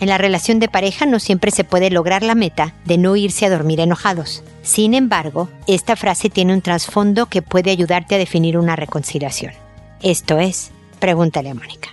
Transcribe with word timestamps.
En 0.00 0.08
la 0.08 0.18
relación 0.18 0.60
de 0.60 0.68
pareja 0.68 1.06
no 1.06 1.18
siempre 1.18 1.50
se 1.50 1.64
puede 1.64 1.90
lograr 1.90 2.22
la 2.22 2.36
meta 2.36 2.74
de 2.84 2.98
no 2.98 3.16
irse 3.16 3.46
a 3.46 3.50
dormir 3.50 3.80
enojados. 3.80 4.44
Sin 4.62 4.94
embargo, 4.94 5.48
esta 5.66 5.96
frase 5.96 6.30
tiene 6.30 6.54
un 6.54 6.62
trasfondo 6.62 7.26
que 7.26 7.42
puede 7.42 7.70
ayudarte 7.70 8.14
a 8.14 8.18
definir 8.18 8.58
una 8.58 8.76
reconciliación. 8.76 9.52
Esto 10.00 10.38
es, 10.38 10.70
pregúntale 11.00 11.50
a 11.50 11.54
Mónica. 11.54 11.88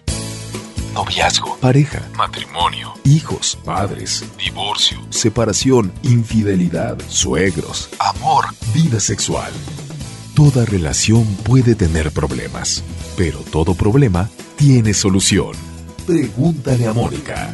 Noviazgo, 0.93 1.57
pareja, 1.57 2.01
matrimonio, 2.15 2.93
hijos, 3.03 3.57
padres, 3.65 4.23
divorcio, 4.37 4.99
separación, 5.09 5.91
infidelidad, 6.03 6.97
suegros, 7.09 7.89
amor, 7.99 8.45
vida 8.73 8.99
sexual. 8.99 9.51
Toda 10.35 10.63
relación 10.65 11.25
puede 11.43 11.75
tener 11.75 12.11
problemas, 12.11 12.83
pero 13.17 13.39
todo 13.39 13.73
problema 13.73 14.29
tiene 14.57 14.93
solución. 14.93 15.51
Pregúntale 16.05 16.87
a 16.87 16.93
Mónica. 16.93 17.53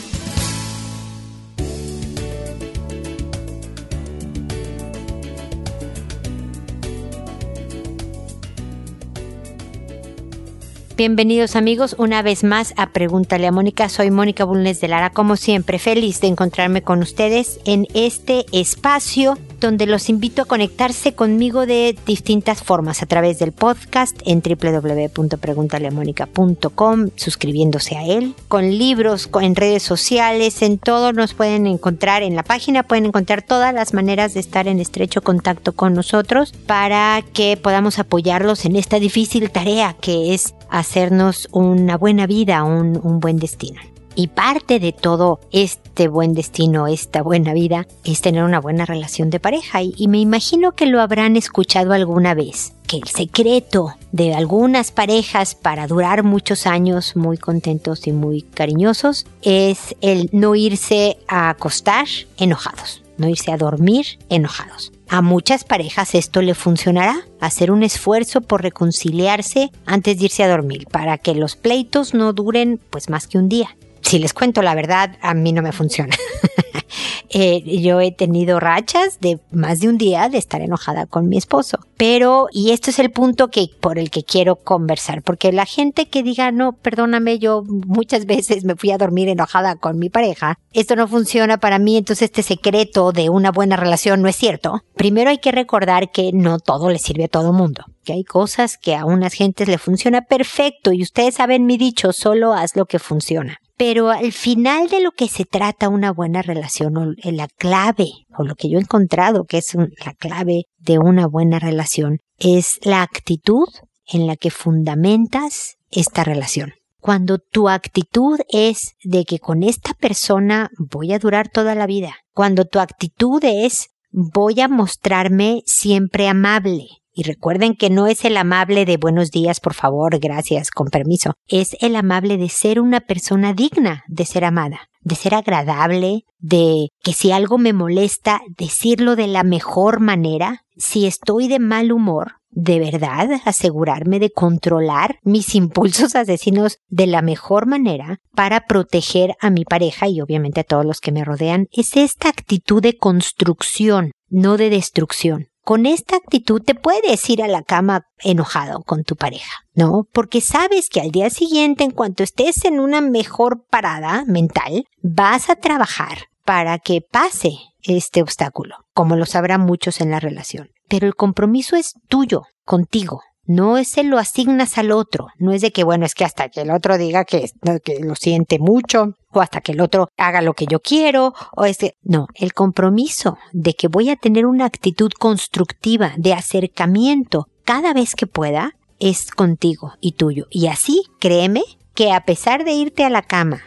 Bienvenidos 11.01 11.55
amigos 11.55 11.95
una 11.97 12.21
vez 12.21 12.43
más 12.43 12.75
a 12.77 12.91
Pregúntale 12.91 13.47
a 13.47 13.51
Mónica. 13.51 13.89
Soy 13.89 14.11
Mónica 14.11 14.43
Bulnes 14.43 14.81
de 14.81 14.87
Lara, 14.87 15.09
como 15.09 15.35
siempre, 15.35 15.79
feliz 15.79 16.21
de 16.21 16.27
encontrarme 16.27 16.83
con 16.83 16.99
ustedes 16.99 17.59
en 17.65 17.87
este 17.95 18.45
espacio 18.51 19.35
donde 19.59 19.87
los 19.87 20.09
invito 20.09 20.41
a 20.41 20.45
conectarse 20.45 21.13
conmigo 21.13 21.65
de 21.65 21.97
distintas 22.05 22.61
formas 22.61 23.01
a 23.01 23.05
través 23.05 23.39
del 23.39 23.51
podcast 23.51 24.19
en 24.25 24.41
www.preguntaleamónica.com, 24.41 27.09
suscribiéndose 27.15 27.97
a 27.97 28.05
él, 28.05 28.35
con 28.47 28.77
libros, 28.77 29.29
en 29.41 29.55
redes 29.55 29.83
sociales, 29.83 30.61
en 30.61 30.77
todo 30.77 31.13
nos 31.13 31.33
pueden 31.33 31.67
encontrar 31.67 32.23
en 32.23 32.35
la 32.35 32.43
página, 32.43 32.83
pueden 32.83 33.05
encontrar 33.05 33.43
todas 33.43 33.73
las 33.73 33.93
maneras 33.93 34.33
de 34.33 34.39
estar 34.39 34.67
en 34.67 34.79
estrecho 34.79 35.21
contacto 35.21 35.73
con 35.73 35.93
nosotros 35.93 36.53
para 36.67 37.23
que 37.33 37.57
podamos 37.57 37.99
apoyarlos 37.99 38.65
en 38.65 38.75
esta 38.75 38.99
difícil 38.99 39.51
tarea 39.51 39.95
que 39.99 40.33
es 40.33 40.55
hacernos 40.71 41.47
una 41.51 41.97
buena 41.97 42.25
vida, 42.25 42.63
un, 42.63 43.19
buen 43.19 43.37
destino. 43.37 43.79
Y 44.13 44.27
parte 44.27 44.79
de 44.79 44.91
todo 44.91 45.39
este 45.51 46.09
buen 46.09 46.33
destino, 46.33 46.87
esta 46.87 47.21
buena 47.21 47.53
vida, 47.53 47.87
es 48.03 48.19
tener 48.19 48.43
una 48.43 48.59
buena 48.59 48.85
relación 48.85 49.29
de 49.29 49.39
pareja. 49.39 49.81
Y, 49.83 50.07
me 50.09 50.19
imagino 50.19 50.73
que 50.73 50.85
lo 50.85 50.99
habrán 50.99 51.37
escuchado 51.37 51.93
alguna 51.93 52.33
vez, 52.33 52.73
que 52.87 52.97
el 52.97 53.07
secreto 53.07 53.95
de 54.11 54.33
algunas 54.33 54.91
parejas 54.91 55.55
para 55.55 55.87
durar 55.87 56.23
muchos 56.23 56.67
años 56.67 57.15
muy 57.15 57.37
contentos 57.37 58.05
y 58.05 58.11
muy 58.11 58.41
cariñosos 58.41 59.25
es 59.43 59.95
el 60.01 60.29
no 60.33 60.55
irse 60.55 61.17
a 61.27 61.49
acostar 61.49 62.07
enojados, 62.37 63.03
no 63.17 63.29
irse 63.29 63.51
a 63.51 63.57
dormir 63.57 64.19
enojados. 64.27 64.91
A 65.13 65.21
muchas 65.21 65.65
parejas 65.65 66.15
esto 66.15 66.41
le 66.41 66.55
funcionará, 66.55 67.17
hacer 67.41 67.69
un 67.69 67.83
esfuerzo 67.83 68.39
por 68.39 68.61
reconciliarse 68.61 69.69
antes 69.85 70.17
de 70.17 70.23
irse 70.23 70.41
a 70.41 70.47
dormir, 70.47 70.87
para 70.89 71.17
que 71.17 71.35
los 71.35 71.57
pleitos 71.57 72.13
no 72.13 72.31
duren 72.31 72.79
pues 72.89 73.09
más 73.09 73.27
que 73.27 73.37
un 73.37 73.49
día. 73.49 73.75
Si 73.99 74.19
les 74.19 74.33
cuento 74.33 74.61
la 74.61 74.73
verdad, 74.73 75.17
a 75.21 75.33
mí 75.33 75.51
no 75.51 75.61
me 75.61 75.73
funciona. 75.73 76.15
Eh, 77.33 77.79
yo 77.79 78.01
he 78.01 78.11
tenido 78.11 78.59
rachas 78.59 79.19
de 79.21 79.39
más 79.51 79.79
de 79.79 79.87
un 79.87 79.97
día 79.97 80.27
de 80.27 80.37
estar 80.37 80.61
enojada 80.61 81.05
con 81.05 81.29
mi 81.29 81.37
esposo. 81.37 81.79
Pero, 81.95 82.47
y 82.51 82.71
esto 82.71 82.89
es 82.89 82.99
el 82.99 83.11
punto 83.11 83.49
que, 83.49 83.67
por 83.79 83.97
el 83.97 84.09
que 84.09 84.23
quiero 84.23 84.57
conversar, 84.57 85.21
porque 85.21 85.51
la 85.51 85.65
gente 85.65 86.09
que 86.09 86.23
diga, 86.23 86.51
no, 86.51 86.73
perdóname, 86.73 87.39
yo 87.39 87.63
muchas 87.65 88.25
veces 88.25 88.65
me 88.65 88.75
fui 88.75 88.91
a 88.91 88.97
dormir 88.97 89.29
enojada 89.29 89.75
con 89.75 89.97
mi 89.97 90.09
pareja, 90.09 90.57
esto 90.73 90.95
no 90.95 91.07
funciona 91.07 91.57
para 91.57 91.79
mí, 91.79 91.97
entonces 91.97 92.25
este 92.25 92.43
secreto 92.43 93.11
de 93.11 93.29
una 93.29 93.51
buena 93.51 93.77
relación 93.77 94.21
no 94.21 94.27
es 94.27 94.35
cierto. 94.35 94.81
Primero 94.95 95.29
hay 95.29 95.37
que 95.37 95.51
recordar 95.51 96.11
que 96.11 96.31
no 96.33 96.59
todo 96.59 96.89
le 96.89 96.99
sirve 96.99 97.25
a 97.25 97.29
todo 97.29 97.53
mundo 97.53 97.85
que 98.03 98.13
hay 98.13 98.23
cosas 98.23 98.77
que 98.77 98.95
a 98.95 99.05
unas 99.05 99.33
gentes 99.33 99.67
le 99.67 99.77
funciona 99.77 100.21
perfecto 100.21 100.91
y 100.91 101.03
ustedes 101.03 101.35
saben 101.35 101.67
mi 101.67 101.77
dicho, 101.77 102.13
solo 102.13 102.53
haz 102.53 102.75
lo 102.75 102.85
que 102.85 102.97
funciona. 102.97 103.59
Pero 103.83 104.11
al 104.11 104.31
final 104.31 104.89
de 104.89 105.01
lo 105.01 105.09
que 105.09 105.27
se 105.27 105.43
trata 105.43 105.89
una 105.89 106.11
buena 106.11 106.43
relación, 106.43 106.97
o 106.97 107.15
la 107.23 107.47
clave, 107.47 108.11
o 108.37 108.43
lo 108.43 108.53
que 108.53 108.69
yo 108.69 108.77
he 108.77 108.81
encontrado 108.81 109.45
que 109.45 109.57
es 109.57 109.73
la 109.73 110.13
clave 110.13 110.67
de 110.77 110.99
una 110.99 111.25
buena 111.25 111.57
relación, 111.57 112.19
es 112.37 112.79
la 112.83 113.01
actitud 113.01 113.67
en 114.05 114.27
la 114.27 114.35
que 114.35 114.51
fundamentas 114.51 115.77
esta 115.89 116.23
relación. 116.23 116.73
Cuando 116.99 117.39
tu 117.39 117.69
actitud 117.69 118.37
es 118.49 118.93
de 119.03 119.25
que 119.25 119.39
con 119.39 119.63
esta 119.63 119.95
persona 119.95 120.69
voy 120.77 121.13
a 121.13 121.17
durar 121.17 121.49
toda 121.49 121.73
la 121.73 121.87
vida, 121.87 122.17
cuando 122.35 122.65
tu 122.65 122.77
actitud 122.77 123.43
es 123.43 123.87
voy 124.11 124.61
a 124.61 124.67
mostrarme 124.67 125.63
siempre 125.65 126.27
amable, 126.27 127.00
y 127.13 127.23
recuerden 127.23 127.75
que 127.75 127.89
no 127.89 128.07
es 128.07 128.25
el 128.25 128.37
amable 128.37 128.85
de 128.85 128.97
buenos 128.97 129.31
días, 129.31 129.59
por 129.59 129.73
favor, 129.73 130.19
gracias, 130.19 130.71
con 130.71 130.87
permiso. 130.87 131.33
Es 131.47 131.75
el 131.81 131.95
amable 131.95 132.37
de 132.37 132.49
ser 132.49 132.79
una 132.79 133.01
persona 133.01 133.53
digna 133.53 134.03
de 134.07 134.25
ser 134.25 134.45
amada, 134.45 134.87
de 135.01 135.15
ser 135.15 135.33
agradable, 135.35 136.23
de 136.39 136.89
que 137.03 137.13
si 137.13 137.31
algo 137.31 137.57
me 137.57 137.73
molesta, 137.73 138.41
decirlo 138.57 139.15
de 139.15 139.27
la 139.27 139.43
mejor 139.43 139.99
manera. 139.99 140.61
Si 140.77 141.05
estoy 141.05 141.47
de 141.47 141.59
mal 141.59 141.91
humor, 141.91 142.37
de 142.49 142.79
verdad 142.79 143.29
asegurarme 143.45 144.19
de 144.19 144.31
controlar 144.31 145.19
mis 145.23 145.55
impulsos 145.55 146.15
asesinos 146.15 146.77
de 146.89 147.07
la 147.07 147.21
mejor 147.21 147.65
manera 147.65 148.19
para 148.35 148.65
proteger 148.65 149.35
a 149.39 149.49
mi 149.49 149.63
pareja 149.63 150.07
y 150.07 150.21
obviamente 150.21 150.61
a 150.61 150.65
todos 150.65 150.85
los 150.85 150.99
que 150.99 151.11
me 151.11 151.23
rodean. 151.23 151.67
Es 151.71 151.95
esta 151.95 152.29
actitud 152.29 152.81
de 152.81 152.97
construcción, 152.97 154.11
no 154.29 154.57
de 154.57 154.69
destrucción 154.69 155.50
con 155.63 155.85
esta 155.85 156.15
actitud 156.15 156.61
te 156.61 156.75
puedes 156.75 157.29
ir 157.29 157.43
a 157.43 157.47
la 157.47 157.63
cama 157.63 158.05
enojado 158.19 158.81
con 158.81 159.03
tu 159.03 159.15
pareja, 159.15 159.65
¿no? 159.73 160.07
Porque 160.11 160.41
sabes 160.41 160.89
que 160.89 161.01
al 161.01 161.11
día 161.11 161.29
siguiente, 161.29 161.83
en 161.83 161.91
cuanto 161.91 162.23
estés 162.23 162.65
en 162.65 162.79
una 162.79 163.01
mejor 163.01 163.65
parada 163.69 164.23
mental, 164.25 164.85
vas 165.01 165.49
a 165.49 165.55
trabajar 165.55 166.29
para 166.45 166.79
que 166.79 167.01
pase 167.01 167.51
este 167.83 168.21
obstáculo, 168.21 168.75
como 168.93 169.15
lo 169.15 169.25
sabrán 169.25 169.61
muchos 169.61 170.01
en 170.01 170.11
la 170.11 170.19
relación. 170.19 170.69
Pero 170.87 171.07
el 171.07 171.15
compromiso 171.15 171.75
es 171.75 171.93
tuyo, 172.09 172.43
contigo, 172.65 173.21
no 173.51 173.83
se 173.83 174.03
lo 174.03 174.17
asignas 174.17 174.77
al 174.77 174.91
otro, 174.91 175.27
no 175.37 175.51
es 175.51 175.61
de 175.61 175.71
que, 175.71 175.83
bueno, 175.83 176.05
es 176.05 176.15
que 176.15 176.23
hasta 176.23 176.47
que 176.47 176.61
el 176.61 176.71
otro 176.71 176.97
diga 176.97 177.25
que, 177.25 177.51
que 177.83 177.99
lo 177.99 178.15
siente 178.15 178.59
mucho, 178.59 179.15
o 179.29 179.41
hasta 179.41 179.59
que 179.59 179.73
el 179.73 179.81
otro 179.81 180.07
haga 180.17 180.41
lo 180.41 180.53
que 180.53 180.67
yo 180.67 180.79
quiero, 180.79 181.33
o 181.55 181.65
es 181.65 181.79
que, 181.79 181.95
no, 182.01 182.27
el 182.35 182.53
compromiso 182.53 183.37
de 183.51 183.73
que 183.73 183.89
voy 183.89 184.09
a 184.09 184.15
tener 184.15 184.45
una 184.45 184.65
actitud 184.65 185.11
constructiva 185.11 186.13
de 186.15 186.33
acercamiento 186.33 187.47
cada 187.65 187.93
vez 187.93 188.15
que 188.15 188.25
pueda, 188.25 188.75
es 188.99 189.31
contigo 189.31 189.95
y 189.99 190.13
tuyo. 190.13 190.47
Y 190.49 190.67
así, 190.67 191.03
créeme, 191.19 191.63
que 191.93 192.13
a 192.13 192.23
pesar 192.23 192.63
de 192.63 192.71
irte 192.71 193.03
a 193.03 193.09
la 193.09 193.21
cama 193.21 193.61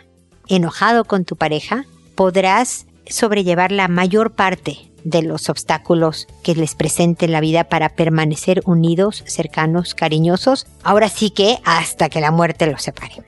enojado 0.49 1.05
con 1.05 1.27
tu 1.27 1.37
pareja, 1.37 1.85
podrás 2.15 2.87
sobrellevar 3.07 3.71
la 3.71 3.89
mayor 3.89 4.35
parte 4.35 4.94
de 5.05 5.23
los 5.23 5.49
obstáculos 5.49 6.27
que 6.43 6.55
les 6.55 6.75
presente 6.75 7.29
la 7.29 7.41
vida 7.41 7.65
para 7.65 7.91
permanecer 7.91 8.63
unidos, 8.65 9.23
cercanos, 9.27 9.95
cariñosos, 9.95 10.67
ahora 10.83 11.09
sí 11.09 11.31
que 11.31 11.59
hasta 11.65 12.09
que 12.09 12.21
la 12.21 12.31
muerte 12.31 12.67
los 12.67 12.83
separe. 12.83 13.23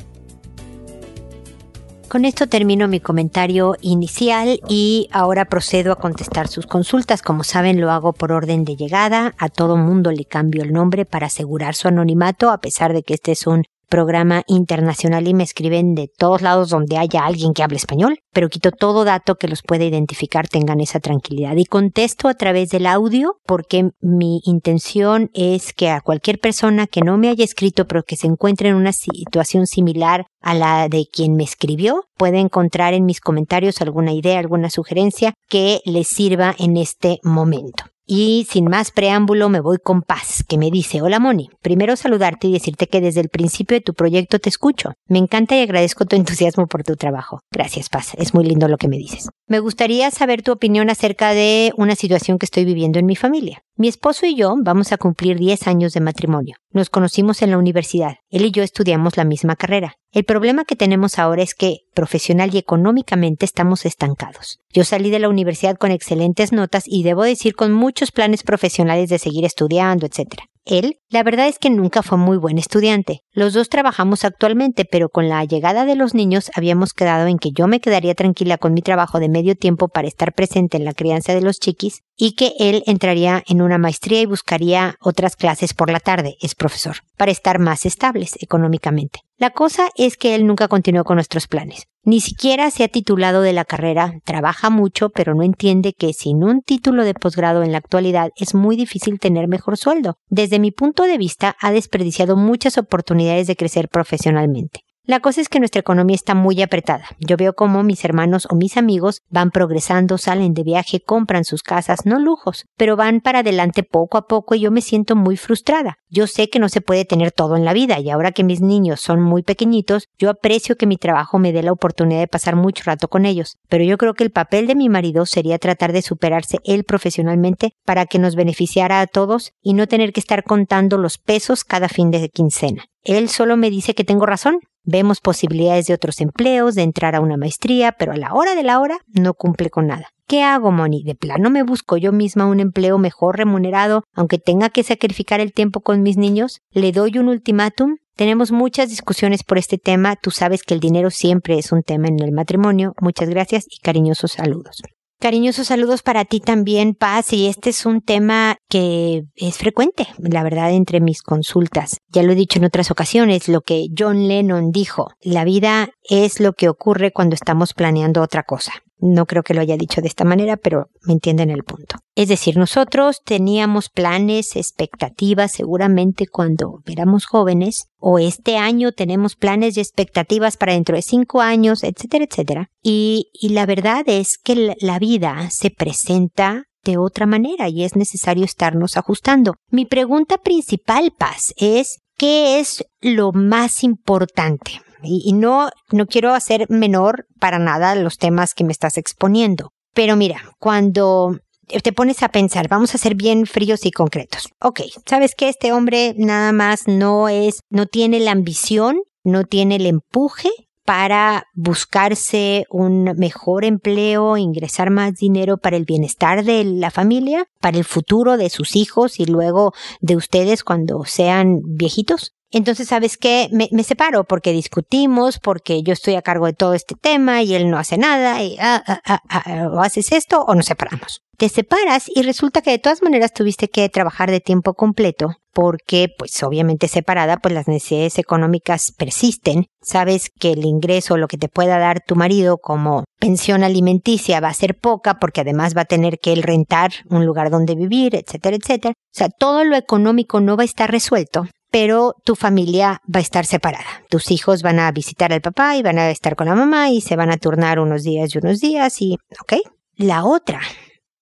Con 2.09 2.25
esto 2.25 2.47
termino 2.47 2.87
mi 2.87 3.01
comentario 3.01 3.77
inicial 3.81 4.61
y 4.69 5.09
ahora 5.11 5.47
procedo 5.47 5.93
a 5.93 5.97
contestar 5.97 6.47
sus 6.47 6.65
consultas. 6.67 7.21
Como 7.21 7.43
saben, 7.43 7.81
lo 7.81 7.91
hago 7.91 8.13
por 8.13 8.31
orden 8.31 8.65
de 8.65 8.77
llegada. 8.77 9.35
A 9.39 9.49
todo 9.49 9.77
mundo 9.77 10.13
le 10.13 10.25
cambio 10.25 10.63
el 10.63 10.73
nombre 10.73 11.05
para 11.05 11.27
asegurar 11.27 11.75
su 11.75 11.89
anonimato, 11.89 12.51
a 12.51 12.59
pesar 12.59 12.93
de 12.93 13.03
que 13.03 13.15
este 13.15 13.33
es 13.33 13.47
un 13.47 13.65
programa 13.89 14.43
internacional 14.47 15.29
y 15.29 15.35
me 15.35 15.45
escriben 15.45 15.95
de 15.95 16.09
todos 16.09 16.43
lados 16.43 16.71
donde 16.71 16.99
haya 16.99 17.25
alguien 17.25 17.53
que 17.53 17.63
hable 17.63 17.77
español, 17.77 18.19
pero 18.33 18.49
quito 18.49 18.71
todo 18.71 19.05
dato 19.05 19.37
que 19.37 19.49
los 19.49 19.63
pueda 19.63 19.85
identificar, 19.85 20.49
tengan 20.49 20.81
esa 20.81 21.01
tranquilidad. 21.01 21.57
Y 21.57 21.65
contesto 21.65 22.29
a 22.29 22.35
través 22.35 22.71
del 22.71 22.87
audio 22.87 23.37
porque 23.47 23.91
mi 24.01 24.41
intención 24.45 25.31
es 25.35 25.73
que 25.73 25.91
a 25.91 26.01
cualquier 26.01 26.39
persona 26.39 26.87
que 26.87 27.01
no 27.01 27.17
me 27.19 27.29
haya 27.29 27.45
escrito 27.45 27.87
pero 27.87 28.03
que 28.03 28.17
se 28.17 28.27
encuentre 28.27 28.69
en 28.69 28.75
una 28.75 28.93
situación 28.93 29.67
similar 29.67 30.27
a 30.41 30.55
la 30.55 30.89
de 30.89 31.07
quien 31.11 31.35
me 31.35 31.45
escribió, 31.45 32.05
puede 32.17 32.39
encontrar 32.39 32.95
en 32.95 33.05
mis 33.05 33.21
comentarios 33.21 33.81
alguna 33.81 34.13
idea, 34.13 34.39
alguna 34.39 34.71
sugerencia 34.71 35.35
que 35.49 35.81
les 35.85 36.09
sirva 36.09 36.55
en 36.59 36.77
este 36.77 37.19
momento. 37.23 37.85
Y 38.09 38.47
sin 38.49 38.67
más 38.67 38.93
preámbulo 38.93 39.49
me 39.49 39.59
voy 39.59 39.79
con 39.83 40.01
Paz, 40.01 40.45
que 40.47 40.59
me 40.59 40.71
dice, 40.71 41.03
hola 41.03 41.19
Moni, 41.19 41.51
primero 41.61 41.97
saludarte 41.97 42.47
y 42.47 42.53
decirte 42.53 42.87
que 42.87 43.01
desde 43.01 43.21
el 43.21 43.29
principio 43.29 43.77
de 43.77 43.81
tu 43.81 43.95
proyecto 43.95 44.39
te 44.39 44.49
escucho. 44.49 44.93
Me 45.09 45.19
encanta 45.19 45.57
y 45.57 45.63
agradezco 45.63 46.05
tu 46.05 46.15
entusiasmo 46.15 46.69
por 46.69 46.85
tu 46.85 46.95
trabajo. 46.95 47.41
Gracias 47.51 47.89
Paz, 47.89 48.13
es 48.17 48.33
muy 48.33 48.45
lindo 48.45 48.69
lo 48.69 48.79
que 48.79 48.87
me 48.87 48.97
dices. 48.97 49.29
Me 49.49 49.59
gustaría 49.59 50.13
saber 50.13 50.43
tu 50.43 50.53
opinión 50.53 50.89
acerca 50.89 51.31
de 51.31 51.73
una 51.77 51.97
situación 51.97 52.39
que 52.39 52.47
estoy 52.47 52.65
viviendo 52.65 53.01
en 53.01 53.07
mi 53.07 53.17
familia. 53.17 53.65
Mi 53.77 53.89
esposo 53.89 54.25
y 54.25 54.37
yo 54.37 54.55
vamos 54.57 54.93
a 54.93 54.99
cumplir 54.99 55.37
10 55.39 55.67
años 55.67 55.93
de 55.93 56.01
matrimonio. 56.01 56.57
Nos 56.71 56.91
conocimos 56.91 57.43
en 57.43 57.51
la 57.51 57.59
universidad. 57.59 58.19
Él 58.31 58.45
y 58.45 58.53
yo 58.53 58.63
estudiamos 58.63 59.17
la 59.17 59.25
misma 59.25 59.57
carrera. 59.57 59.97
El 60.17 60.25
problema 60.25 60.65
que 60.65 60.77
tenemos 60.77 61.19
ahora 61.19 61.43
es 61.43 61.55
que 61.55 61.81
profesional 61.93 62.55
y 62.55 62.57
económicamente 62.57 63.45
estamos 63.45 63.85
estancados. 63.85 64.61
Yo 64.73 64.83
salí 64.83 65.11
de 65.11 65.19
la 65.19 65.29
universidad 65.29 65.77
con 65.77 65.91
excelentes 65.91 66.53
notas 66.53 66.85
y 66.87 67.03
debo 67.03 67.23
decir 67.23 67.55
con 67.55 67.75
muchos 67.75 68.13
planes 68.13 68.43
profesionales 68.43 69.11
de 69.11 69.19
seguir 69.19 69.45
estudiando, 69.45 70.07
etc. 70.07 70.45
Él, 70.65 71.01
la 71.11 71.23
verdad 71.23 71.49
es 71.49 71.59
que 71.59 71.69
nunca 71.69 72.03
fue 72.03 72.17
muy 72.17 72.39
buen 72.39 72.57
estudiante. 72.57 73.21
Los 73.31 73.53
dos 73.53 73.69
trabajamos 73.69 74.25
actualmente, 74.25 74.87
pero 74.91 75.11
con 75.11 75.29
la 75.29 75.45
llegada 75.45 75.85
de 75.85 75.97
los 75.97 76.15
niños 76.15 76.51
habíamos 76.55 76.95
quedado 76.95 77.27
en 77.27 77.37
que 77.37 77.51
yo 77.51 77.67
me 77.67 77.81
quedaría 77.81 78.15
tranquila 78.15 78.57
con 78.57 78.73
mi 78.73 78.81
trabajo 78.81 79.21
de 79.21 79.29
medio 79.29 79.55
tiempo 79.55 79.89
para 79.89 80.09
estar 80.09 80.33
presente 80.33 80.79
en 80.79 80.87
la 80.87 80.95
crianza 80.95 81.35
de 81.35 81.43
los 81.43 81.61
chiquis 81.61 82.05
y 82.17 82.33
que 82.37 82.55
él 82.59 82.85
entraría 82.87 83.45
en 83.47 83.61
una 83.61 83.77
maestría 83.77 84.23
y 84.23 84.27
buscaría 84.27 84.97
otras 84.99 85.37
clases 85.37 85.75
por 85.75 85.91
la 85.91 86.01
tarde, 86.01 86.37
es 86.41 86.55
profesor, 86.55 87.01
para 87.19 87.33
estar 87.33 87.59
más 87.59 87.85
estables 87.85 88.39
económicamente. 88.41 89.26
La 89.39 89.51
cosa 89.51 89.91
es 89.97 90.17
que 90.17 90.35
él 90.35 90.47
nunca 90.47 90.67
continuó 90.67 91.05
con 91.05 91.17
nuestros 91.17 91.47
planes. 91.47 91.89
Ni 92.05 92.21
siquiera 92.21 92.71
se 92.71 92.85
ha 92.85 92.89
titulado 92.89 93.43
de 93.43 93.53
la 93.53 93.67
carrera, 93.67 94.15
trabaja 94.25 94.71
mucho, 94.71 95.11
pero 95.11 95.35
no 95.35 95.43
entiende 95.43 95.93
que 95.93 96.15
sin 96.15 96.43
un 96.43 96.63
título 96.63 97.05
de 97.05 97.13
posgrado 97.13 97.63
en 97.63 97.73
la 97.73 97.79
actualidad 97.79 98.31
es 98.37 98.55
muy 98.55 98.77
difícil 98.77 99.19
tener 99.19 99.47
mejor 99.47 99.77
sueldo. 99.77 100.17
Desde 100.29 100.59
mi 100.59 100.71
punto 100.71 101.03
de 101.03 101.19
vista, 101.19 101.55
ha 101.61 101.71
desperdiciado 101.71 102.37
muchas 102.37 102.79
oportunidades 102.79 103.47
de 103.47 103.57
crecer 103.57 103.91
profesionalmente. 103.91 104.86
La 105.09 105.21
cosa 105.21 105.41
es 105.41 105.49
que 105.49 105.61
nuestra 105.61 105.79
economía 105.79 106.17
está 106.17 106.35
muy 106.35 106.61
apretada. 106.63 107.05
Yo 107.21 107.37
veo 107.37 107.53
cómo 107.55 107.85
mis 107.85 108.05
hermanos 108.05 108.49
o 108.51 108.57
mis 108.57 108.77
amigos 108.77 109.23
van 109.31 109.53
progresando, 109.53 110.19
salen 110.19 110.53
de 110.53 110.65
viaje, 110.65 110.99
compran 110.99 111.45
sus 111.45 111.63
casas, 111.63 112.07
no 112.07 112.19
lujos, 112.19 112.65
pero 112.77 112.97
van 112.97 113.21
para 113.21 113.39
adelante 113.39 113.85
poco 113.85 114.19
a 114.19 114.27
poco 114.27 114.57
y 114.57 114.61
yo 114.63 114.73
me 114.73 114.81
siento 114.81 115.15
muy 115.15 115.37
frustrada. 115.37 115.99
Yo 116.09 116.27
sé 116.27 116.51
que 116.51 116.59
no 116.59 116.69
se 116.69 116.81
puede 116.81 117.05
tener 117.05 117.31
todo 117.31 117.55
en 117.55 117.65
la 117.65 117.73
vida 117.73 118.01
y 118.01 118.11
ahora 118.11 118.33
que 118.33 118.43
mis 118.43 118.61
niños 118.61 119.01
son 119.01 119.23
muy 119.23 119.45
pequeñitos, 119.45 120.09
yo 120.19 120.29
aprecio 120.29 120.77
que 120.77 120.87
mi 120.87 120.97
trabajo 120.97 121.39
me 121.39 121.53
dé 121.53 121.63
la 121.63 121.71
oportunidad 121.71 122.19
de 122.19 122.27
pasar 122.27 122.57
mucho 122.57 122.83
rato 122.85 123.07
con 123.07 123.27
ellos, 123.27 123.59
pero 123.69 123.85
yo 123.85 123.99
creo 123.99 124.15
que 124.15 124.25
el 124.25 124.33
papel 124.33 124.67
de 124.67 124.75
mi 124.75 124.89
marido 124.89 125.25
sería 125.25 125.61
tratar 125.61 125.93
de 125.93 126.03
superarse 126.03 126.59
él 126.65 126.83
profesionalmente 126.83 127.77
para 127.85 128.07
que 128.07 128.19
nos 128.19 128.35
beneficiara 128.35 129.01
a 129.01 129.07
todos 129.07 129.53
y 129.63 129.75
no 129.75 129.87
tener 129.87 130.13
que 130.13 130.19
estar 130.19 130.43
contando 130.43 130.99
los 130.99 131.19
pesos 131.19 131.63
cada 131.63 131.89
fin 131.89 132.11
de 132.11 132.29
quincena. 132.29 132.87
Él 133.05 133.29
solo 133.29 133.57
me 133.57 133.71
dice 133.71 133.95
que 133.95 134.03
tengo 134.03 134.27
razón. 134.27 134.59
Vemos 134.89 135.21
posibilidades 135.21 135.89
de 135.89 135.95
otros 135.95 136.21
empleos, 136.21 136.77
de 136.77 136.83
entrar 136.83 137.17
a 137.17 137.21
una 137.21 137.37
maestría, 137.37 137.91
pero 137.91 138.13
a 138.13 138.17
la 138.17 138.33
hora 138.35 138.55
de 138.55 138.63
la 138.63 138.79
hora 138.79 138.99
no 139.13 139.35
cumple 139.35 139.69
con 139.69 139.89
nada. 139.89 140.09
¿Qué 140.29 140.43
hago, 140.43 140.71
Moni? 140.71 141.03
¿De 141.03 141.17
plano 141.17 141.51
me 141.51 141.65
busco 141.65 141.97
yo 141.97 142.13
misma 142.13 142.47
un 142.47 142.61
empleo 142.61 142.97
mejor 142.97 143.37
remunerado, 143.37 144.05
aunque 144.15 144.39
tenga 144.39 144.71
que 144.71 144.85
sacrificar 144.85 145.41
el 145.41 145.53
tiempo 145.53 145.81
con 145.81 146.03
mis 146.03 146.17
niños? 146.17 146.61
¿Le 146.71 146.93
doy 146.93 147.19
un 147.19 147.29
ultimátum? 147.29 147.97
Tenemos 148.15 148.53
muchas 148.53 148.89
discusiones 148.89 149.43
por 149.43 149.59
este 149.59 149.77
tema. 149.77 150.17
Tú 150.17 150.31
sabes 150.31 150.63
que 150.63 150.75
el 150.75 150.81
dinero 150.81 151.11
siempre 151.11 151.59
es 151.59 151.73
un 151.73 151.83
tema 151.83 152.07
en 152.07 152.21
el 152.23 152.33
matrimonio. 152.33 152.95
Muchas 153.01 153.29
gracias 153.29 153.67
y 153.69 153.81
cariñosos 153.81 154.33
saludos. 154.33 154.83
Cariñosos 155.19 155.69
saludos 155.69 156.03
para 156.03 156.27
ti 156.27 156.41
también, 156.41 156.95
Paz, 156.95 157.33
y 157.33 157.47
este 157.47 157.71
es 157.71 157.87
un 157.87 158.03
tema 158.03 158.59
que 158.69 159.25
es 159.35 159.57
frecuente, 159.57 160.07
la 160.19 160.43
verdad, 160.43 160.71
entre 160.73 161.01
mis 161.01 161.23
consultas. 161.23 162.01
Ya 162.11 162.23
lo 162.23 162.33
he 162.33 162.37
dicho 162.37 162.59
en 162.59 162.67
otras 162.67 162.91
ocasiones, 162.91 163.49
lo 163.49 163.63
que 163.63 163.87
John 163.97 164.29
Lennon 164.29 164.73
dijo, 164.73 165.09
la 165.23 165.45
vida 165.45 165.89
es 166.05 166.39
lo 166.39 166.53
que 166.53 166.69
ocurre 166.69 167.13
cuando 167.13 167.35
estamos 167.35 167.73
planeando 167.73 168.21
otra 168.21 168.43
cosa. 168.43 168.73
No 168.99 169.27
creo 169.27 169.43
que 169.43 169.55
lo 169.55 169.61
haya 169.61 169.77
dicho 169.77 170.01
de 170.01 170.09
esta 170.09 170.25
manera, 170.25 170.57
pero 170.57 170.89
me 171.03 171.13
entienden 171.13 171.51
el 171.51 171.65
punto. 171.65 171.97
Es 172.15 172.29
decir, 172.29 172.57
nosotros 172.57 173.21
teníamos 173.25 173.91
planes, 173.91 174.57
expectativas 174.57 175.53
seguramente 175.53 176.27
cuando 176.27 176.81
éramos 176.87 177.27
jóvenes, 177.27 177.89
o 177.99 178.19
este 178.19 178.57
año 178.57 178.93
tenemos 178.93 179.37
planes 179.37 179.77
y 179.77 179.81
expectativas 179.81 180.57
para 180.57 180.73
dentro 180.73 180.97
de 180.97 181.03
cinco 181.03 181.41
años, 181.41 181.85
etcétera, 181.85 182.25
etcétera. 182.25 182.69
Y, 182.83 183.29
la 183.43 183.67
verdad 183.67 184.05
es 184.07 184.39
que 184.39 184.75
la 184.81 184.99
vida 184.99 185.51
se 185.51 185.71
presenta 185.71 186.65
de 186.85 186.97
otra 186.97 187.27
manera 187.27 187.69
y 187.69 187.85
es 187.85 187.97
necesario 187.97 188.45
estarnos 188.45 188.97
ajustando. 188.97 189.57
Mi 189.71 189.85
pregunta 189.85 190.39
principal, 190.39 191.13
Paz, 191.19 191.53
es 191.57 191.99
¿qué 192.17 192.61
es 192.61 192.85
lo 193.01 193.33
más 193.33 193.83
importante? 193.85 194.81
Y, 195.03 195.33
no, 195.33 195.71
no 195.93 196.07
quiero 196.07 196.35
hacer 196.35 196.67
menor 196.69 197.27
para 197.39 197.59
nada 197.59 197.95
los 197.95 198.19
temas 198.19 198.55
que 198.55 198.65
me 198.65 198.73
estás 198.73 198.97
exponiendo. 198.97 199.73
Pero 199.95 200.17
mira, 200.17 200.43
cuando 200.59 201.39
te 201.83 201.93
pones 201.93 202.23
a 202.23 202.29
pensar, 202.29 202.69
vamos 202.69 202.95
a 202.95 202.99
ser 202.99 203.15
bien 203.15 203.47
fríos 203.47 203.85
y 203.87 203.91
concretos. 203.91 204.49
Ok, 204.61 204.83
¿sabes 205.07 205.35
que 205.35 205.49
Este 205.49 205.73
hombre 205.73 206.15
nada 206.17 206.53
más 206.53 206.87
no 206.87 207.29
es, 207.29 207.61
no 207.71 207.87
tiene 207.87 208.21
la 208.21 208.33
ambición, 208.33 209.01
no 209.25 209.45
tiene 209.45 209.77
el 209.77 209.87
empuje 209.87 210.51
para 210.87 211.49
buscarse 211.53 212.65
un 212.71 213.05
mejor 213.17 213.65
empleo, 213.65 214.37
ingresar 214.37 214.91
más 214.91 215.15
dinero 215.15 215.59
para 215.59 215.77
el 215.77 215.85
bienestar 215.85 216.45
de 216.45 216.65
la 216.65 216.93
familia, 216.93 217.47
para 217.61 217.77
el 217.77 217.85
futuro 217.85 218.37
de 218.37 218.49
sus 218.49 218.77
hijos 218.77 219.19
y 219.19 219.27
luego 219.27 219.75
de 220.01 220.17
ustedes 220.17 220.63
cuando 220.63 221.05
sean 221.05 221.61
viejitos. 221.65 222.36
Entonces, 222.51 222.89
¿sabes 222.89 223.17
qué? 223.17 223.49
Me, 223.53 223.83
separo 223.83 224.25
porque 224.25 224.53
discutimos, 224.53 225.39
porque 225.39 225.83
yo 225.83 225.93
estoy 225.93 226.15
a 226.15 226.23
cargo 226.23 226.47
de 226.47 226.53
todo 226.53 226.75
este 226.75 226.95
tema 226.95 227.43
y 227.43 227.55
él 227.55 227.71
no 227.71 227.79
hace 227.79 227.99
nada, 227.99 228.43
y 228.43 228.57
ah, 228.61 228.83
ah, 228.87 229.21
ah, 229.29 229.69
o 229.73 229.81
haces 229.81 230.13
esto 230.13 230.43
o 230.43 230.55
nos 230.55 230.67
separamos. 230.67 231.23
Te 231.37 231.49
separas 231.49 232.05
y 232.15 232.23
resulta 232.23 232.63
que 232.63 232.71
de 232.71 232.79
todas 232.79 233.03
maneras 233.03 233.33
tuviste 233.33 233.69
que 233.69 233.89
trabajar 233.91 234.31
de 234.31 234.41
tiempo 234.41 234.73
completo 234.75 235.35
porque, 235.53 236.09
pues 236.19 236.43
obviamente 236.43 236.87
separada, 236.87 237.39
pues 237.39 237.55
las 237.55 237.67
necesidades 237.67 238.19
económicas 238.19 238.93
persisten. 238.93 239.67
Sabes 239.81 240.31
que 240.39 240.53
el 240.53 240.67
ingreso, 240.67 241.17
lo 241.17 241.29
que 241.29 241.39
te 241.39 241.49
pueda 241.49 241.79
dar 241.79 242.03
tu 242.07 242.15
marido 242.15 242.59
como 242.59 243.05
pensión 243.19 243.65
alimenticia 243.65 244.41
va 244.41 244.49
a 244.49 244.55
ser 244.55 244.79
poca 244.79 245.19
porque 245.19 245.41
además 245.41 245.75
va 245.75 245.83
a 245.83 245.87
tener 245.87 246.19
que 246.19 246.35
él 246.35 246.43
rentar 246.43 246.91
un 247.09 247.25
lugar 247.25 247.51
donde 247.51 247.75
vivir, 247.75 248.15
etcétera, 248.15 248.57
etcétera. 248.57 248.93
O 248.93 249.19
sea, 249.19 249.29
todo 249.31 249.65
lo 249.65 249.77
económico 249.77 250.41
no 250.41 250.57
va 250.57 250.63
a 250.63 250.67
estar 250.67 250.91
resuelto 250.91 251.49
pero 251.71 252.15
tu 252.25 252.35
familia 252.35 253.01
va 253.13 253.19
a 253.19 253.23
estar 253.23 253.47
separada. 253.47 254.05
Tus 254.09 254.31
hijos 254.31 254.63
van 254.63 254.79
a 254.79 254.91
visitar 254.93 255.33
al 255.33 255.41
papá 255.41 255.77
y 255.77 255.83
van 255.83 255.99
a 255.99 256.11
estar 256.11 256.37
con 256.37 256.47
la 256.47 256.55
mamá 256.55 256.91
y 256.91 257.01
se 257.01 257.17
van 257.17 257.31
a 257.31 257.37
turnar 257.37 257.79
unos 257.79 258.03
días 258.03 258.35
y 258.35 258.39
unos 258.39 258.61
días 258.61 259.01
y, 259.01 259.19
¿ok? 259.41 259.55
La 259.97 260.25
otra 260.25 260.61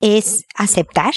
es 0.00 0.44
aceptar 0.55 1.14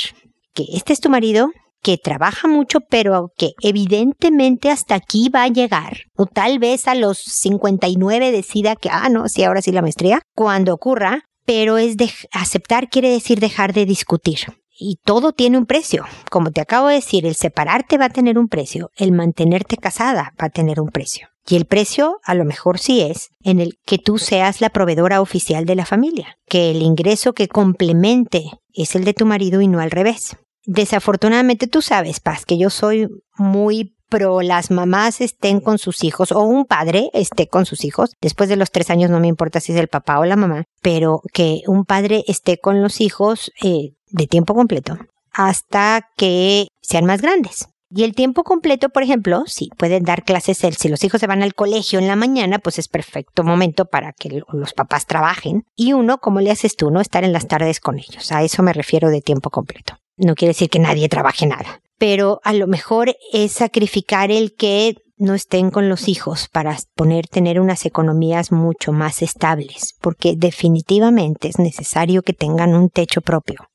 que 0.53 0.65
este 0.73 0.93
es 0.93 0.99
tu 0.99 1.09
marido, 1.09 1.49
que 1.83 1.97
trabaja 1.97 2.47
mucho, 2.47 2.79
pero 2.81 3.31
que 3.37 3.51
evidentemente 3.61 4.69
hasta 4.69 4.95
aquí 4.95 5.29
va 5.29 5.43
a 5.43 5.47
llegar. 5.49 6.03
O 6.15 6.25
tal 6.25 6.59
vez 6.59 6.87
a 6.87 6.95
los 6.95 7.19
59 7.19 8.31
decida 8.31 8.75
que, 8.75 8.89
ah, 8.91 9.09
no, 9.09 9.29
sí, 9.29 9.43
ahora 9.43 9.61
sí 9.61 9.71
la 9.71 9.81
maestría. 9.81 10.21
Cuando 10.35 10.73
ocurra, 10.73 11.23
pero 11.45 11.77
es 11.77 11.95
de 11.97 12.11
aceptar 12.31 12.89
quiere 12.89 13.09
decir 13.09 13.39
dejar 13.39 13.73
de 13.73 13.85
discutir 13.85 14.39
y 14.77 14.99
todo 15.03 15.31
tiene 15.33 15.57
un 15.57 15.65
precio. 15.65 16.05
Como 16.29 16.51
te 16.51 16.61
acabo 16.61 16.87
de 16.87 16.95
decir, 16.95 17.25
el 17.25 17.35
separarte 17.35 17.97
va 17.97 18.05
a 18.05 18.09
tener 18.09 18.37
un 18.37 18.47
precio, 18.47 18.91
el 18.95 19.11
mantenerte 19.11 19.77
casada 19.77 20.33
va 20.41 20.47
a 20.47 20.49
tener 20.49 20.79
un 20.79 20.89
precio. 20.89 21.29
Y 21.49 21.55
el 21.55 21.65
precio 21.65 22.19
a 22.23 22.35
lo 22.35 22.43
mejor 22.43 22.77
sí 22.77 23.01
es 23.01 23.29
en 23.41 23.59
el 23.59 23.79
que 23.85 23.97
tú 23.97 24.17
seas 24.17 24.59
la 24.59 24.69
proveedora 24.69 25.21
oficial 25.21 25.65
de 25.65 25.75
la 25.75 25.85
familia, 25.85 26.37
que 26.47 26.71
el 26.71 26.81
ingreso 26.81 27.33
que 27.33 27.47
complemente 27.47 28.43
es 28.73 28.95
el 28.95 29.05
de 29.05 29.13
tu 29.13 29.25
marido 29.25 29.61
y 29.61 29.67
no 29.67 29.79
al 29.79 29.91
revés. 29.91 30.35
Desafortunadamente 30.65 31.67
tú 31.67 31.81
sabes, 31.81 32.19
Paz, 32.19 32.45
que 32.45 32.57
yo 32.57 32.69
soy 32.69 33.07
muy 33.37 33.93
pro 34.09 34.41
las 34.41 34.71
mamás 34.71 35.21
estén 35.21 35.59
con 35.59 35.77
sus 35.77 36.03
hijos 36.03 36.31
o 36.31 36.41
un 36.41 36.65
padre 36.65 37.09
esté 37.13 37.47
con 37.47 37.65
sus 37.65 37.83
hijos. 37.83 38.11
Después 38.21 38.49
de 38.49 38.55
los 38.55 38.71
tres 38.71 38.89
años 38.89 39.09
no 39.09 39.19
me 39.19 39.27
importa 39.27 39.59
si 39.59 39.73
es 39.73 39.79
el 39.79 39.87
papá 39.87 40.19
o 40.19 40.25
la 40.25 40.35
mamá, 40.35 40.65
pero 40.81 41.21
que 41.33 41.61
un 41.67 41.85
padre 41.85 42.23
esté 42.27 42.57
con 42.57 42.81
los 42.81 43.01
hijos 43.01 43.51
eh, 43.63 43.91
de 44.09 44.27
tiempo 44.27 44.53
completo 44.53 44.97
hasta 45.37 46.09
que 46.17 46.67
sean 46.81 47.05
más 47.05 47.21
grandes. 47.21 47.67
Y 47.89 48.03
el 48.03 48.15
tiempo 48.15 48.43
completo, 48.43 48.89
por 48.89 49.03
ejemplo, 49.03 49.43
si 49.45 49.69
pueden 49.77 50.03
dar 50.03 50.23
clases, 50.23 50.57
si 50.57 50.89
los 50.89 51.03
hijos 51.05 51.21
se 51.21 51.27
van 51.27 51.41
al 51.41 51.55
colegio 51.55 51.99
en 51.99 52.07
la 52.07 52.17
mañana, 52.17 52.59
pues 52.59 52.79
es 52.79 52.89
perfecto 52.89 53.45
momento 53.45 53.85
para 53.85 54.11
que 54.11 54.41
los 54.51 54.73
papás 54.73 55.05
trabajen. 55.05 55.63
Y 55.75 55.93
uno, 55.93 56.17
como 56.17 56.41
le 56.41 56.51
haces 56.51 56.75
tú, 56.75 56.91
no 56.91 56.99
estar 56.99 57.23
en 57.23 57.31
las 57.31 57.47
tardes 57.47 57.79
con 57.79 57.97
ellos. 57.97 58.31
A 58.33 58.43
eso 58.43 58.61
me 58.61 58.73
refiero 58.73 59.09
de 59.09 59.21
tiempo 59.21 59.49
completo. 59.49 59.97
No 60.17 60.35
quiere 60.35 60.49
decir 60.49 60.69
que 60.69 60.79
nadie 60.79 61.07
trabaje 61.07 61.45
nada, 61.45 61.81
pero 61.97 62.41
a 62.43 62.51
lo 62.51 62.67
mejor 62.67 63.15
es 63.31 63.53
sacrificar 63.53 64.31
el 64.31 64.53
que 64.53 64.95
no 65.15 65.33
estén 65.33 65.71
con 65.71 65.87
los 65.87 66.07
hijos 66.07 66.49
para 66.51 66.77
poner 66.95 67.27
tener 67.27 67.59
unas 67.59 67.85
economías 67.85 68.51
mucho 68.51 68.91
más 68.91 69.21
estables, 69.21 69.95
porque 70.01 70.33
definitivamente 70.35 71.47
es 71.47 71.59
necesario 71.59 72.21
que 72.21 72.33
tengan 72.33 72.75
un 72.75 72.89
techo 72.89 73.21
propio 73.21 73.69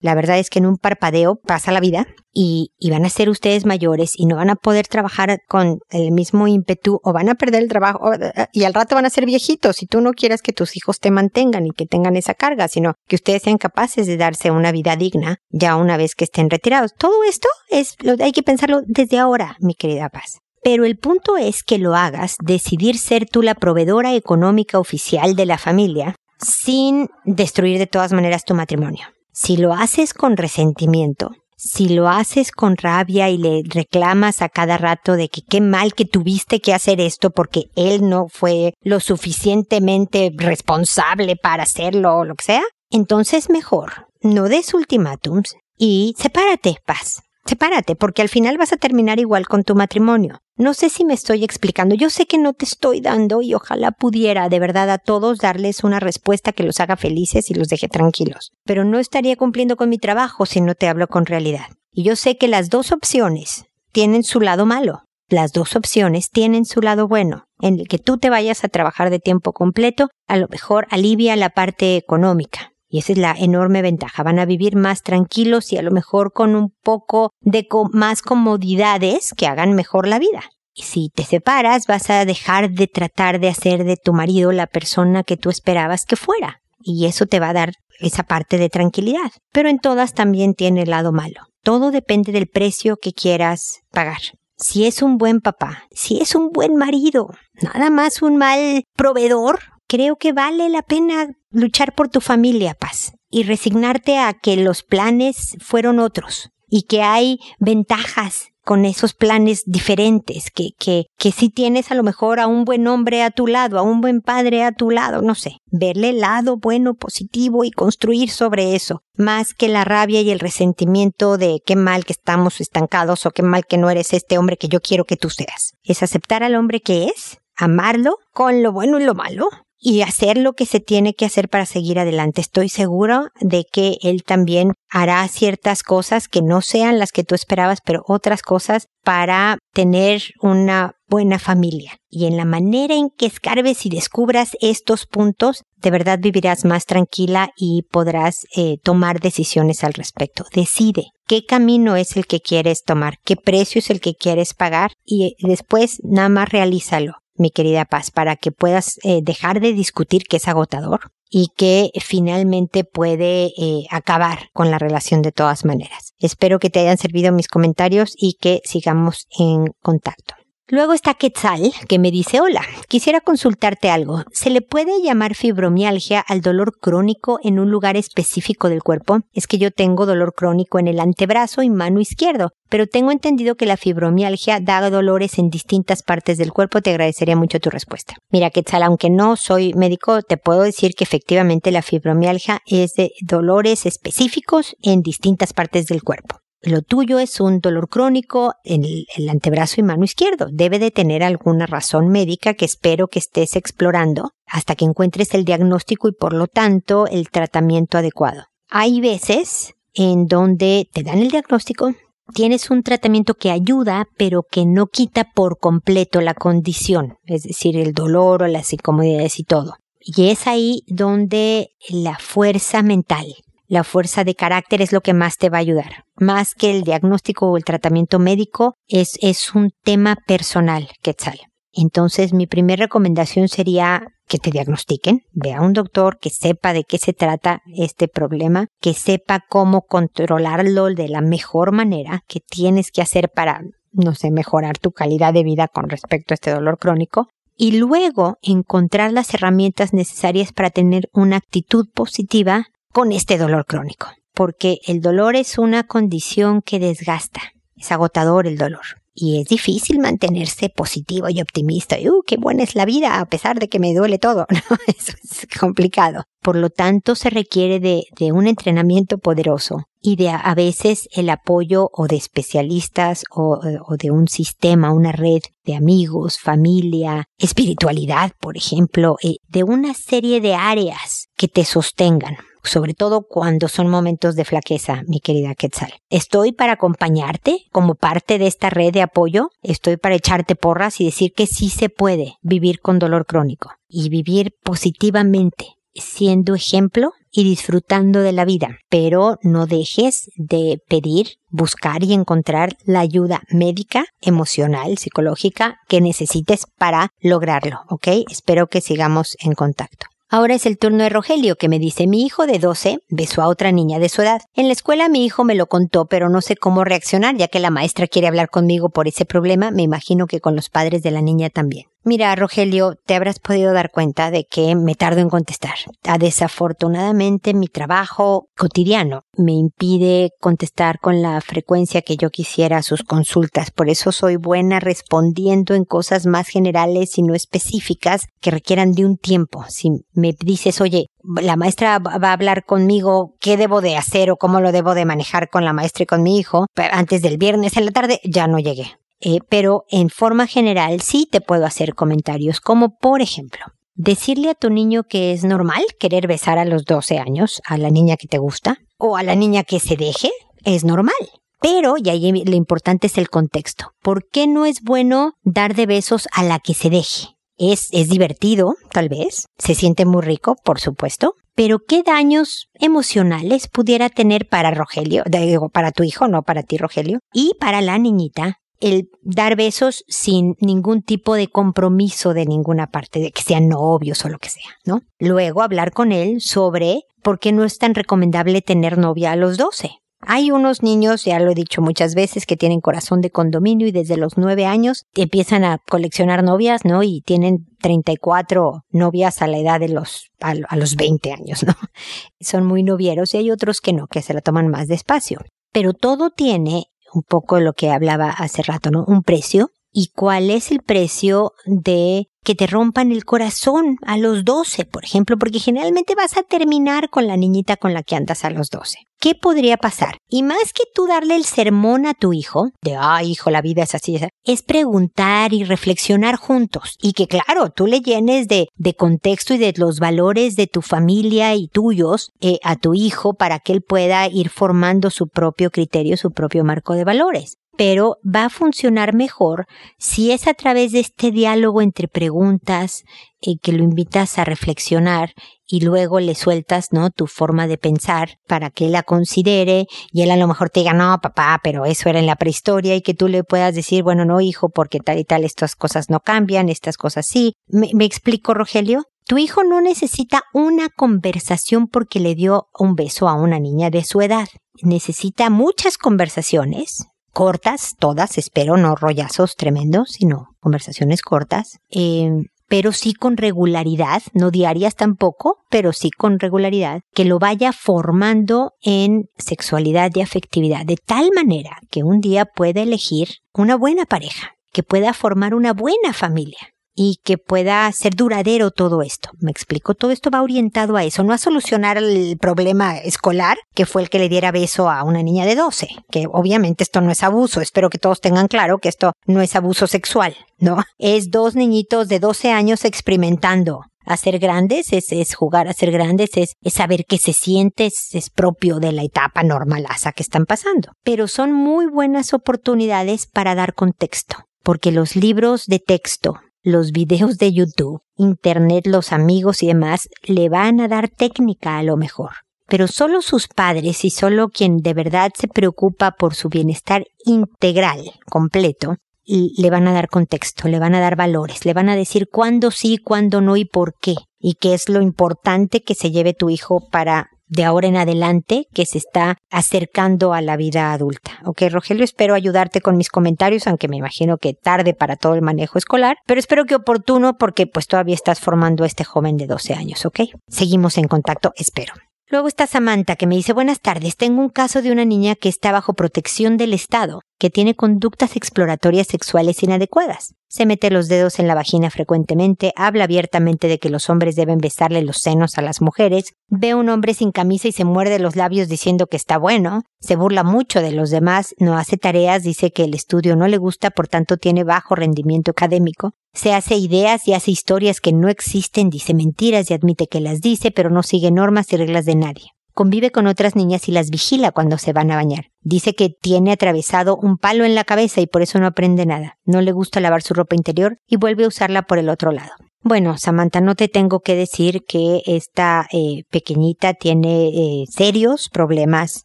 La 0.00 0.14
verdad 0.14 0.38
es 0.38 0.50
que 0.50 0.58
en 0.58 0.66
un 0.66 0.76
parpadeo 0.76 1.36
pasa 1.36 1.72
la 1.72 1.80
vida 1.80 2.06
y, 2.32 2.70
van 2.90 3.04
a 3.04 3.10
ser 3.10 3.28
ustedes 3.28 3.66
mayores 3.66 4.12
y 4.16 4.26
no 4.26 4.36
van 4.36 4.50
a 4.50 4.54
poder 4.54 4.86
trabajar 4.86 5.40
con 5.48 5.80
el 5.90 6.12
mismo 6.12 6.46
ímpetu 6.46 7.00
o 7.02 7.12
van 7.12 7.28
a 7.28 7.34
perder 7.34 7.62
el 7.62 7.68
trabajo 7.68 8.12
y 8.52 8.64
al 8.64 8.74
rato 8.74 8.94
van 8.94 9.06
a 9.06 9.10
ser 9.10 9.26
viejitos 9.26 9.82
y 9.82 9.86
tú 9.86 10.00
no 10.00 10.12
quieras 10.12 10.42
que 10.42 10.52
tus 10.52 10.76
hijos 10.76 11.00
te 11.00 11.10
mantengan 11.10 11.66
y 11.66 11.70
que 11.70 11.86
tengan 11.86 12.16
esa 12.16 12.34
carga, 12.34 12.68
sino 12.68 12.94
que 13.08 13.16
ustedes 13.16 13.42
sean 13.42 13.58
capaces 13.58 14.06
de 14.06 14.16
darse 14.16 14.50
una 14.50 14.72
vida 14.72 14.96
digna 14.96 15.38
ya 15.50 15.76
una 15.76 15.96
vez 15.96 16.14
que 16.14 16.24
estén 16.24 16.50
retirados. 16.50 16.94
Todo 16.96 17.24
esto 17.24 17.48
es, 17.68 17.96
hay 18.20 18.32
que 18.32 18.42
pensarlo 18.42 18.82
desde 18.86 19.18
ahora, 19.18 19.56
mi 19.60 19.74
querida 19.74 20.08
Paz. 20.08 20.38
Pero 20.62 20.84
el 20.84 20.98
punto 20.98 21.36
es 21.36 21.62
que 21.62 21.78
lo 21.78 21.94
hagas, 21.94 22.36
decidir 22.42 22.98
ser 22.98 23.26
tú 23.26 23.42
la 23.42 23.54
proveedora 23.54 24.14
económica 24.14 24.78
oficial 24.78 25.34
de 25.36 25.46
la 25.46 25.58
familia, 25.58 26.14
sin 26.40 27.08
destruir 27.24 27.78
de 27.78 27.86
todas 27.86 28.12
maneras 28.12 28.44
tu 28.44 28.54
matrimonio. 28.54 29.06
Si 29.40 29.56
lo 29.56 29.72
haces 29.72 30.14
con 30.14 30.36
resentimiento, 30.36 31.30
si 31.56 31.90
lo 31.90 32.08
haces 32.08 32.50
con 32.50 32.76
rabia 32.76 33.30
y 33.30 33.38
le 33.38 33.62
reclamas 33.64 34.42
a 34.42 34.48
cada 34.48 34.78
rato 34.78 35.12
de 35.12 35.28
que 35.28 35.42
qué 35.42 35.60
mal 35.60 35.94
que 35.94 36.04
tuviste 36.04 36.58
que 36.58 36.74
hacer 36.74 37.00
esto 37.00 37.30
porque 37.30 37.66
él 37.76 38.08
no 38.08 38.26
fue 38.28 38.74
lo 38.82 38.98
suficientemente 38.98 40.32
responsable 40.34 41.36
para 41.36 41.62
hacerlo 41.62 42.16
o 42.16 42.24
lo 42.24 42.34
que 42.34 42.46
sea, 42.46 42.64
entonces 42.90 43.48
mejor 43.48 44.08
no 44.22 44.48
des 44.48 44.74
ultimátums 44.74 45.54
y 45.76 46.16
sepárate, 46.18 46.78
paz. 46.84 47.22
Sepárate, 47.48 47.96
porque 47.96 48.20
al 48.20 48.28
final 48.28 48.58
vas 48.58 48.74
a 48.74 48.76
terminar 48.76 49.18
igual 49.18 49.48
con 49.48 49.64
tu 49.64 49.74
matrimonio. 49.74 50.42
No 50.58 50.74
sé 50.74 50.90
si 50.90 51.06
me 51.06 51.14
estoy 51.14 51.44
explicando. 51.44 51.94
Yo 51.94 52.10
sé 52.10 52.26
que 52.26 52.36
no 52.36 52.52
te 52.52 52.66
estoy 52.66 53.00
dando 53.00 53.40
y 53.40 53.54
ojalá 53.54 53.90
pudiera 53.90 54.50
de 54.50 54.60
verdad 54.60 54.90
a 54.90 54.98
todos 54.98 55.38
darles 55.38 55.82
una 55.82 55.98
respuesta 55.98 56.52
que 56.52 56.62
los 56.62 56.78
haga 56.78 56.98
felices 56.98 57.50
y 57.50 57.54
los 57.54 57.68
deje 57.68 57.88
tranquilos. 57.88 58.52
Pero 58.66 58.84
no 58.84 58.98
estaría 58.98 59.34
cumpliendo 59.36 59.76
con 59.76 59.88
mi 59.88 59.96
trabajo 59.96 60.44
si 60.44 60.60
no 60.60 60.74
te 60.74 60.88
hablo 60.88 61.06
con 61.06 61.24
realidad. 61.24 61.68
Y 61.90 62.02
yo 62.02 62.16
sé 62.16 62.36
que 62.36 62.48
las 62.48 62.68
dos 62.68 62.92
opciones 62.92 63.64
tienen 63.92 64.24
su 64.24 64.40
lado 64.40 64.66
malo. 64.66 65.04
Las 65.30 65.52
dos 65.52 65.74
opciones 65.74 66.28
tienen 66.28 66.66
su 66.66 66.82
lado 66.82 67.08
bueno. 67.08 67.46
En 67.62 67.80
el 67.80 67.88
que 67.88 67.98
tú 67.98 68.18
te 68.18 68.28
vayas 68.28 68.62
a 68.62 68.68
trabajar 68.68 69.08
de 69.08 69.20
tiempo 69.20 69.54
completo, 69.54 70.10
a 70.26 70.36
lo 70.36 70.48
mejor 70.48 70.86
alivia 70.90 71.34
la 71.34 71.48
parte 71.48 71.96
económica 71.96 72.72
y 72.88 72.98
esa 72.98 73.12
es 73.12 73.18
la 73.18 73.34
enorme 73.38 73.82
ventaja. 73.82 74.22
Van 74.22 74.38
a 74.38 74.46
vivir 74.46 74.76
más 74.76 75.02
tranquilos 75.02 75.72
y 75.72 75.78
a 75.78 75.82
lo 75.82 75.90
mejor 75.90 76.32
con 76.32 76.54
un 76.54 76.72
poco 76.82 77.32
de 77.40 77.66
más 77.92 78.22
comodidades 78.22 79.32
que 79.36 79.46
hagan 79.46 79.74
mejor 79.74 80.06
la 80.06 80.18
vida. 80.18 80.42
Y 80.74 80.82
si 80.82 81.10
te 81.10 81.24
separas, 81.24 81.86
vas 81.86 82.08
a 82.08 82.24
dejar 82.24 82.70
de 82.70 82.86
tratar 82.86 83.40
de 83.40 83.48
hacer 83.48 83.84
de 83.84 83.96
tu 83.96 84.12
marido 84.12 84.52
la 84.52 84.66
persona 84.66 85.24
que 85.24 85.36
tú 85.36 85.50
esperabas 85.50 86.04
que 86.04 86.16
fuera. 86.16 86.60
Y 86.78 87.06
eso 87.06 87.26
te 87.26 87.40
va 87.40 87.50
a 87.50 87.54
dar 87.54 87.72
esa 87.98 88.22
parte 88.22 88.58
de 88.58 88.68
tranquilidad. 88.68 89.32
Pero 89.52 89.68
en 89.68 89.80
todas 89.80 90.14
también 90.14 90.54
tiene 90.54 90.82
el 90.82 90.90
lado 90.90 91.12
malo. 91.12 91.42
Todo 91.62 91.90
depende 91.90 92.32
del 92.32 92.46
precio 92.46 92.96
que 92.96 93.12
quieras 93.12 93.80
pagar. 93.90 94.20
Si 94.56 94.86
es 94.86 95.02
un 95.02 95.18
buen 95.18 95.40
papá, 95.40 95.84
si 95.90 96.20
es 96.20 96.34
un 96.34 96.50
buen 96.50 96.76
marido, 96.76 97.28
nada 97.60 97.90
más 97.90 98.22
un 98.22 98.36
mal 98.36 98.84
proveedor, 98.96 99.60
creo 99.88 100.16
que 100.16 100.32
vale 100.32 100.68
la 100.68 100.82
pena 100.82 101.28
luchar 101.50 101.94
por 101.94 102.08
tu 102.08 102.20
familia, 102.20 102.74
paz, 102.74 103.12
y 103.30 103.42
resignarte 103.42 104.18
a 104.18 104.32
que 104.34 104.56
los 104.56 104.82
planes 104.82 105.56
fueron 105.60 105.98
otros 105.98 106.50
y 106.68 106.82
que 106.82 107.02
hay 107.02 107.38
ventajas 107.58 108.48
con 108.68 108.84
esos 108.84 109.14
planes 109.14 109.62
diferentes, 109.64 110.50
que, 110.50 110.72
que, 110.78 111.06
que 111.16 111.32
si 111.32 111.48
tienes 111.48 111.90
a 111.90 111.94
lo 111.94 112.02
mejor 112.02 112.38
a 112.38 112.46
un 112.46 112.66
buen 112.66 112.86
hombre 112.86 113.22
a 113.22 113.30
tu 113.30 113.46
lado, 113.46 113.78
a 113.78 113.82
un 113.82 114.02
buen 114.02 114.20
padre 114.20 114.62
a 114.62 114.72
tu 114.72 114.90
lado, 114.90 115.22
no 115.22 115.34
sé, 115.34 115.56
verle 115.72 116.10
el 116.10 116.20
lado 116.20 116.58
bueno, 116.58 116.92
positivo 116.92 117.64
y 117.64 117.70
construir 117.70 118.28
sobre 118.28 118.74
eso, 118.74 119.00
más 119.16 119.54
que 119.54 119.68
la 119.68 119.84
rabia 119.84 120.20
y 120.20 120.30
el 120.30 120.38
resentimiento 120.38 121.38
de 121.38 121.62
qué 121.64 121.76
mal 121.76 122.04
que 122.04 122.12
estamos 122.12 122.60
estancados 122.60 123.24
o 123.24 123.30
qué 123.30 123.42
mal 123.42 123.64
que 123.64 123.78
no 123.78 123.88
eres 123.88 124.12
este 124.12 124.36
hombre 124.36 124.58
que 124.58 124.68
yo 124.68 124.82
quiero 124.82 125.06
que 125.06 125.16
tú 125.16 125.30
seas. 125.30 125.72
Es 125.82 126.02
aceptar 126.02 126.42
al 126.42 126.54
hombre 126.54 126.82
que 126.82 127.06
es, 127.06 127.38
amarlo 127.58 128.16
con 128.32 128.62
lo 128.62 128.72
bueno 128.72 128.98
y 128.98 129.04
lo 129.04 129.14
malo, 129.14 129.48
y 129.80 130.02
hacer 130.02 130.36
lo 130.36 130.54
que 130.54 130.66
se 130.66 130.80
tiene 130.80 131.14
que 131.14 131.24
hacer 131.24 131.48
para 131.48 131.64
seguir 131.64 131.98
adelante. 131.98 132.40
Estoy 132.40 132.68
seguro 132.68 133.28
de 133.40 133.64
que 133.70 133.96
él 134.02 134.24
también 134.24 134.72
hará 134.90 135.26
ciertas 135.28 135.82
cosas 135.82 136.28
que 136.28 136.42
no 136.42 136.62
sean 136.62 136.98
las 136.98 137.12
que 137.12 137.24
tú 137.24 137.34
esperabas, 137.34 137.78
pero 137.84 138.02
otras 138.06 138.42
cosas 138.42 138.86
para 139.04 139.58
tener 139.72 140.22
una 140.42 140.96
buena 141.08 141.38
familia. 141.38 141.96
Y 142.10 142.26
en 142.26 142.36
la 142.36 142.44
manera 142.44 142.94
en 142.94 143.10
que 143.10 143.26
escarbes 143.26 143.86
y 143.86 143.88
descubras 143.88 144.56
estos 144.60 145.06
puntos, 145.06 145.62
de 145.76 145.90
verdad 145.90 146.18
vivirás 146.20 146.64
más 146.64 146.84
tranquila 146.84 147.50
y 147.56 147.82
podrás 147.90 148.46
eh, 148.56 148.78
tomar 148.82 149.20
decisiones 149.20 149.84
al 149.84 149.94
respecto. 149.94 150.44
Decide 150.52 151.06
qué 151.26 151.44
camino 151.46 151.96
es 151.96 152.16
el 152.16 152.26
que 152.26 152.40
quieres 152.40 152.82
tomar, 152.82 153.14
qué 153.24 153.36
precio 153.36 153.78
es 153.78 153.90
el 153.90 154.00
que 154.00 154.14
quieres 154.14 154.54
pagar 154.54 154.92
y 155.04 155.36
después 155.40 156.00
nada 156.02 156.28
más 156.28 156.48
realízalo 156.48 157.14
mi 157.38 157.50
querida 157.50 157.84
Paz, 157.84 158.10
para 158.10 158.36
que 158.36 158.52
puedas 158.52 158.98
eh, 159.02 159.20
dejar 159.22 159.60
de 159.60 159.72
discutir 159.72 160.24
que 160.24 160.38
es 160.38 160.48
agotador 160.48 161.12
y 161.30 161.48
que 161.56 161.90
finalmente 162.00 162.84
puede 162.84 163.52
eh, 163.58 163.86
acabar 163.90 164.50
con 164.52 164.70
la 164.70 164.78
relación 164.78 165.22
de 165.22 165.32
todas 165.32 165.64
maneras. 165.64 166.14
Espero 166.18 166.58
que 166.58 166.70
te 166.70 166.80
hayan 166.80 166.98
servido 166.98 167.32
mis 167.32 167.48
comentarios 167.48 168.14
y 168.16 168.36
que 168.40 168.60
sigamos 168.64 169.26
en 169.38 169.66
contacto. 169.82 170.34
Luego 170.70 170.92
está 170.92 171.14
Quetzal, 171.14 171.72
que 171.88 171.98
me 171.98 172.10
dice, 172.10 172.42
hola, 172.42 172.60
quisiera 172.88 173.22
consultarte 173.22 173.88
algo. 173.88 174.24
¿Se 174.32 174.50
le 174.50 174.60
puede 174.60 175.00
llamar 175.02 175.34
fibromialgia 175.34 176.20
al 176.20 176.42
dolor 176.42 176.78
crónico 176.78 177.40
en 177.42 177.58
un 177.58 177.70
lugar 177.70 177.96
específico 177.96 178.68
del 178.68 178.82
cuerpo? 178.82 179.20
Es 179.32 179.46
que 179.46 179.56
yo 179.56 179.70
tengo 179.70 180.04
dolor 180.04 180.34
crónico 180.34 180.78
en 180.78 180.86
el 180.86 181.00
antebrazo 181.00 181.62
y 181.62 181.70
mano 181.70 182.00
izquierdo, 182.00 182.50
pero 182.68 182.86
tengo 182.86 183.12
entendido 183.12 183.54
que 183.54 183.64
la 183.64 183.78
fibromialgia 183.78 184.60
da 184.60 184.90
dolores 184.90 185.38
en 185.38 185.48
distintas 185.48 186.02
partes 186.02 186.36
del 186.36 186.52
cuerpo. 186.52 186.82
Te 186.82 186.90
agradecería 186.90 187.34
mucho 187.34 187.60
tu 187.60 187.70
respuesta. 187.70 188.16
Mira, 188.30 188.50
Quetzal, 188.50 188.82
aunque 188.82 189.08
no 189.08 189.36
soy 189.36 189.72
médico, 189.72 190.20
te 190.20 190.36
puedo 190.36 190.60
decir 190.60 190.92
que 190.94 191.04
efectivamente 191.04 191.70
la 191.70 191.80
fibromialgia 191.80 192.60
es 192.66 192.92
de 192.92 193.12
dolores 193.22 193.86
específicos 193.86 194.76
en 194.82 195.00
distintas 195.00 195.54
partes 195.54 195.86
del 195.86 196.02
cuerpo. 196.02 196.40
Lo 196.62 196.82
tuyo 196.82 197.20
es 197.20 197.40
un 197.40 197.60
dolor 197.60 197.88
crónico 197.88 198.54
en 198.64 198.84
el, 198.84 199.28
antebrazo 199.28 199.80
y 199.80 199.84
mano 199.84 200.04
izquierdo. 200.04 200.48
Debe 200.50 200.78
de 200.78 200.90
tener 200.90 201.22
alguna 201.22 201.66
razón 201.66 202.08
médica 202.08 202.54
que 202.54 202.64
espero 202.64 203.06
que 203.06 203.20
estés 203.20 203.54
explorando 203.54 204.32
hasta 204.46 204.74
que 204.74 204.84
encuentres 204.84 205.34
el 205.34 205.44
diagnóstico 205.44 206.08
y 206.08 206.12
por 206.12 206.32
lo 206.32 206.48
tanto 206.48 207.06
el 207.06 207.30
tratamiento 207.30 207.98
adecuado. 207.98 208.46
Hay 208.70 209.00
veces 209.00 209.74
en 209.94 210.26
donde 210.26 210.88
te 210.92 211.04
dan 211.04 211.18
el 211.18 211.30
diagnóstico, 211.30 211.94
tienes 212.34 212.70
un 212.70 212.82
tratamiento 212.82 213.34
que 213.34 213.50
ayuda, 213.50 214.08
pero 214.16 214.42
que 214.42 214.66
no 214.66 214.86
quita 214.86 215.30
por 215.32 215.58
completo 215.58 216.20
la 216.20 216.34
condición, 216.34 217.18
es 217.24 217.44
decir, 217.44 217.76
el 217.76 217.92
dolor 217.92 218.42
o 218.42 218.48
las 218.48 218.72
incomodidades 218.72 219.38
y 219.38 219.44
todo. 219.44 219.76
Y 220.00 220.30
es 220.30 220.46
ahí 220.46 220.82
donde 220.86 221.70
la 221.88 222.18
fuerza 222.18 222.82
mental, 222.82 223.26
la 223.68 223.84
fuerza 223.84 224.24
de 224.24 224.34
carácter 224.34 224.82
es 224.82 224.92
lo 224.92 225.02
que 225.02 225.14
más 225.14 225.36
te 225.36 225.50
va 225.50 225.58
a 225.58 225.60
ayudar. 225.60 226.04
Más 226.16 226.54
que 226.54 226.70
el 226.70 226.82
diagnóstico 226.82 227.50
o 227.50 227.56
el 227.56 227.64
tratamiento 227.64 228.18
médico, 228.18 228.74
es, 228.88 229.18
es 229.20 229.54
un 229.54 229.70
tema 229.84 230.16
personal, 230.26 230.88
Quetzal. 231.02 231.38
Entonces, 231.72 232.32
mi 232.32 232.46
primera 232.46 232.84
recomendación 232.84 233.48
sería 233.48 234.08
que 234.26 234.38
te 234.38 234.50
diagnostiquen, 234.50 235.22
ve 235.32 235.54
a 235.54 235.62
un 235.62 235.72
doctor 235.72 236.18
que 236.18 236.30
sepa 236.30 236.72
de 236.72 236.84
qué 236.84 236.98
se 236.98 237.12
trata 237.12 237.62
este 237.74 238.08
problema, 238.08 238.66
que 238.80 238.94
sepa 238.94 239.44
cómo 239.48 239.82
controlarlo 239.82 240.86
de 240.86 241.08
la 241.08 241.20
mejor 241.20 241.72
manera, 241.72 242.22
que 242.26 242.40
tienes 242.40 242.90
que 242.90 243.02
hacer 243.02 243.30
para, 243.30 243.62
no 243.92 244.14
sé, 244.14 244.30
mejorar 244.30 244.78
tu 244.78 244.90
calidad 244.92 245.32
de 245.32 245.44
vida 245.44 245.68
con 245.68 245.88
respecto 245.88 246.32
a 246.32 246.36
este 246.36 246.50
dolor 246.50 246.78
crónico, 246.78 247.28
y 247.56 247.72
luego 247.72 248.36
encontrar 248.42 249.12
las 249.12 249.32
herramientas 249.34 249.92
necesarias 249.92 250.52
para 250.52 250.70
tener 250.70 251.08
una 251.12 251.36
actitud 251.36 251.86
positiva 251.92 252.66
con 252.92 253.12
este 253.12 253.38
dolor 253.38 253.66
crónico, 253.66 254.08
porque 254.34 254.78
el 254.86 255.00
dolor 255.00 255.36
es 255.36 255.58
una 255.58 255.84
condición 255.84 256.62
que 256.62 256.78
desgasta, 256.78 257.40
es 257.76 257.92
agotador 257.92 258.46
el 258.46 258.58
dolor. 258.58 258.84
Y 259.20 259.40
es 259.40 259.48
difícil 259.48 259.98
mantenerse 259.98 260.68
positivo 260.68 261.28
y 261.28 261.40
optimista. 261.40 261.98
Y, 261.98 262.08
uh, 262.08 262.22
qué 262.24 262.36
buena 262.36 262.62
es 262.62 262.76
la 262.76 262.84
vida, 262.84 263.18
a 263.18 263.26
pesar 263.26 263.58
de 263.58 263.68
que 263.68 263.80
me 263.80 263.92
duele 263.92 264.18
todo. 264.18 264.46
Eso 264.86 265.12
es 265.24 265.58
complicado. 265.58 266.22
Por 266.40 266.54
lo 266.54 266.70
tanto, 266.70 267.16
se 267.16 267.28
requiere 267.28 267.80
de, 267.80 268.04
de 268.16 268.30
un 268.30 268.46
entrenamiento 268.46 269.18
poderoso 269.18 269.88
y 270.00 270.16
de 270.16 270.30
a 270.30 270.54
veces 270.54 271.08
el 271.12 271.30
apoyo 271.30 271.90
o 271.92 272.06
de 272.06 272.16
especialistas 272.16 273.24
o, 273.30 273.58
o, 273.86 273.96
de 273.96 274.10
un 274.10 274.28
sistema, 274.28 274.92
una 274.92 275.10
red 275.10 275.40
de 275.64 275.74
amigos, 275.74 276.38
familia, 276.38 277.24
espiritualidad, 277.38 278.32
por 278.38 278.56
ejemplo, 278.56 279.16
eh, 279.22 279.36
de 279.48 279.64
una 279.64 279.94
serie 279.94 280.40
de 280.40 280.54
áreas 280.54 281.27
que 281.38 281.48
te 281.48 281.64
sostengan 281.64 282.36
sobre 282.68 282.94
todo 282.94 283.22
cuando 283.22 283.68
son 283.68 283.88
momentos 283.88 284.36
de 284.36 284.44
flaqueza, 284.44 285.02
mi 285.06 285.20
querida 285.20 285.54
Quetzal. 285.54 285.92
Estoy 286.10 286.52
para 286.52 286.72
acompañarte 286.72 287.64
como 287.72 287.94
parte 287.94 288.38
de 288.38 288.46
esta 288.46 288.70
red 288.70 288.92
de 288.92 289.02
apoyo, 289.02 289.50
estoy 289.62 289.96
para 289.96 290.14
echarte 290.14 290.54
porras 290.54 291.00
y 291.00 291.06
decir 291.06 291.32
que 291.32 291.46
sí 291.46 291.70
se 291.70 291.88
puede 291.88 292.36
vivir 292.42 292.80
con 292.80 292.98
dolor 292.98 293.26
crónico 293.26 293.72
y 293.88 294.08
vivir 294.10 294.54
positivamente, 294.62 295.66
siendo 295.94 296.54
ejemplo 296.54 297.12
y 297.30 297.44
disfrutando 297.44 298.20
de 298.20 298.32
la 298.32 298.44
vida, 298.44 298.78
pero 298.88 299.38
no 299.42 299.66
dejes 299.66 300.30
de 300.36 300.80
pedir, 300.88 301.36
buscar 301.50 302.02
y 302.02 302.12
encontrar 302.14 302.76
la 302.84 303.00
ayuda 303.00 303.42
médica, 303.50 304.06
emocional, 304.20 304.98
psicológica 304.98 305.78
que 305.88 306.00
necesites 306.00 306.66
para 306.78 307.10
lograrlo, 307.20 307.80
¿ok? 307.88 308.08
Espero 308.30 308.68
que 308.68 308.80
sigamos 308.80 309.36
en 309.40 309.52
contacto. 309.52 310.06
Ahora 310.30 310.54
es 310.54 310.66
el 310.66 310.76
turno 310.76 311.04
de 311.04 311.08
Rogelio, 311.08 311.56
que 311.56 311.70
me 311.70 311.78
dice, 311.78 312.06
mi 312.06 312.22
hijo 312.22 312.46
de 312.46 312.58
12 312.58 313.02
besó 313.08 313.40
a 313.40 313.48
otra 313.48 313.72
niña 313.72 313.98
de 313.98 314.10
su 314.10 314.20
edad. 314.20 314.42
En 314.54 314.66
la 314.66 314.74
escuela 314.74 315.08
mi 315.08 315.24
hijo 315.24 315.42
me 315.42 315.54
lo 315.54 315.68
contó, 315.68 316.04
pero 316.04 316.28
no 316.28 316.42
sé 316.42 316.54
cómo 316.54 316.84
reaccionar, 316.84 317.36
ya 317.36 317.48
que 317.48 317.60
la 317.60 317.70
maestra 317.70 318.06
quiere 318.06 318.28
hablar 318.28 318.50
conmigo 318.50 318.90
por 318.90 319.08
ese 319.08 319.24
problema, 319.24 319.70
me 319.70 319.82
imagino 319.82 320.26
que 320.26 320.42
con 320.42 320.54
los 320.54 320.68
padres 320.68 321.02
de 321.02 321.12
la 321.12 321.22
niña 321.22 321.48
también. 321.48 321.86
Mira, 322.08 322.34
Rogelio, 322.34 322.94
te 323.04 323.14
habrás 323.14 323.38
podido 323.38 323.74
dar 323.74 323.90
cuenta 323.90 324.30
de 324.30 324.46
que 324.46 324.74
me 324.74 324.94
tardo 324.94 325.20
en 325.20 325.28
contestar. 325.28 325.74
Ah, 326.04 326.16
desafortunadamente, 326.16 327.52
mi 327.52 327.66
trabajo 327.66 328.48
cotidiano 328.56 329.24
me 329.36 329.52
impide 329.52 330.30
contestar 330.40 331.00
con 331.00 331.20
la 331.20 331.38
frecuencia 331.42 332.00
que 332.00 332.16
yo 332.16 332.30
quisiera 332.30 332.78
a 332.78 332.82
sus 332.82 333.02
consultas. 333.02 333.70
Por 333.70 333.90
eso 333.90 334.10
soy 334.10 334.36
buena 334.36 334.80
respondiendo 334.80 335.74
en 335.74 335.84
cosas 335.84 336.24
más 336.24 336.48
generales 336.48 337.18
y 337.18 337.22
no 337.22 337.34
específicas 337.34 338.28
que 338.40 338.52
requieran 338.52 338.92
de 338.92 339.04
un 339.04 339.18
tiempo. 339.18 339.66
Si 339.68 339.90
me 340.14 340.34
dices, 340.40 340.80
oye, 340.80 341.08
la 341.22 341.56
maestra 341.56 341.98
va 341.98 342.30
a 342.30 342.32
hablar 342.32 342.64
conmigo 342.64 343.34
qué 343.38 343.58
debo 343.58 343.82
de 343.82 343.98
hacer 343.98 344.30
o 344.30 344.38
cómo 344.38 344.62
lo 344.62 344.72
debo 344.72 344.94
de 344.94 345.04
manejar 345.04 345.50
con 345.50 345.66
la 345.66 345.74
maestra 345.74 346.04
y 346.04 346.06
con 346.06 346.22
mi 346.22 346.38
hijo, 346.38 346.68
antes 346.74 347.20
del 347.20 347.36
viernes 347.36 347.76
en 347.76 347.84
la 347.84 347.90
tarde, 347.90 348.18
ya 348.24 348.46
no 348.46 348.58
llegué. 348.58 348.96
Eh, 349.20 349.40
pero 349.48 349.84
en 349.88 350.10
forma 350.10 350.46
general 350.46 351.00
sí 351.00 351.28
te 351.30 351.40
puedo 351.40 351.66
hacer 351.66 351.94
comentarios, 351.94 352.60
como 352.60 352.96
por 352.96 353.20
ejemplo, 353.20 353.64
decirle 353.94 354.50
a 354.50 354.54
tu 354.54 354.70
niño 354.70 355.02
que 355.02 355.32
es 355.32 355.44
normal 355.44 355.82
querer 355.98 356.28
besar 356.28 356.58
a 356.58 356.64
los 356.64 356.84
12 356.84 357.18
años 357.18 357.60
a 357.66 357.78
la 357.78 357.90
niña 357.90 358.16
que 358.16 358.28
te 358.28 358.38
gusta 358.38 358.78
o 358.96 359.16
a 359.16 359.22
la 359.22 359.34
niña 359.34 359.64
que 359.64 359.80
se 359.80 359.96
deje, 359.96 360.30
es 360.64 360.84
normal. 360.84 361.14
Pero, 361.60 361.96
y 361.98 362.08
ahí 362.08 362.44
lo 362.44 362.54
importante 362.54 363.08
es 363.08 363.18
el 363.18 363.28
contexto. 363.28 363.92
¿Por 364.00 364.28
qué 364.28 364.46
no 364.46 364.64
es 364.64 364.82
bueno 364.82 365.32
dar 365.42 365.74
de 365.74 365.86
besos 365.86 366.28
a 366.32 366.44
la 366.44 366.60
que 366.60 366.74
se 366.74 366.88
deje? 366.88 367.36
Es, 367.56 367.88
es 367.90 368.08
divertido, 368.08 368.76
tal 368.92 369.08
vez. 369.08 369.46
Se 369.58 369.74
siente 369.74 370.04
muy 370.04 370.22
rico, 370.22 370.54
por 370.62 370.78
supuesto. 370.78 371.34
Pero 371.56 371.80
¿qué 371.80 372.04
daños 372.04 372.68
emocionales 372.74 373.66
pudiera 373.66 374.08
tener 374.08 374.46
para 374.48 374.70
Rogelio, 374.70 375.24
digo, 375.26 375.68
para 375.68 375.90
tu 375.90 376.04
hijo, 376.04 376.28
no 376.28 376.42
para 376.42 376.62
ti, 376.62 376.78
Rogelio, 376.78 377.18
y 377.32 377.54
para 377.58 377.80
la 377.80 377.98
niñita 377.98 378.58
el 378.80 379.08
dar 379.22 379.56
besos 379.56 380.04
sin 380.08 380.54
ningún 380.60 381.02
tipo 381.02 381.34
de 381.34 381.48
compromiso 381.48 382.34
de 382.34 382.46
ninguna 382.46 382.88
parte, 382.88 383.20
de 383.20 383.32
que 383.32 383.42
sean 383.42 383.68
novios 383.68 384.24
o 384.24 384.28
lo 384.28 384.38
que 384.38 384.50
sea, 384.50 384.76
¿no? 384.84 385.02
Luego 385.18 385.62
hablar 385.62 385.92
con 385.92 386.12
él 386.12 386.40
sobre 386.40 387.02
por 387.22 387.38
qué 387.38 387.52
no 387.52 387.64
es 387.64 387.78
tan 387.78 387.94
recomendable 387.94 388.62
tener 388.62 388.98
novia 388.98 389.32
a 389.32 389.36
los 389.36 389.56
12. 389.56 389.90
Hay 390.20 390.50
unos 390.50 390.82
niños, 390.82 391.24
ya 391.24 391.38
lo 391.38 391.52
he 391.52 391.54
dicho 391.54 391.80
muchas 391.80 392.16
veces, 392.16 392.44
que 392.44 392.56
tienen 392.56 392.80
corazón 392.80 393.20
de 393.20 393.30
condominio 393.30 393.86
y 393.86 393.92
desde 393.92 394.16
los 394.16 394.36
nueve 394.36 394.66
años 394.66 395.04
empiezan 395.14 395.64
a 395.64 395.78
coleccionar 395.88 396.42
novias, 396.42 396.84
¿no? 396.84 397.04
Y 397.04 397.22
tienen 397.24 397.66
34 397.80 398.84
novias 398.90 399.42
a 399.42 399.46
la 399.46 399.58
edad 399.58 399.78
de 399.78 399.90
los, 399.90 400.30
a, 400.40 400.54
a 400.68 400.76
los 400.76 400.96
20 400.96 401.32
años, 401.32 401.62
¿no? 401.62 401.74
Son 402.40 402.66
muy 402.66 402.82
novieros 402.82 403.32
y 403.34 403.38
hay 403.38 403.50
otros 403.52 403.80
que 403.80 403.92
no, 403.92 404.08
que 404.08 404.22
se 404.22 404.34
la 404.34 404.40
toman 404.40 404.66
más 404.66 404.88
despacio. 404.88 405.38
Pero 405.72 405.92
todo 405.92 406.30
tiene 406.30 406.86
un 407.12 407.22
poco 407.22 407.60
lo 407.60 407.72
que 407.72 407.90
hablaba 407.90 408.30
hace 408.30 408.62
rato, 408.62 408.90
¿no? 408.90 409.04
Un 409.06 409.22
precio. 409.22 409.70
¿Y 409.90 410.10
cuál 410.14 410.50
es 410.50 410.70
el 410.70 410.82
precio 410.82 411.52
de 411.64 412.28
que 412.44 412.54
te 412.54 412.66
rompan 412.66 413.10
el 413.10 413.24
corazón 413.24 413.96
a 414.06 414.18
los 414.18 414.44
12, 414.44 414.84
por 414.84 415.04
ejemplo? 415.04 415.38
Porque 415.38 415.58
generalmente 415.58 416.14
vas 416.14 416.36
a 416.36 416.42
terminar 416.42 417.08
con 417.10 417.26
la 417.26 417.36
niñita 417.36 417.76
con 417.76 417.94
la 417.94 418.02
que 418.02 418.14
andas 418.14 418.44
a 418.44 418.50
los 418.50 418.70
12. 418.70 419.07
¿Qué 419.20 419.34
podría 419.34 419.76
pasar? 419.76 420.18
Y 420.28 420.44
más 420.44 420.72
que 420.72 420.84
tú 420.94 421.08
darle 421.08 421.34
el 421.34 421.44
sermón 421.44 422.06
a 422.06 422.14
tu 422.14 422.32
hijo, 422.32 422.70
de, 422.82 422.96
ah, 422.96 423.24
hijo, 423.24 423.50
la 423.50 423.62
vida 423.62 423.82
es 423.82 423.96
así, 423.96 424.16
es 424.44 424.62
preguntar 424.62 425.52
y 425.52 425.64
reflexionar 425.64 426.36
juntos. 426.36 426.96
Y 427.02 427.14
que 427.14 427.26
claro, 427.26 427.70
tú 427.70 427.88
le 427.88 428.00
llenes 428.00 428.46
de, 428.46 428.68
de 428.76 428.94
contexto 428.94 429.54
y 429.54 429.58
de 429.58 429.74
los 429.76 429.98
valores 429.98 430.54
de 430.54 430.68
tu 430.68 430.82
familia 430.82 431.54
y 431.56 431.66
tuyos 431.66 432.30
eh, 432.40 432.60
a 432.62 432.76
tu 432.76 432.94
hijo 432.94 433.34
para 433.34 433.58
que 433.58 433.72
él 433.72 433.82
pueda 433.82 434.28
ir 434.28 434.50
formando 434.50 435.10
su 435.10 435.26
propio 435.26 435.70
criterio, 435.70 436.16
su 436.16 436.30
propio 436.30 436.62
marco 436.62 436.94
de 436.94 437.04
valores 437.04 437.58
pero 437.78 438.18
va 438.26 438.46
a 438.46 438.50
funcionar 438.50 439.14
mejor 439.14 439.68
si 439.98 440.32
es 440.32 440.48
a 440.48 440.54
través 440.54 440.90
de 440.90 440.98
este 440.98 441.30
diálogo 441.30 441.80
entre 441.80 442.08
preguntas 442.08 443.04
eh, 443.40 443.56
que 443.62 443.72
lo 443.72 443.84
invitas 443.84 444.38
a 444.38 444.44
reflexionar 444.44 445.32
y 445.64 445.82
luego 445.82 446.18
le 446.18 446.34
sueltas, 446.34 446.88
¿no? 446.92 447.10
Tu 447.10 447.26
forma 447.26 447.66
de 447.66 447.78
pensar 447.78 448.38
para 448.48 448.70
que 448.70 448.86
él 448.86 448.92
la 448.92 449.02
considere 449.02 449.86
y 450.10 450.22
él 450.22 450.30
a 450.30 450.36
lo 450.36 450.48
mejor 450.48 450.70
te 450.70 450.80
diga, 450.80 450.94
no, 450.94 451.18
papá, 451.22 451.60
pero 451.62 451.84
eso 451.84 452.08
era 452.08 452.18
en 452.18 452.26
la 452.26 452.36
prehistoria 452.36 452.96
y 452.96 453.02
que 453.02 453.14
tú 453.14 453.28
le 453.28 453.44
puedas 453.44 453.74
decir, 453.74 454.02
bueno, 454.02 454.24
no, 454.24 454.40
hijo, 454.40 454.70
porque 454.70 454.98
tal 454.98 455.18
y 455.18 455.24
tal, 455.24 455.44
estas 455.44 455.76
cosas 455.76 456.08
no 456.08 456.20
cambian, 456.20 456.68
estas 456.68 456.96
cosas 456.96 457.26
sí. 457.26 457.52
¿Me, 457.68 458.04
explico, 458.04 458.54
Rogelio? 458.54 459.04
Tu 459.26 459.36
hijo 459.36 459.62
no 459.62 459.82
necesita 459.82 460.42
una 460.54 460.88
conversación 460.88 461.86
porque 461.86 462.18
le 462.18 462.34
dio 462.34 462.68
un 462.76 462.94
beso 462.94 463.28
a 463.28 463.34
una 463.34 463.60
niña 463.60 463.90
de 463.90 464.02
su 464.02 464.22
edad. 464.22 464.48
Necesita 464.82 465.50
muchas 465.50 465.98
conversaciones, 465.98 467.06
cortas, 467.32 467.94
todas, 467.98 468.38
espero, 468.38 468.78
no 468.78 468.96
rollazos 468.96 469.54
tremendos, 469.54 470.12
sino 470.12 470.56
conversaciones 470.60 471.20
cortas, 471.20 471.78
eh, 471.90 472.30
pero 472.68 472.92
sí 472.92 473.14
con 473.14 473.36
regularidad, 473.36 474.22
no 474.34 474.50
diarias 474.50 474.94
tampoco, 474.94 475.56
pero 475.70 475.92
sí 475.92 476.10
con 476.10 476.38
regularidad, 476.38 477.00
que 477.14 477.24
lo 477.24 477.38
vaya 477.38 477.72
formando 477.72 478.72
en 478.82 479.24
sexualidad 479.38 480.10
y 480.14 480.20
afectividad, 480.20 480.84
de 480.84 480.96
tal 480.96 481.30
manera 481.34 481.78
que 481.90 482.02
un 482.02 482.20
día 482.20 482.44
pueda 482.44 482.82
elegir 482.82 483.28
una 483.54 483.76
buena 483.76 484.04
pareja, 484.04 484.52
que 484.72 484.82
pueda 484.82 485.12
formar 485.14 485.54
una 485.54 485.72
buena 485.72 486.12
familia, 486.12 486.74
y 487.00 487.20
que 487.22 487.38
pueda 487.38 487.90
ser 487.92 488.16
duradero 488.16 488.72
todo 488.72 489.02
esto. 489.02 489.30
Me 489.38 489.52
explico, 489.52 489.94
todo 489.94 490.10
esto 490.10 490.30
va 490.30 490.42
orientado 490.42 490.96
a 490.96 491.04
eso, 491.04 491.22
no 491.22 491.32
a 491.32 491.38
solucionar 491.38 491.96
el 491.96 492.36
problema 492.38 492.98
escolar, 492.98 493.56
que 493.72 493.86
fue 493.86 494.02
el 494.02 494.10
que 494.10 494.18
le 494.18 494.28
diera 494.28 494.50
beso 494.50 494.90
a 494.90 495.04
una 495.04 495.22
niña 495.22 495.46
de 495.46 495.54
12, 495.54 495.88
que 496.10 496.26
obviamente 496.26 496.82
esto 496.82 497.00
no 497.00 497.12
es 497.12 497.22
abuso, 497.22 497.60
espero 497.60 497.88
que 497.88 497.98
todos 497.98 498.20
tengan 498.20 498.48
claro 498.48 498.78
que 498.78 498.88
esto 498.88 499.12
no 499.26 499.40
es 499.40 499.54
abuso 499.54 499.86
sexual, 499.86 500.36
¿no? 500.58 500.82
Es 500.98 501.30
dos 501.30 501.54
niñitos 501.54 502.08
de 502.08 502.18
12 502.18 502.50
años 502.50 502.84
experimentando 502.84 503.82
a 504.04 504.16
ser 504.16 504.40
grandes, 504.40 504.92
es, 504.92 505.12
es, 505.12 505.36
jugar 505.36 505.68
a 505.68 505.74
ser 505.74 505.92
grandes, 505.92 506.30
es, 506.34 506.54
es 506.62 506.72
saber 506.72 507.04
qué 507.06 507.18
se 507.18 507.32
siente, 507.32 507.86
es, 507.86 508.12
es, 508.14 508.30
propio 508.30 508.80
de 508.80 508.90
la 508.90 509.04
etapa 509.04 509.44
normalaza 509.44 510.12
que 510.12 510.22
están 510.24 510.46
pasando. 510.46 510.92
Pero 511.04 511.28
son 511.28 511.52
muy 511.52 511.86
buenas 511.86 512.32
oportunidades 512.32 513.26
para 513.26 513.54
dar 513.54 513.74
contexto, 513.74 514.36
porque 514.64 514.90
los 514.90 515.14
libros 515.14 515.66
de 515.66 515.78
texto, 515.78 516.40
los 516.62 516.92
videos 516.92 517.38
de 517.38 517.52
YouTube, 517.52 518.00
Internet, 518.16 518.86
los 518.86 519.12
amigos 519.12 519.62
y 519.62 519.68
demás 519.68 520.08
le 520.24 520.48
van 520.48 520.80
a 520.80 520.88
dar 520.88 521.08
técnica 521.08 521.78
a 521.78 521.82
lo 521.82 521.96
mejor. 521.96 522.30
Pero 522.66 522.86
solo 522.86 523.22
sus 523.22 523.48
padres 523.48 524.04
y 524.04 524.10
solo 524.10 524.48
quien 524.48 524.78
de 524.78 524.92
verdad 524.92 525.30
se 525.34 525.48
preocupa 525.48 526.12
por 526.12 526.34
su 526.34 526.48
bienestar 526.48 527.06
integral, 527.24 528.12
completo, 528.26 528.96
le 529.24 529.70
van 529.70 529.86
a 529.88 529.92
dar 529.92 530.08
contexto, 530.08 530.68
le 530.68 530.78
van 530.78 530.94
a 530.94 531.00
dar 531.00 531.16
valores, 531.16 531.64
le 531.64 531.74
van 531.74 531.88
a 531.88 531.96
decir 531.96 532.28
cuándo 532.30 532.70
sí, 532.70 532.98
cuándo 532.98 533.40
no 533.40 533.56
y 533.56 533.64
por 533.64 533.94
qué, 534.00 534.14
y 534.38 534.54
qué 534.54 534.74
es 534.74 534.88
lo 534.88 535.02
importante 535.02 535.82
que 535.82 535.94
se 535.94 536.10
lleve 536.10 536.34
tu 536.34 536.50
hijo 536.50 536.88
para 536.90 537.28
de 537.48 537.64
ahora 537.64 537.88
en 537.88 537.96
adelante 537.96 538.66
que 538.72 538.86
se 538.86 538.98
está 538.98 539.36
acercando 539.50 540.32
a 540.32 540.40
la 540.40 540.56
vida 540.56 540.92
adulta. 540.92 541.38
Ok, 541.44 541.62
Rogelio, 541.70 542.04
espero 542.04 542.34
ayudarte 542.34 542.80
con 542.80 542.96
mis 542.96 543.08
comentarios, 543.08 543.66
aunque 543.66 543.88
me 543.88 543.96
imagino 543.96 544.38
que 544.38 544.54
tarde 544.54 544.94
para 544.94 545.16
todo 545.16 545.34
el 545.34 545.42
manejo 545.42 545.78
escolar, 545.78 546.16
pero 546.26 546.40
espero 546.40 546.64
que 546.64 546.74
oportuno 546.74 547.36
porque 547.38 547.66
pues 547.66 547.86
todavía 547.86 548.14
estás 548.14 548.40
formando 548.40 548.84
a 548.84 548.86
este 548.86 549.04
joven 549.04 549.36
de 549.36 549.46
12 549.46 549.74
años, 549.74 550.06
¿ok? 550.06 550.20
Seguimos 550.48 550.98
en 550.98 551.08
contacto, 551.08 551.52
espero. 551.56 551.94
Luego 552.30 552.48
está 552.48 552.66
Samantha 552.66 553.16
que 553.16 553.26
me 553.26 553.36
dice 553.36 553.54
buenas 553.54 553.80
tardes, 553.80 554.16
tengo 554.16 554.42
un 554.42 554.50
caso 554.50 554.82
de 554.82 554.92
una 554.92 555.06
niña 555.06 555.34
que 555.34 555.48
está 555.48 555.72
bajo 555.72 555.94
protección 555.94 556.58
del 556.58 556.74
Estado, 556.74 557.22
que 557.38 557.50
tiene 557.50 557.74
conductas 557.74 558.36
exploratorias 558.36 559.06
sexuales 559.06 559.62
inadecuadas. 559.62 560.34
Se 560.48 560.66
mete 560.66 560.90
los 560.90 561.08
dedos 561.08 561.38
en 561.38 561.46
la 561.46 561.54
vagina 561.54 561.90
frecuentemente, 561.90 562.72
habla 562.74 563.04
abiertamente 563.04 563.68
de 563.68 563.78
que 563.78 563.90
los 563.90 564.08
hombres 564.08 564.34
deben 564.34 564.58
besarle 564.58 565.02
los 565.02 565.18
senos 565.18 565.58
a 565.58 565.62
las 565.62 565.82
mujeres, 565.82 566.34
ve 566.48 566.74
un 566.74 566.88
hombre 566.88 567.12
sin 567.12 567.32
camisa 567.32 567.68
y 567.68 567.72
se 567.72 567.84
muerde 567.84 568.18
los 568.18 568.34
labios 568.34 568.68
diciendo 568.68 569.06
que 569.06 569.18
está 569.18 569.36
bueno, 569.36 569.82
se 570.00 570.16
burla 570.16 570.44
mucho 570.44 570.80
de 570.80 570.92
los 570.92 571.10
demás, 571.10 571.54
no 571.58 571.76
hace 571.76 571.98
tareas, 571.98 572.42
dice 572.42 572.72
que 572.72 572.84
el 572.84 572.94
estudio 572.94 573.36
no 573.36 573.46
le 573.46 573.58
gusta, 573.58 573.90
por 573.90 574.08
tanto 574.08 574.38
tiene 574.38 574.64
bajo 574.64 574.94
rendimiento 574.94 575.50
académico, 575.50 576.14
se 576.32 576.54
hace 576.54 576.76
ideas 576.76 577.28
y 577.28 577.34
hace 577.34 577.50
historias 577.50 578.00
que 578.00 578.12
no 578.12 578.28
existen, 578.28 578.88
dice 578.88 579.12
mentiras 579.12 579.70
y 579.70 579.74
admite 579.74 580.06
que 580.06 580.20
las 580.20 580.40
dice, 580.40 580.70
pero 580.70 580.88
no 580.88 581.02
sigue 581.02 581.30
normas 581.30 581.72
y 581.72 581.76
reglas 581.76 582.06
de 582.06 582.14
nadie. 582.14 582.57
Convive 582.78 583.10
con 583.10 583.26
otras 583.26 583.56
niñas 583.56 583.88
y 583.88 583.90
las 583.90 584.08
vigila 584.08 584.52
cuando 584.52 584.78
se 584.78 584.92
van 584.92 585.10
a 585.10 585.16
bañar. 585.16 585.46
Dice 585.62 585.94
que 585.94 586.10
tiene 586.10 586.52
atravesado 586.52 587.16
un 587.16 587.36
palo 587.36 587.64
en 587.64 587.74
la 587.74 587.82
cabeza 587.82 588.20
y 588.20 588.28
por 588.28 588.40
eso 588.40 588.60
no 588.60 588.68
aprende 588.68 589.04
nada. 589.04 589.36
No 589.44 589.60
le 589.62 589.72
gusta 589.72 589.98
lavar 589.98 590.22
su 590.22 590.32
ropa 590.32 590.54
interior 590.54 590.98
y 591.04 591.16
vuelve 591.16 591.42
a 591.42 591.48
usarla 591.48 591.82
por 591.82 591.98
el 591.98 592.08
otro 592.08 592.30
lado. 592.30 592.52
Bueno, 592.84 593.18
Samantha, 593.18 593.60
no 593.60 593.74
te 593.74 593.88
tengo 593.88 594.20
que 594.20 594.36
decir 594.36 594.84
que 594.86 595.22
esta 595.26 595.88
eh, 595.92 596.22
pequeñita 596.30 596.94
tiene 596.94 597.48
eh, 597.48 597.84
serios 597.90 598.48
problemas 598.48 599.24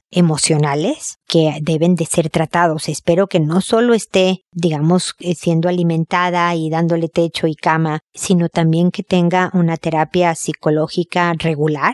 emocionales 0.10 1.18
que 1.28 1.56
deben 1.62 1.94
de 1.94 2.08
ser 2.08 2.32
tratados. 2.32 2.90
Espero 2.90 3.28
que 3.28 3.40
no 3.40 3.62
solo 3.62 3.94
esté, 3.94 4.40
digamos, 4.52 5.14
eh, 5.20 5.36
siendo 5.36 5.70
alimentada 5.70 6.56
y 6.56 6.72
dándole 6.72 7.08
techo 7.08 7.46
y 7.46 7.54
cama, 7.54 8.00
sino 8.16 8.50
también 8.50 8.90
que 8.90 9.04
tenga 9.04 9.52
una 9.54 9.78
terapia 9.78 10.34
psicológica 10.34 11.34
regular, 11.38 11.94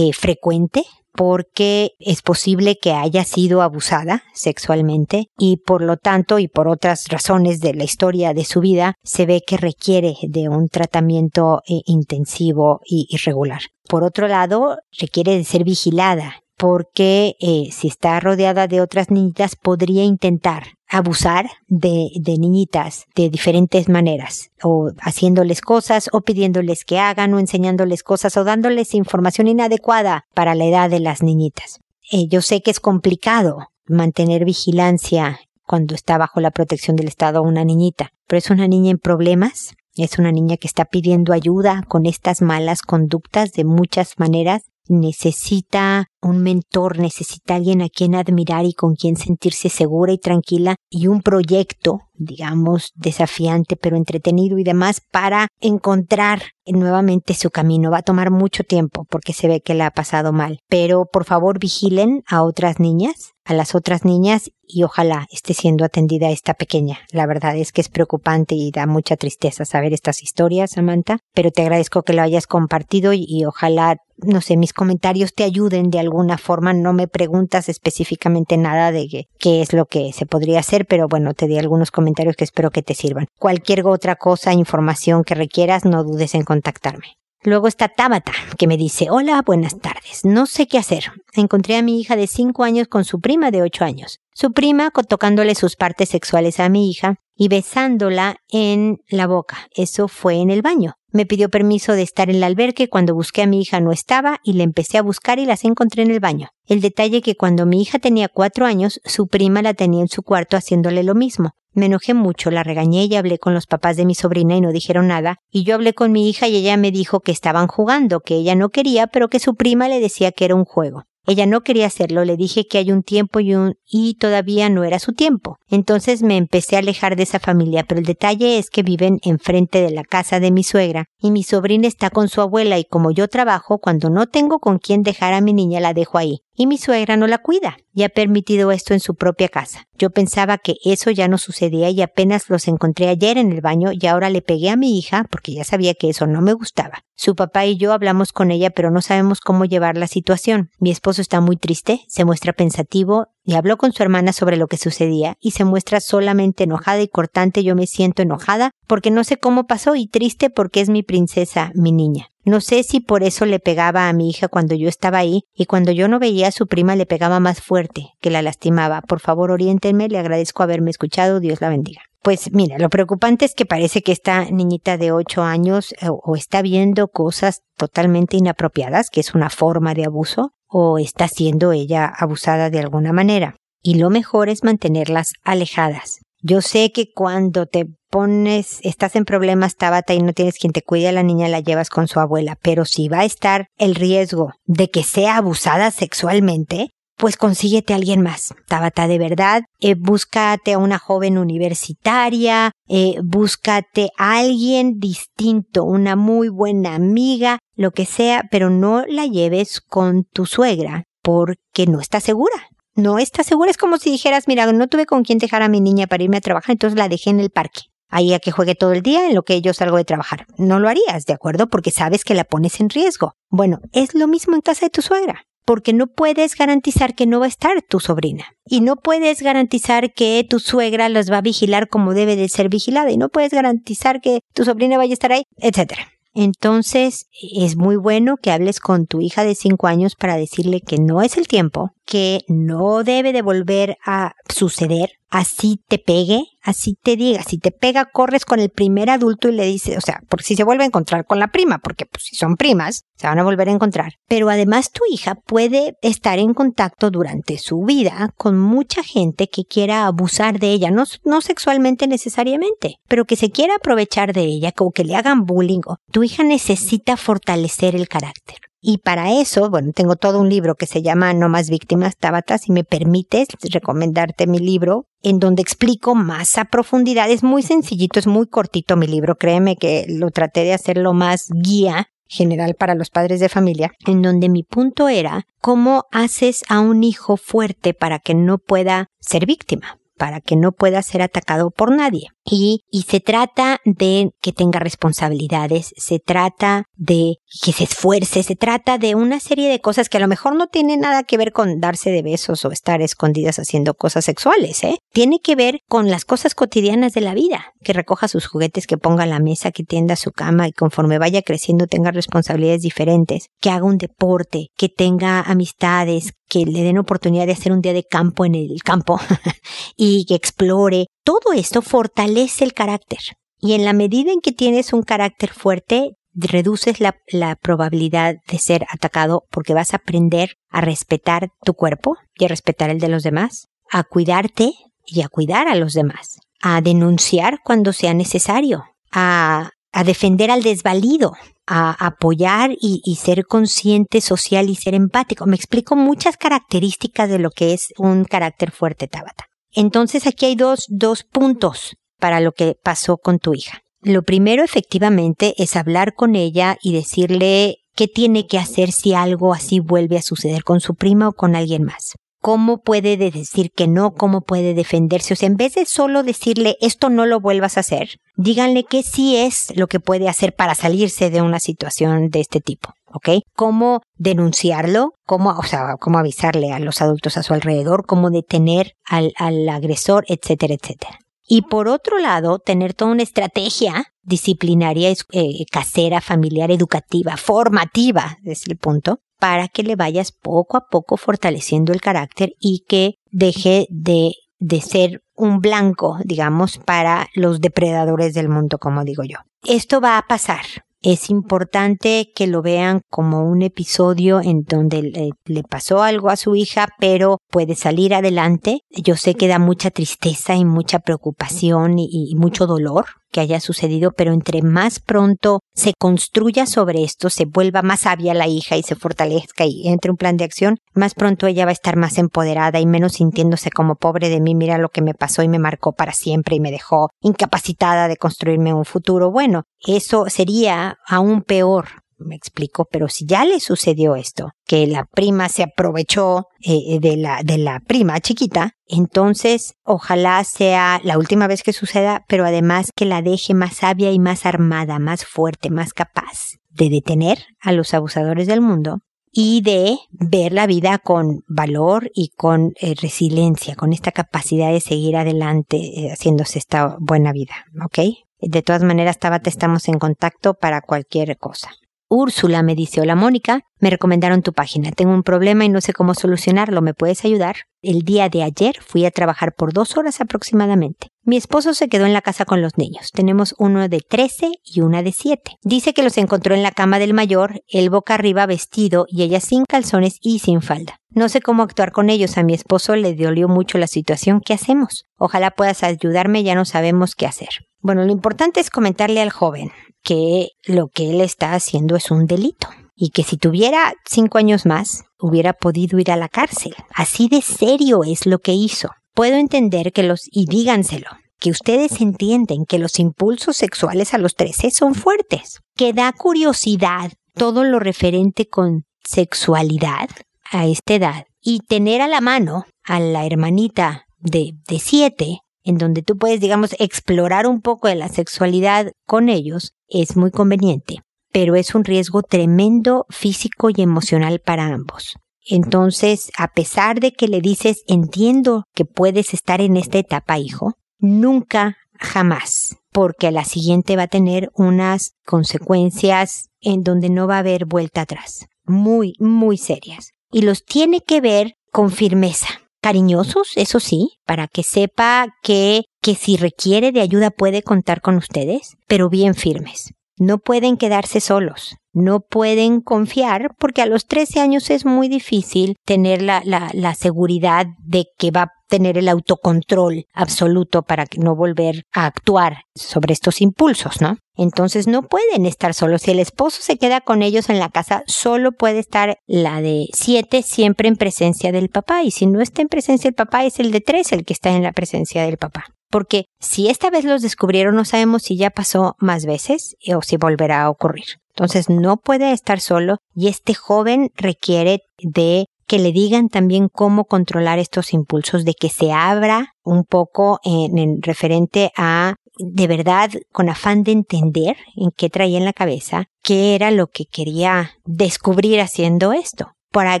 frecuente, 0.12 0.84
porque 1.12 1.92
es 1.98 2.22
posible 2.22 2.76
que 2.80 2.92
haya 2.92 3.24
sido 3.24 3.62
abusada 3.62 4.22
sexualmente 4.34 5.26
y 5.38 5.58
por 5.58 5.82
lo 5.82 5.96
tanto 5.96 6.38
y 6.38 6.48
por 6.48 6.68
otras 6.68 7.08
razones 7.08 7.60
de 7.60 7.74
la 7.74 7.84
historia 7.84 8.34
de 8.34 8.44
su 8.44 8.60
vida 8.60 8.94
se 9.02 9.26
ve 9.26 9.42
que 9.46 9.56
requiere 9.56 10.14
de 10.22 10.48
un 10.48 10.68
tratamiento 10.68 11.62
eh, 11.68 11.80
intensivo 11.86 12.80
y 12.84 13.06
irregular. 13.10 13.60
Por 13.88 14.04
otro 14.04 14.28
lado, 14.28 14.78
requiere 14.98 15.36
de 15.36 15.44
ser 15.44 15.64
vigilada 15.64 16.42
porque 16.60 17.36
eh, 17.40 17.70
si 17.72 17.88
está 17.88 18.20
rodeada 18.20 18.66
de 18.66 18.82
otras 18.82 19.10
niñitas 19.10 19.56
podría 19.56 20.04
intentar 20.04 20.74
abusar 20.90 21.48
de, 21.68 22.10
de, 22.20 22.36
niñitas 22.36 23.06
de 23.14 23.30
diferentes 23.30 23.88
maneras, 23.88 24.50
o 24.62 24.90
haciéndoles 25.00 25.62
cosas, 25.62 26.10
o 26.12 26.20
pidiéndoles 26.20 26.84
que 26.84 26.98
hagan, 26.98 27.32
o 27.32 27.38
enseñándoles 27.38 28.02
cosas, 28.02 28.36
o 28.36 28.44
dándoles 28.44 28.94
información 28.94 29.46
inadecuada 29.46 30.24
para 30.34 30.54
la 30.54 30.66
edad 30.66 30.90
de 30.90 31.00
las 31.00 31.22
niñitas. 31.22 31.80
Eh, 32.12 32.28
yo 32.28 32.42
sé 32.42 32.60
que 32.60 32.70
es 32.70 32.80
complicado 32.80 33.68
mantener 33.86 34.44
vigilancia 34.44 35.40
cuando 35.66 35.94
está 35.94 36.18
bajo 36.18 36.40
la 36.40 36.50
protección 36.50 36.94
del 36.94 37.08
Estado 37.08 37.42
una 37.42 37.64
niñita, 37.64 38.10
pero 38.26 38.36
es 38.36 38.50
una 38.50 38.68
niña 38.68 38.90
en 38.90 38.98
problemas, 38.98 39.72
es 39.96 40.18
una 40.18 40.30
niña 40.30 40.58
que 40.58 40.68
está 40.68 40.84
pidiendo 40.84 41.32
ayuda 41.32 41.84
con 41.88 42.04
estas 42.04 42.42
malas 42.42 42.82
conductas 42.82 43.52
de 43.52 43.64
muchas 43.64 44.18
maneras 44.18 44.64
necesita 44.90 46.08
un 46.22 46.42
mentor, 46.42 46.98
necesita 46.98 47.54
alguien 47.54 47.82
a 47.82 47.88
quien 47.88 48.14
admirar 48.14 48.64
y 48.64 48.74
con 48.74 48.94
quien 48.94 49.16
sentirse 49.16 49.68
segura 49.68 50.12
y 50.12 50.18
tranquila 50.18 50.76
y 50.90 51.06
un 51.06 51.22
proyecto, 51.22 52.00
digamos, 52.14 52.92
desafiante 52.94 53.76
pero 53.76 53.96
entretenido 53.96 54.58
y 54.58 54.64
demás 54.64 55.00
para 55.10 55.48
encontrar 55.60 56.42
nuevamente 56.66 57.34
su 57.34 57.50
camino. 57.50 57.90
Va 57.90 57.98
a 57.98 58.02
tomar 58.02 58.30
mucho 58.30 58.64
tiempo 58.64 59.06
porque 59.08 59.32
se 59.32 59.48
ve 59.48 59.60
que 59.60 59.74
la 59.74 59.86
ha 59.86 59.90
pasado 59.90 60.32
mal. 60.32 60.60
Pero 60.68 61.06
por 61.06 61.24
favor 61.24 61.58
vigilen 61.58 62.22
a 62.28 62.42
otras 62.42 62.78
niñas, 62.78 63.32
a 63.44 63.54
las 63.54 63.74
otras 63.74 64.04
niñas 64.04 64.50
y 64.66 64.84
ojalá 64.84 65.26
esté 65.32 65.54
siendo 65.54 65.84
atendida 65.84 66.30
esta 66.30 66.54
pequeña. 66.54 66.98
La 67.10 67.26
verdad 67.26 67.56
es 67.56 67.72
que 67.72 67.80
es 67.80 67.88
preocupante 67.88 68.54
y 68.54 68.70
da 68.70 68.86
mucha 68.86 69.16
tristeza 69.16 69.64
saber 69.64 69.92
estas 69.92 70.22
historias, 70.22 70.72
Samantha, 70.72 71.18
pero 71.34 71.50
te 71.50 71.62
agradezco 71.62 72.02
que 72.02 72.12
lo 72.12 72.22
hayas 72.22 72.46
compartido 72.46 73.12
y, 73.12 73.24
y 73.26 73.44
ojalá 73.46 73.96
no 74.22 74.40
sé, 74.40 74.56
mis 74.56 74.72
comentarios 74.72 75.34
te 75.34 75.44
ayuden 75.44 75.90
de 75.90 75.98
alguna 76.10 76.38
forma. 76.38 76.72
No 76.72 76.92
me 76.92 77.08
preguntas 77.08 77.68
específicamente 77.68 78.56
nada 78.56 78.92
de 78.92 79.28
qué, 79.38 79.62
es 79.62 79.72
lo 79.72 79.86
que 79.86 80.12
se 80.12 80.26
podría 80.26 80.60
hacer, 80.60 80.86
pero 80.86 81.08
bueno, 81.08 81.34
te 81.34 81.46
di 81.46 81.58
algunos 81.58 81.90
comentarios 81.90 82.36
que 82.36 82.44
espero 82.44 82.70
que 82.70 82.82
te 82.82 82.94
sirvan. 82.94 83.26
Cualquier 83.38 83.86
otra 83.86 84.16
cosa, 84.16 84.52
información 84.52 85.24
que 85.24 85.34
requieras, 85.34 85.84
no 85.84 86.04
dudes 86.04 86.34
en 86.34 86.44
contactarme. 86.44 87.16
Luego 87.42 87.68
está 87.68 87.88
Tabata, 87.88 88.32
que 88.58 88.66
me 88.66 88.76
dice, 88.76 89.06
hola, 89.10 89.42
buenas 89.46 89.78
tardes. 89.78 90.24
No 90.24 90.44
sé 90.44 90.66
qué 90.66 90.76
hacer. 90.76 91.04
Encontré 91.32 91.76
a 91.76 91.82
mi 91.82 91.98
hija 91.98 92.14
de 92.14 92.26
5 92.26 92.64
años 92.64 92.88
con 92.88 93.06
su 93.06 93.18
prima 93.20 93.50
de 93.50 93.62
8 93.62 93.82
años. 93.82 94.20
Su 94.40 94.52
prima 94.52 94.90
tocándole 94.90 95.54
sus 95.54 95.76
partes 95.76 96.08
sexuales 96.08 96.60
a 96.60 96.70
mi 96.70 96.88
hija 96.88 97.16
y 97.36 97.48
besándola 97.48 98.36
en 98.48 99.02
la 99.10 99.26
boca. 99.26 99.68
Eso 99.76 100.08
fue 100.08 100.36
en 100.36 100.48
el 100.48 100.62
baño. 100.62 100.94
Me 101.12 101.26
pidió 101.26 101.50
permiso 101.50 101.92
de 101.92 102.00
estar 102.00 102.30
en 102.30 102.36
el 102.36 102.44
albergue 102.44 102.88
cuando 102.88 103.14
busqué 103.14 103.42
a 103.42 103.46
mi 103.46 103.60
hija 103.60 103.80
no 103.80 103.92
estaba 103.92 104.38
y 104.42 104.54
le 104.54 104.62
empecé 104.62 104.96
a 104.96 105.02
buscar 105.02 105.38
y 105.38 105.44
las 105.44 105.66
encontré 105.66 106.04
en 106.04 106.10
el 106.10 106.20
baño. 106.20 106.48
El 106.64 106.80
detalle 106.80 107.20
que 107.20 107.36
cuando 107.36 107.66
mi 107.66 107.82
hija 107.82 107.98
tenía 107.98 108.28
cuatro 108.28 108.64
años, 108.64 109.02
su 109.04 109.26
prima 109.26 109.60
la 109.60 109.74
tenía 109.74 110.00
en 110.00 110.08
su 110.08 110.22
cuarto 110.22 110.56
haciéndole 110.56 111.02
lo 111.02 111.14
mismo. 111.14 111.50
Me 111.74 111.84
enojé 111.84 112.14
mucho, 112.14 112.50
la 112.50 112.62
regañé 112.62 113.04
y 113.04 113.16
hablé 113.16 113.38
con 113.38 113.52
los 113.52 113.66
papás 113.66 113.98
de 113.98 114.06
mi 114.06 114.14
sobrina 114.14 114.56
y 114.56 114.62
no 114.62 114.72
dijeron 114.72 115.08
nada, 115.08 115.36
y 115.50 115.64
yo 115.64 115.74
hablé 115.74 115.92
con 115.92 116.12
mi 116.12 116.30
hija 116.30 116.48
y 116.48 116.56
ella 116.56 116.78
me 116.78 116.92
dijo 116.92 117.20
que 117.20 117.32
estaban 117.32 117.66
jugando, 117.66 118.20
que 118.20 118.36
ella 118.36 118.54
no 118.54 118.70
quería, 118.70 119.06
pero 119.06 119.28
que 119.28 119.38
su 119.38 119.54
prima 119.54 119.86
le 119.88 120.00
decía 120.00 120.32
que 120.32 120.46
era 120.46 120.54
un 120.54 120.64
juego. 120.64 121.04
Ella 121.26 121.46
no 121.46 121.60
quería 121.60 121.86
hacerlo, 121.86 122.24
le 122.24 122.36
dije 122.36 122.66
que 122.66 122.78
hay 122.78 122.90
un 122.90 123.02
tiempo 123.02 123.40
y 123.40 123.54
un 123.54 123.74
y 123.86 124.14
todavía 124.14 124.68
no 124.70 124.84
era 124.84 124.98
su 124.98 125.12
tiempo. 125.12 125.58
Entonces 125.68 126.22
me 126.22 126.36
empecé 126.36 126.76
a 126.76 126.80
alejar 126.80 127.16
de 127.16 127.24
esa 127.24 127.38
familia, 127.38 127.84
pero 127.84 128.00
el 128.00 128.06
detalle 128.06 128.58
es 128.58 128.70
que 128.70 128.82
viven 128.82 129.18
enfrente 129.22 129.82
de 129.82 129.90
la 129.90 130.04
casa 130.04 130.40
de 130.40 130.50
mi 130.50 130.64
suegra 130.64 131.06
y 131.20 131.30
mi 131.30 131.42
sobrina 131.42 131.86
está 131.86 132.10
con 132.10 132.28
su 132.28 132.40
abuela 132.40 132.78
y 132.78 132.84
como 132.84 133.10
yo 133.10 133.28
trabajo, 133.28 133.78
cuando 133.78 134.10
no 134.10 134.26
tengo 134.26 134.58
con 134.58 134.78
quién 134.78 135.02
dejar 135.02 135.34
a 135.34 135.40
mi 135.40 135.52
niña 135.52 135.80
la 135.80 135.94
dejo 135.94 136.18
ahí 136.18 136.40
y 136.60 136.66
mi 136.66 136.76
suegra 136.76 137.16
no 137.16 137.26
la 137.26 137.38
cuida 137.38 137.78
y 137.94 138.02
ha 138.02 138.10
permitido 138.10 138.70
esto 138.70 138.92
en 138.92 139.00
su 139.00 139.14
propia 139.14 139.48
casa. 139.48 139.86
Yo 139.96 140.10
pensaba 140.10 140.58
que 140.58 140.76
eso 140.84 141.10
ya 141.10 141.26
no 141.26 141.38
sucedía 141.38 141.88
y 141.88 142.02
apenas 142.02 142.50
los 142.50 142.68
encontré 142.68 143.08
ayer 143.08 143.38
en 143.38 143.50
el 143.50 143.62
baño 143.62 143.92
y 143.98 144.06
ahora 144.06 144.28
le 144.28 144.42
pegué 144.42 144.68
a 144.68 144.76
mi 144.76 144.98
hija 144.98 145.24
porque 145.30 145.54
ya 145.54 145.64
sabía 145.64 145.94
que 145.94 146.10
eso 146.10 146.26
no 146.26 146.42
me 146.42 146.52
gustaba. 146.52 147.04
Su 147.16 147.34
papá 147.34 147.64
y 147.64 147.78
yo 147.78 147.94
hablamos 147.94 148.34
con 148.34 148.50
ella 148.50 148.68
pero 148.68 148.90
no 148.90 149.00
sabemos 149.00 149.40
cómo 149.40 149.64
llevar 149.64 149.96
la 149.96 150.06
situación. 150.06 150.68
Mi 150.78 150.90
esposo 150.90 151.22
está 151.22 151.40
muy 151.40 151.56
triste, 151.56 152.02
se 152.08 152.26
muestra 152.26 152.52
pensativo 152.52 153.28
y 153.42 153.54
habló 153.54 153.78
con 153.78 153.94
su 153.94 154.02
hermana 154.02 154.34
sobre 154.34 154.58
lo 154.58 154.66
que 154.66 154.76
sucedía 154.76 155.38
y 155.40 155.52
se 155.52 155.64
muestra 155.64 156.00
solamente 156.00 156.64
enojada 156.64 157.00
y 157.00 157.08
cortante. 157.08 157.64
Yo 157.64 157.74
me 157.74 157.86
siento 157.86 158.20
enojada 158.20 158.72
porque 158.86 159.10
no 159.10 159.24
sé 159.24 159.38
cómo 159.38 159.66
pasó 159.66 159.94
y 159.96 160.08
triste 160.08 160.50
porque 160.50 160.82
es 160.82 160.90
mi 160.90 161.02
princesa, 161.02 161.72
mi 161.74 161.90
niña. 161.90 162.29
No 162.50 162.60
sé 162.60 162.82
si 162.82 162.98
por 162.98 163.22
eso 163.22 163.46
le 163.46 163.60
pegaba 163.60 164.08
a 164.08 164.12
mi 164.12 164.28
hija 164.28 164.48
cuando 164.48 164.74
yo 164.74 164.88
estaba 164.88 165.18
ahí 165.18 165.42
y 165.54 165.66
cuando 165.66 165.92
yo 165.92 166.08
no 166.08 166.18
veía 166.18 166.48
a 166.48 166.50
su 166.50 166.66
prima 166.66 166.96
le 166.96 167.06
pegaba 167.06 167.38
más 167.38 167.60
fuerte 167.60 168.08
que 168.20 168.28
la 168.28 168.42
lastimaba. 168.42 169.02
Por 169.02 169.20
favor, 169.20 169.52
oriéntenme, 169.52 170.08
le 170.08 170.18
agradezco 170.18 170.64
haberme 170.64 170.90
escuchado, 170.90 171.38
Dios 171.38 171.60
la 171.60 171.68
bendiga. 171.68 172.00
Pues 172.22 172.52
mira, 172.52 172.76
lo 172.78 172.88
preocupante 172.88 173.44
es 173.44 173.54
que 173.54 173.66
parece 173.66 174.02
que 174.02 174.10
esta 174.10 174.46
niñita 174.46 174.96
de 174.96 175.12
ocho 175.12 175.44
años 175.44 175.94
o, 176.02 176.04
eh, 176.04 176.08
o 176.10 176.34
está 176.34 176.60
viendo 176.60 177.06
cosas 177.06 177.60
totalmente 177.76 178.36
inapropiadas, 178.36 179.10
que 179.10 179.20
es 179.20 179.32
una 179.32 179.48
forma 179.48 179.94
de 179.94 180.06
abuso, 180.06 180.50
o 180.66 180.98
está 180.98 181.28
siendo 181.28 181.70
ella 181.70 182.04
abusada 182.04 182.68
de 182.68 182.80
alguna 182.80 183.12
manera. 183.12 183.54
Y 183.80 183.94
lo 183.94 184.10
mejor 184.10 184.48
es 184.48 184.64
mantenerlas 184.64 185.34
alejadas. 185.44 186.18
Yo 186.42 186.62
sé 186.62 186.90
que 186.90 187.12
cuando 187.14 187.66
te 187.66 187.86
pones, 188.10 188.80
estás 188.82 189.16
en 189.16 189.24
problemas, 189.24 189.76
Tabata, 189.76 190.14
y 190.14 190.20
no 190.20 190.32
tienes 190.32 190.58
quien 190.58 190.72
te 190.72 190.82
cuide 190.82 191.08
a 191.08 191.12
la 191.12 191.22
niña, 191.22 191.48
la 191.48 191.60
llevas 191.60 191.90
con 191.90 192.08
su 192.08 192.20
abuela, 192.20 192.58
pero 192.60 192.84
si 192.84 193.08
va 193.08 193.20
a 193.20 193.24
estar 193.24 193.66
el 193.78 193.94
riesgo 193.94 194.52
de 194.66 194.90
que 194.90 195.04
sea 195.04 195.36
abusada 195.36 195.90
sexualmente, 195.90 196.90
pues 197.20 197.36
consíguete 197.36 197.92
a 197.92 197.96
alguien 197.96 198.22
más. 198.22 198.54
Tabata, 198.66 199.06
de 199.06 199.18
verdad, 199.18 199.62
eh, 199.78 199.94
búscate 199.94 200.72
a 200.72 200.78
una 200.78 200.98
joven 200.98 201.36
universitaria, 201.36 202.72
eh, 202.88 203.16
búscate 203.22 204.08
a 204.16 204.38
alguien 204.38 204.98
distinto, 204.98 205.84
una 205.84 206.16
muy 206.16 206.48
buena 206.48 206.94
amiga, 206.94 207.58
lo 207.76 207.90
que 207.90 208.06
sea, 208.06 208.44
pero 208.50 208.70
no 208.70 209.04
la 209.06 209.26
lleves 209.26 209.80
con 209.80 210.24
tu 210.24 210.46
suegra 210.46 211.04
porque 211.22 211.86
no 211.86 212.00
está 212.00 212.20
segura. 212.20 212.54
No 212.96 213.18
está 213.18 213.44
segura. 213.44 213.70
Es 213.70 213.76
como 213.76 213.98
si 213.98 214.10
dijeras, 214.10 214.48
mira, 214.48 214.70
no 214.72 214.88
tuve 214.88 215.06
con 215.06 215.22
quién 215.22 215.38
dejar 215.38 215.62
a 215.62 215.68
mi 215.68 215.80
niña 215.80 216.06
para 216.06 216.24
irme 216.24 216.38
a 216.38 216.42
trabajar, 216.42 216.72
entonces 216.72 216.98
la 216.98 217.08
dejé 217.08 217.30
en 217.30 217.40
el 217.40 217.50
parque. 217.50 217.82
Ahí 218.10 218.34
a 218.34 218.40
que 218.40 218.50
juegue 218.50 218.74
todo 218.74 218.92
el 218.92 219.02
día 219.02 219.28
en 219.28 219.34
lo 219.34 219.42
que 219.42 219.60
yo 219.62 219.72
salgo 219.72 219.96
de 219.96 220.04
trabajar. 220.04 220.46
No 220.58 220.78
lo 220.78 220.88
harías, 220.88 221.26
¿de 221.26 221.32
acuerdo? 221.32 221.68
Porque 221.68 221.90
sabes 221.90 222.24
que 222.24 222.34
la 222.34 222.44
pones 222.44 222.80
en 222.80 222.90
riesgo. 222.90 223.34
Bueno, 223.48 223.80
es 223.92 224.14
lo 224.14 224.26
mismo 224.26 224.54
en 224.54 224.62
casa 224.62 224.86
de 224.86 224.90
tu 224.90 225.02
suegra 225.02 225.46
porque 225.70 225.92
no 225.92 226.08
puedes 226.08 226.56
garantizar 226.56 227.14
que 227.14 227.26
no 227.26 227.38
va 227.38 227.44
a 227.44 227.48
estar 227.48 227.80
tu 227.82 228.00
sobrina. 228.00 228.56
Y 228.66 228.80
no 228.80 228.96
puedes 228.96 229.40
garantizar 229.40 230.12
que 230.12 230.44
tu 230.48 230.58
suegra 230.58 231.08
los 231.08 231.30
va 231.30 231.38
a 231.38 231.42
vigilar 231.42 231.88
como 231.88 232.12
debe 232.12 232.34
de 232.34 232.48
ser 232.48 232.68
vigilada. 232.68 233.12
Y 233.12 233.16
no 233.16 233.28
puedes 233.28 233.52
garantizar 233.52 234.20
que 234.20 234.40
tu 234.52 234.64
sobrina 234.64 234.98
vaya 234.98 235.12
a 235.12 235.14
estar 235.14 235.30
ahí, 235.30 235.44
etcétera. 235.58 236.08
Entonces 236.34 237.28
es 237.54 237.76
muy 237.76 237.96
bueno 237.96 238.36
que 238.36 238.50
hables 238.50 238.80
con 238.80 239.06
tu 239.06 239.20
hija 239.20 239.44
de 239.44 239.54
5 239.54 239.86
años 239.86 240.14
para 240.16 240.36
decirle 240.36 240.80
que 240.80 240.98
no 240.98 241.22
es 241.22 241.36
el 241.36 241.48
tiempo, 241.48 241.90
que 242.10 242.40
no 242.48 243.04
debe 243.04 243.32
de 243.32 243.40
volver 243.40 243.96
a 244.04 244.32
suceder, 244.48 245.12
así 245.30 245.80
te 245.86 245.98
pegue, 245.98 246.42
así 246.60 246.96
te 247.00 247.14
diga, 247.14 247.44
si 247.44 247.58
te 247.58 247.70
pega, 247.70 248.06
corres 248.12 248.44
con 248.44 248.58
el 248.58 248.68
primer 248.68 249.10
adulto 249.10 249.48
y 249.48 249.52
le 249.52 249.64
dices, 249.64 249.96
o 249.96 250.00
sea, 250.00 250.20
por 250.28 250.42
si 250.42 250.56
se 250.56 250.64
vuelve 250.64 250.82
a 250.82 250.88
encontrar 250.88 251.24
con 251.24 251.38
la 251.38 251.52
prima, 251.52 251.78
porque 251.78 252.06
pues, 252.06 252.24
si 252.24 252.34
son 252.34 252.56
primas, 252.56 253.04
se 253.14 253.28
van 253.28 253.38
a 253.38 253.44
volver 253.44 253.68
a 253.68 253.72
encontrar. 253.72 254.14
Pero 254.26 254.50
además 254.50 254.90
tu 254.90 255.02
hija 255.08 255.36
puede 255.36 255.94
estar 256.02 256.40
en 256.40 256.52
contacto 256.52 257.12
durante 257.12 257.58
su 257.58 257.84
vida 257.84 258.34
con 258.36 258.58
mucha 258.58 259.04
gente 259.04 259.48
que 259.48 259.62
quiera 259.64 260.06
abusar 260.06 260.58
de 260.58 260.72
ella, 260.72 260.90
no, 260.90 261.04
no 261.24 261.40
sexualmente 261.40 262.08
necesariamente, 262.08 262.96
pero 263.06 263.24
que 263.24 263.36
se 263.36 263.52
quiera 263.52 263.76
aprovechar 263.76 264.32
de 264.32 264.42
ella, 264.42 264.72
como 264.72 264.90
que 264.90 265.04
le 265.04 265.14
hagan 265.14 265.46
bullying. 265.46 265.82
Tu 266.10 266.24
hija 266.24 266.42
necesita 266.42 267.16
fortalecer 267.16 267.94
el 267.94 268.08
carácter. 268.08 268.69
Y 268.80 268.98
para 268.98 269.32
eso, 269.32 269.68
bueno, 269.68 269.92
tengo 269.92 270.16
todo 270.16 270.40
un 270.40 270.48
libro 270.48 270.74
que 270.74 270.86
se 270.86 271.02
llama 271.02 271.34
No 271.34 271.48
más 271.48 271.68
víctimas, 271.68 272.16
Tabata, 272.16 272.56
si 272.56 272.72
me 272.72 272.82
permites 272.82 273.48
recomendarte 273.70 274.46
mi 274.46 274.58
libro, 274.58 275.06
en 275.22 275.38
donde 275.38 275.60
explico 275.60 276.14
más 276.14 276.56
a 276.56 276.64
profundidad. 276.64 277.30
Es 277.30 277.42
muy 277.42 277.62
sencillito, 277.62 278.18
es 278.18 278.26
muy 278.26 278.46
cortito 278.46 278.96
mi 278.96 279.06
libro, 279.06 279.36
créeme 279.36 279.76
que 279.76 280.06
lo 280.08 280.30
traté 280.30 280.64
de 280.64 280.72
hacerlo 280.72 281.12
más 281.12 281.48
guía 281.50 282.08
general 282.26 282.74
para 282.74 282.94
los 282.94 283.10
padres 283.10 283.40
de 283.40 283.48
familia, 283.48 283.92
en 284.06 284.22
donde 284.22 284.48
mi 284.48 284.62
punto 284.62 285.08
era 285.08 285.46
cómo 285.60 286.04
haces 286.12 286.62
a 286.68 286.80
un 286.80 287.02
hijo 287.02 287.36
fuerte 287.36 287.92
para 287.92 288.18
que 288.18 288.34
no 288.34 288.58
pueda 288.58 289.08
ser 289.20 289.46
víctima 289.46 289.99
para 290.20 290.42
que 290.42 290.54
no 290.54 290.72
pueda 290.72 291.00
ser 291.02 291.22
atacado 291.22 291.70
por 291.70 291.96
nadie. 291.96 292.26
Y, 292.44 292.82
y 292.90 293.02
se 293.02 293.20
trata 293.20 293.78
de 293.86 294.32
que 294.42 294.52
tenga 294.52 294.78
responsabilidades, 294.78 295.94
se 295.96 296.18
trata 296.18 296.84
de 296.94 297.36
que 297.62 297.72
se 297.72 297.84
esfuerce, 297.84 298.42
se 298.42 298.54
trata 298.54 298.98
de 298.98 299.14
una 299.14 299.40
serie 299.40 299.70
de 299.70 299.80
cosas 299.80 300.10
que 300.10 300.18
a 300.18 300.20
lo 300.20 300.28
mejor 300.28 300.56
no 300.56 300.66
tienen 300.66 301.00
nada 301.00 301.22
que 301.22 301.38
ver 301.38 301.52
con 301.52 301.80
darse 301.80 302.10
de 302.10 302.20
besos 302.20 302.66
o 302.66 302.70
estar 302.70 303.00
escondidas 303.00 303.58
haciendo 303.58 303.94
cosas 303.94 304.26
sexuales, 304.26 304.84
¿eh? 304.84 304.98
Tiene 305.10 305.40
que 305.40 305.56
ver 305.56 305.80
con 305.88 306.10
las 306.10 306.26
cosas 306.26 306.54
cotidianas 306.54 307.14
de 307.14 307.22
la 307.22 307.32
vida, 307.32 307.72
que 307.82 307.94
recoja 307.94 308.28
sus 308.28 308.46
juguetes, 308.46 308.86
que 308.86 308.98
ponga 308.98 309.24
la 309.24 309.40
mesa, 309.40 309.70
que 309.70 309.84
tienda 309.84 310.16
su 310.16 310.32
cama 310.32 310.68
y 310.68 310.72
conforme 310.72 311.18
vaya 311.18 311.40
creciendo 311.40 311.86
tenga 311.86 312.10
responsabilidades 312.10 312.82
diferentes, 312.82 313.46
que 313.58 313.70
haga 313.70 313.86
un 313.86 313.96
deporte, 313.96 314.66
que 314.76 314.90
tenga 314.90 315.40
amistades, 315.40 316.34
que 316.50 316.66
le 316.66 316.82
den 316.82 316.98
oportunidad 316.98 317.46
de 317.46 317.52
hacer 317.52 317.72
un 317.72 317.80
día 317.80 317.94
de 317.94 318.04
campo 318.04 318.44
en 318.44 318.54
el 318.54 318.82
campo 318.82 319.18
y 319.96 320.26
que 320.26 320.34
explore. 320.34 321.06
Todo 321.24 321.54
esto 321.54 321.80
fortalece 321.80 322.64
el 322.64 322.74
carácter. 322.74 323.20
Y 323.58 323.74
en 323.74 323.84
la 323.84 323.92
medida 323.92 324.32
en 324.32 324.40
que 324.40 324.52
tienes 324.52 324.92
un 324.92 325.02
carácter 325.02 325.50
fuerte, 325.50 326.16
reduces 326.34 327.00
la, 327.00 327.56
probabilidad 327.56 328.36
de 328.46 328.58
ser 328.58 328.86
atacado 328.90 329.44
porque 329.50 329.74
vas 329.74 329.92
a 329.92 329.98
aprender 329.98 330.56
a 330.70 330.80
respetar 330.80 331.50
tu 331.64 331.74
cuerpo 331.74 332.16
y 332.34 332.44
a 332.44 332.48
respetar 332.48 332.90
el 332.90 333.00
de 333.00 333.08
los 333.08 333.22
demás, 333.22 333.68
a 333.90 334.04
cuidarte 334.04 334.72
y 335.06 335.22
a 335.22 335.28
cuidar 335.28 335.68
a 335.68 335.74
los 335.74 335.92
demás, 335.92 336.40
a 336.60 336.80
denunciar 336.80 337.60
cuando 337.64 337.92
sea 337.92 338.14
necesario, 338.14 338.84
a, 339.12 339.70
a 339.92 340.04
defender 340.04 340.50
al 340.50 340.62
desvalido, 340.62 341.32
a 341.66 341.92
apoyar 342.04 342.70
y, 342.80 343.16
ser 343.16 343.46
consciente 343.46 344.20
social 344.20 344.68
y 344.68 344.74
ser 344.74 344.94
empático. 344.94 345.46
Me 345.46 345.56
explico 345.56 345.96
muchas 345.96 346.36
características 346.36 347.28
de 347.28 347.38
lo 347.38 347.50
que 347.50 347.72
es 347.72 347.92
un 347.98 348.24
carácter 348.24 348.70
fuerte, 348.70 349.08
Tabata. 349.08 349.46
Entonces 349.72 350.26
aquí 350.26 350.46
hay 350.46 350.56
dos, 350.56 350.86
dos 350.88 351.22
puntos 351.22 351.96
para 352.18 352.40
lo 352.40 352.52
que 352.52 352.76
pasó 352.82 353.18
con 353.18 353.38
tu 353.38 353.54
hija. 353.54 353.82
Lo 354.02 354.22
primero 354.22 354.64
efectivamente 354.64 355.54
es 355.58 355.76
hablar 355.76 356.14
con 356.14 356.34
ella 356.34 356.76
y 356.82 356.92
decirle 356.92 357.76
qué 357.94 358.08
tiene 358.08 358.46
que 358.46 358.58
hacer 358.58 358.92
si 358.92 359.14
algo 359.14 359.52
así 359.52 359.78
vuelve 359.78 360.16
a 360.16 360.22
suceder 360.22 360.64
con 360.64 360.80
su 360.80 360.94
prima 360.94 361.28
o 361.28 361.32
con 361.32 361.54
alguien 361.54 361.84
más 361.84 362.14
cómo 362.40 362.78
puede 362.78 363.16
decir 363.16 363.70
que 363.70 363.86
no, 363.86 364.14
cómo 364.14 364.40
puede 364.40 364.74
defenderse. 364.74 365.34
O 365.34 365.36
sea, 365.36 365.46
en 365.46 365.56
vez 365.56 365.74
de 365.74 365.86
solo 365.86 366.22
decirle 366.22 366.76
esto 366.80 367.10
no 367.10 367.26
lo 367.26 367.40
vuelvas 367.40 367.76
a 367.76 367.80
hacer, 367.80 368.18
díganle 368.36 368.84
que 368.84 369.02
sí 369.02 369.36
es 369.36 369.72
lo 369.76 369.86
que 369.86 370.00
puede 370.00 370.28
hacer 370.28 370.54
para 370.54 370.74
salirse 370.74 371.30
de 371.30 371.42
una 371.42 371.60
situación 371.60 372.30
de 372.30 372.40
este 372.40 372.60
tipo. 372.60 372.94
¿Ok? 373.12 373.42
Cómo 373.56 374.02
denunciarlo, 374.16 375.14
cómo, 375.26 375.50
o 375.50 375.64
sea, 375.64 375.96
cómo 375.98 376.18
avisarle 376.18 376.72
a 376.72 376.78
los 376.78 377.02
adultos 377.02 377.36
a 377.36 377.42
su 377.42 377.54
alrededor, 377.54 378.06
cómo 378.06 378.30
detener 378.30 378.94
al, 379.04 379.32
al 379.36 379.68
agresor, 379.68 380.24
etcétera, 380.28 380.74
etcétera. 380.74 381.18
Y 381.52 381.62
por 381.62 381.88
otro 381.88 382.20
lado, 382.20 382.60
tener 382.60 382.94
toda 382.94 383.10
una 383.10 383.24
estrategia 383.24 384.04
disciplinaria, 384.22 385.10
eh, 385.32 385.64
casera, 385.72 386.20
familiar, 386.20 386.70
educativa, 386.70 387.36
formativa, 387.36 388.38
es 388.44 388.68
el 388.68 388.76
punto, 388.76 389.18
para 389.40 389.66
que 389.68 389.82
le 389.82 389.96
vayas 389.96 390.30
poco 390.30 390.76
a 390.76 390.86
poco 390.88 391.16
fortaleciendo 391.16 391.92
el 391.92 392.00
carácter 392.00 392.52
y 392.60 392.84
que 392.86 393.14
deje 393.32 393.86
de, 393.90 394.32
de 394.58 394.80
ser 394.80 395.22
un 395.34 395.60
blanco, 395.60 396.18
digamos, 396.24 396.78
para 396.78 397.28
los 397.34 397.60
depredadores 397.60 398.34
del 398.34 398.48
mundo, 398.48 398.78
como 398.78 399.04
digo 399.04 399.24
yo. 399.24 399.38
Esto 399.64 400.00
va 400.00 400.18
a 400.18 400.26
pasar. 400.26 400.64
Es 401.02 401.30
importante 401.30 402.30
que 402.34 402.46
lo 402.46 402.60
vean 402.60 403.00
como 403.08 403.48
un 403.48 403.62
episodio 403.62 404.42
en 404.42 404.64
donde 404.64 405.32
le, 405.46 405.62
pasó 405.62 406.02
algo 406.02 406.28
a 406.28 406.36
su 406.36 406.56
hija, 406.56 406.88
pero 406.98 407.38
puede 407.50 407.74
salir 407.74 408.14
adelante. 408.14 408.80
Yo 408.90 409.16
sé 409.16 409.34
que 409.34 409.48
da 409.48 409.58
mucha 409.58 409.90
tristeza 409.90 410.56
y 410.56 410.66
mucha 410.66 410.98
preocupación 410.98 411.98
y 411.98 412.34
mucho 412.36 412.66
dolor, 412.66 413.06
que 413.30 413.40
haya 413.40 413.60
sucedido, 413.60 414.12
pero 414.16 414.32
entre 414.32 414.62
más 414.62 415.00
pronto 415.00 415.60
se 415.74 415.94
construya 415.98 416.66
sobre 416.66 417.02
esto, 417.04 417.30
se 417.30 417.44
vuelva 417.44 417.82
más 417.82 418.00
sabia 418.00 418.34
la 418.34 418.46
hija 418.46 418.76
y 418.76 418.82
se 418.82 418.96
fortalezca 418.96 419.64
y 419.64 419.88
entre 419.88 420.10
un 420.10 420.16
plan 420.16 420.36
de 420.36 420.44
acción, 420.44 420.78
más 420.94 421.14
pronto 421.14 421.46
ella 421.46 421.64
va 421.64 421.70
a 421.70 421.72
estar 421.72 421.96
más 421.96 422.18
empoderada 422.18 422.80
y 422.80 422.86
menos 422.86 423.14
sintiéndose 423.14 423.70
como 423.70 423.94
pobre 423.94 424.28
de 424.28 424.40
mí, 424.40 424.54
mira 424.54 424.78
lo 424.78 424.88
que 424.88 425.02
me 425.02 425.14
pasó 425.14 425.42
y 425.42 425.48
me 425.48 425.58
marcó 425.58 425.92
para 425.92 426.12
siempre 426.12 426.56
y 426.56 426.60
me 426.60 426.70
dejó 426.70 427.08
incapacitada 427.20 428.08
de 428.08 428.16
construirme 428.16 428.74
un 428.74 428.84
futuro. 428.84 429.30
Bueno, 429.30 429.64
eso 429.86 430.26
sería 430.28 430.98
aún 431.06 431.42
peor 431.42 431.99
me 432.24 432.36
explico, 432.36 432.86
pero 432.90 433.08
si 433.08 433.26
ya 433.26 433.44
le 433.44 433.60
sucedió 433.60 434.16
esto, 434.16 434.50
que 434.66 434.86
la 434.86 435.04
prima 435.04 435.48
se 435.48 435.62
aprovechó 435.62 436.46
eh, 436.64 436.98
de, 437.00 437.16
la, 437.16 437.42
de 437.42 437.58
la 437.58 437.80
prima 437.80 438.20
chiquita, 438.20 438.72
entonces 438.86 439.74
ojalá 439.84 440.42
sea 440.44 441.00
la 441.04 441.18
última 441.18 441.46
vez 441.46 441.62
que 441.62 441.72
suceda, 441.72 442.24
pero 442.28 442.44
además 442.44 442.90
que 442.94 443.04
la 443.04 443.22
deje 443.22 443.54
más 443.54 443.76
sabia 443.76 444.12
y 444.12 444.18
más 444.18 444.46
armada, 444.46 444.98
más 444.98 445.24
fuerte, 445.24 445.70
más 445.70 445.92
capaz 445.92 446.56
de 446.70 446.88
detener 446.88 447.38
a 447.60 447.72
los 447.72 447.94
abusadores 447.94 448.46
del 448.46 448.60
mundo 448.60 448.98
y 449.32 449.62
de 449.62 449.98
ver 450.10 450.52
la 450.52 450.66
vida 450.66 450.98
con 450.98 451.42
valor 451.46 452.10
y 452.14 452.30
con 452.36 452.72
eh, 452.80 452.94
resiliencia, 453.00 453.76
con 453.76 453.92
esta 453.92 454.12
capacidad 454.12 454.72
de 454.72 454.80
seguir 454.80 455.16
adelante 455.16 455.76
eh, 455.76 456.10
haciéndose 456.10 456.58
esta 456.58 456.96
buena 456.98 457.32
vida, 457.32 457.54
¿ok? 457.84 457.98
De 458.40 458.62
todas 458.62 458.82
maneras, 458.82 459.18
Tabata, 459.18 459.50
estamos 459.50 459.86
en 459.88 459.98
contacto 459.98 460.54
para 460.54 460.80
cualquier 460.80 461.36
cosa. 461.36 461.70
Úrsula 462.12 462.64
me 462.64 462.74
dice, 462.74 463.00
hola 463.00 463.14
Mónica, 463.14 463.60
me 463.78 463.88
recomendaron 463.88 464.42
tu 464.42 464.52
página. 464.52 464.90
Tengo 464.90 465.14
un 465.14 465.22
problema 465.22 465.64
y 465.64 465.68
no 465.68 465.80
sé 465.80 465.92
cómo 465.92 466.14
solucionarlo. 466.14 466.82
¿Me 466.82 466.92
puedes 466.92 467.24
ayudar? 467.24 467.54
El 467.82 468.02
día 468.02 468.28
de 468.28 468.42
ayer 468.42 468.74
fui 468.80 469.06
a 469.06 469.12
trabajar 469.12 469.54
por 469.54 469.72
dos 469.72 469.96
horas 469.96 470.20
aproximadamente. 470.20 471.06
Mi 471.22 471.36
esposo 471.36 471.72
se 471.72 471.88
quedó 471.88 472.06
en 472.06 472.12
la 472.12 472.20
casa 472.20 472.44
con 472.44 472.62
los 472.62 472.76
niños. 472.76 473.12
Tenemos 473.12 473.54
uno 473.58 473.88
de 473.88 474.00
13 474.00 474.50
y 474.64 474.80
una 474.80 475.04
de 475.04 475.12
7. 475.12 475.58
Dice 475.62 475.94
que 475.94 476.02
los 476.02 476.18
encontró 476.18 476.56
en 476.56 476.64
la 476.64 476.72
cama 476.72 476.98
del 476.98 477.14
mayor, 477.14 477.62
él 477.68 477.90
boca 477.90 478.14
arriba 478.14 478.44
vestido 478.44 479.06
y 479.08 479.22
ella 479.22 479.38
sin 479.38 479.64
calzones 479.64 480.18
y 480.20 480.40
sin 480.40 480.62
falda. 480.62 480.96
No 481.10 481.28
sé 481.28 481.40
cómo 481.40 481.62
actuar 481.62 481.92
con 481.92 482.10
ellos. 482.10 482.36
A 482.38 482.42
mi 482.42 482.54
esposo 482.54 482.96
le 482.96 483.14
dolió 483.14 483.46
mucho 483.46 483.78
la 483.78 483.86
situación. 483.86 484.40
¿Qué 484.44 484.52
hacemos? 484.52 485.06
Ojalá 485.16 485.52
puedas 485.52 485.84
ayudarme, 485.84 486.42
ya 486.42 486.56
no 486.56 486.64
sabemos 486.64 487.14
qué 487.14 487.26
hacer. 487.26 487.50
Bueno, 487.80 488.04
lo 488.04 488.12
importante 488.12 488.60
es 488.60 488.70
comentarle 488.70 489.20
al 489.20 489.30
joven 489.30 489.72
que 490.02 490.50
lo 490.64 490.88
que 490.88 491.10
él 491.10 491.20
está 491.20 491.54
haciendo 491.54 491.96
es 491.96 492.10
un 492.10 492.26
delito 492.26 492.68
y 492.94 493.10
que 493.10 493.22
si 493.22 493.38
tuviera 493.38 493.94
cinco 494.08 494.38
años 494.38 494.66
más 494.66 495.04
hubiera 495.18 495.54
podido 495.54 495.98
ir 495.98 496.10
a 496.10 496.16
la 496.16 496.28
cárcel. 496.28 496.74
Así 496.94 497.28
de 497.28 497.40
serio 497.40 498.04
es 498.04 498.26
lo 498.26 498.38
que 498.38 498.52
hizo. 498.52 498.90
Puedo 499.14 499.36
entender 499.36 499.92
que 499.92 500.02
los, 500.02 500.28
y 500.30 500.46
díganselo, 500.46 501.08
que 501.38 501.50
ustedes 501.50 502.00
entienden 502.02 502.66
que 502.66 502.78
los 502.78 502.98
impulsos 502.98 503.56
sexuales 503.56 504.12
a 504.12 504.18
los 504.18 504.34
13 504.34 504.70
son 504.70 504.94
fuertes, 504.94 505.60
que 505.74 505.94
da 505.94 506.12
curiosidad 506.12 507.12
todo 507.34 507.64
lo 507.64 507.78
referente 507.78 508.46
con 508.46 508.84
sexualidad 509.02 510.10
a 510.50 510.66
esta 510.66 510.94
edad 510.94 511.24
y 511.40 511.60
tener 511.60 512.02
a 512.02 512.08
la 512.08 512.20
mano 512.20 512.66
a 512.84 513.00
la 513.00 513.24
hermanita 513.24 514.04
de, 514.18 514.52
de 514.68 514.78
siete 514.78 515.40
en 515.64 515.78
donde 515.78 516.02
tú 516.02 516.16
puedes, 516.16 516.40
digamos, 516.40 516.74
explorar 516.78 517.46
un 517.46 517.60
poco 517.60 517.88
de 517.88 517.94
la 517.94 518.08
sexualidad 518.08 518.92
con 519.06 519.28
ellos, 519.28 519.74
es 519.88 520.16
muy 520.16 520.30
conveniente, 520.30 521.02
pero 521.32 521.54
es 521.54 521.74
un 521.74 521.84
riesgo 521.84 522.22
tremendo 522.22 523.06
físico 523.10 523.70
y 523.70 523.82
emocional 523.82 524.40
para 524.40 524.66
ambos. 524.66 525.16
Entonces, 525.46 526.30
a 526.36 526.48
pesar 526.48 527.00
de 527.00 527.12
que 527.12 527.28
le 527.28 527.40
dices, 527.40 527.82
entiendo 527.88 528.64
que 528.74 528.84
puedes 528.84 529.34
estar 529.34 529.60
en 529.60 529.76
esta 529.76 529.98
etapa, 529.98 530.38
hijo, 530.38 530.74
nunca, 530.98 531.78
jamás, 531.98 532.76
porque 532.92 533.26
a 533.26 533.30
la 533.30 533.44
siguiente 533.44 533.96
va 533.96 534.04
a 534.04 534.08
tener 534.08 534.50
unas 534.54 535.14
consecuencias 535.24 536.50
en 536.60 536.82
donde 536.82 537.08
no 537.08 537.26
va 537.26 537.36
a 537.36 537.40
haber 537.40 537.66
vuelta 537.66 538.02
atrás, 538.02 538.46
muy, 538.64 539.14
muy 539.18 539.56
serias. 539.56 540.12
Y 540.30 540.42
los 540.42 540.64
tiene 540.64 541.00
que 541.00 541.20
ver 541.20 541.54
con 541.72 541.90
firmeza 541.90 542.48
cariñosos, 542.80 543.52
eso 543.56 543.80
sí, 543.80 544.18
para 544.26 544.46
que 544.48 544.62
sepa 544.62 545.26
que, 545.42 545.82
que 546.00 546.14
si 546.14 546.36
requiere 546.36 546.92
de 546.92 547.00
ayuda 547.00 547.30
puede 547.30 547.62
contar 547.62 548.00
con 548.00 548.16
ustedes, 548.16 548.76
pero 548.86 549.08
bien 549.08 549.34
firmes. 549.34 549.92
No 550.20 550.38
pueden 550.38 550.76
quedarse 550.76 551.20
solos. 551.20 551.76
No 551.92 552.20
pueden 552.20 552.82
confiar 552.82 553.56
porque 553.58 553.82
a 553.82 553.86
los 553.86 554.06
13 554.06 554.38
años 554.40 554.70
es 554.70 554.84
muy 554.84 555.08
difícil 555.08 555.74
tener 555.84 556.22
la, 556.22 556.42
la, 556.44 556.70
la 556.72 556.94
seguridad 556.94 557.66
de 557.82 558.04
que 558.16 558.30
va 558.30 558.42
a 558.42 558.52
tener 558.68 558.96
el 558.98 559.08
autocontrol 559.08 560.04
absoluto 560.14 560.82
para 560.82 561.06
no 561.16 561.34
volver 561.34 561.82
a 561.92 562.06
actuar 562.06 562.58
sobre 562.76 563.14
estos 563.14 563.40
impulsos, 563.40 564.00
¿no? 564.00 564.18
Entonces 564.36 564.86
no 564.86 565.02
pueden 565.02 565.46
estar 565.46 565.74
solos. 565.74 566.02
Si 566.02 566.12
el 566.12 566.20
esposo 566.20 566.62
se 566.62 566.76
queda 566.76 567.00
con 567.00 567.22
ellos 567.22 567.48
en 567.48 567.58
la 567.58 567.70
casa, 567.70 568.04
solo 568.06 568.52
puede 568.52 568.78
estar 568.78 569.16
la 569.26 569.60
de 569.60 569.86
7 569.92 570.42
siempre 570.42 570.86
en 570.86 570.96
presencia 570.96 571.50
del 571.50 571.70
papá. 571.70 572.04
Y 572.04 572.12
si 572.12 572.26
no 572.26 572.40
está 572.40 572.62
en 572.62 572.68
presencia 572.68 573.08
del 573.08 573.16
papá, 573.16 573.44
es 573.44 573.58
el 573.58 573.72
de 573.72 573.80
3 573.80 574.12
el 574.12 574.24
que 574.24 574.34
está 574.34 574.50
en 574.50 574.62
la 574.62 574.72
presencia 574.72 575.24
del 575.24 575.38
papá 575.38 575.64
porque 575.90 576.26
si 576.38 576.68
esta 576.68 576.90
vez 576.90 577.04
los 577.04 577.22
descubrieron 577.22 577.74
no 577.74 577.84
sabemos 577.84 578.22
si 578.22 578.36
ya 578.36 578.50
pasó 578.50 578.94
más 578.98 579.26
veces 579.26 579.76
o 579.94 580.02
si 580.02 580.16
volverá 580.16 580.62
a 580.62 580.70
ocurrir. 580.70 581.04
Entonces 581.30 581.68
no 581.68 581.96
puede 581.96 582.32
estar 582.32 582.60
solo 582.60 582.98
y 583.14 583.28
este 583.28 583.54
joven 583.54 584.10
requiere 584.16 584.80
de 585.02 585.46
que 585.70 585.78
le 585.78 585.92
digan 585.92 586.28
también 586.28 586.68
cómo 586.68 587.04
controlar 587.04 587.60
estos 587.60 587.92
impulsos, 587.92 588.44
de 588.44 588.54
que 588.54 588.68
se 588.68 588.90
abra 588.90 589.54
un 589.62 589.84
poco 589.84 590.40
en, 590.42 591.00
referente 591.00 591.70
a 591.76 592.16
de 592.38 592.66
verdad 592.66 593.10
con 593.30 593.48
afán 593.48 593.84
de 593.84 593.92
entender 593.92 594.56
en 594.74 594.90
qué 594.96 595.08
traía 595.10 595.38
en 595.38 595.44
la 595.44 595.52
cabeza, 595.52 596.06
qué 596.24 596.56
era 596.56 596.72
lo 596.72 596.88
que 596.88 597.04
quería 597.04 597.70
descubrir 597.84 598.60
haciendo 598.60 599.12
esto, 599.12 599.52
para 599.70 600.00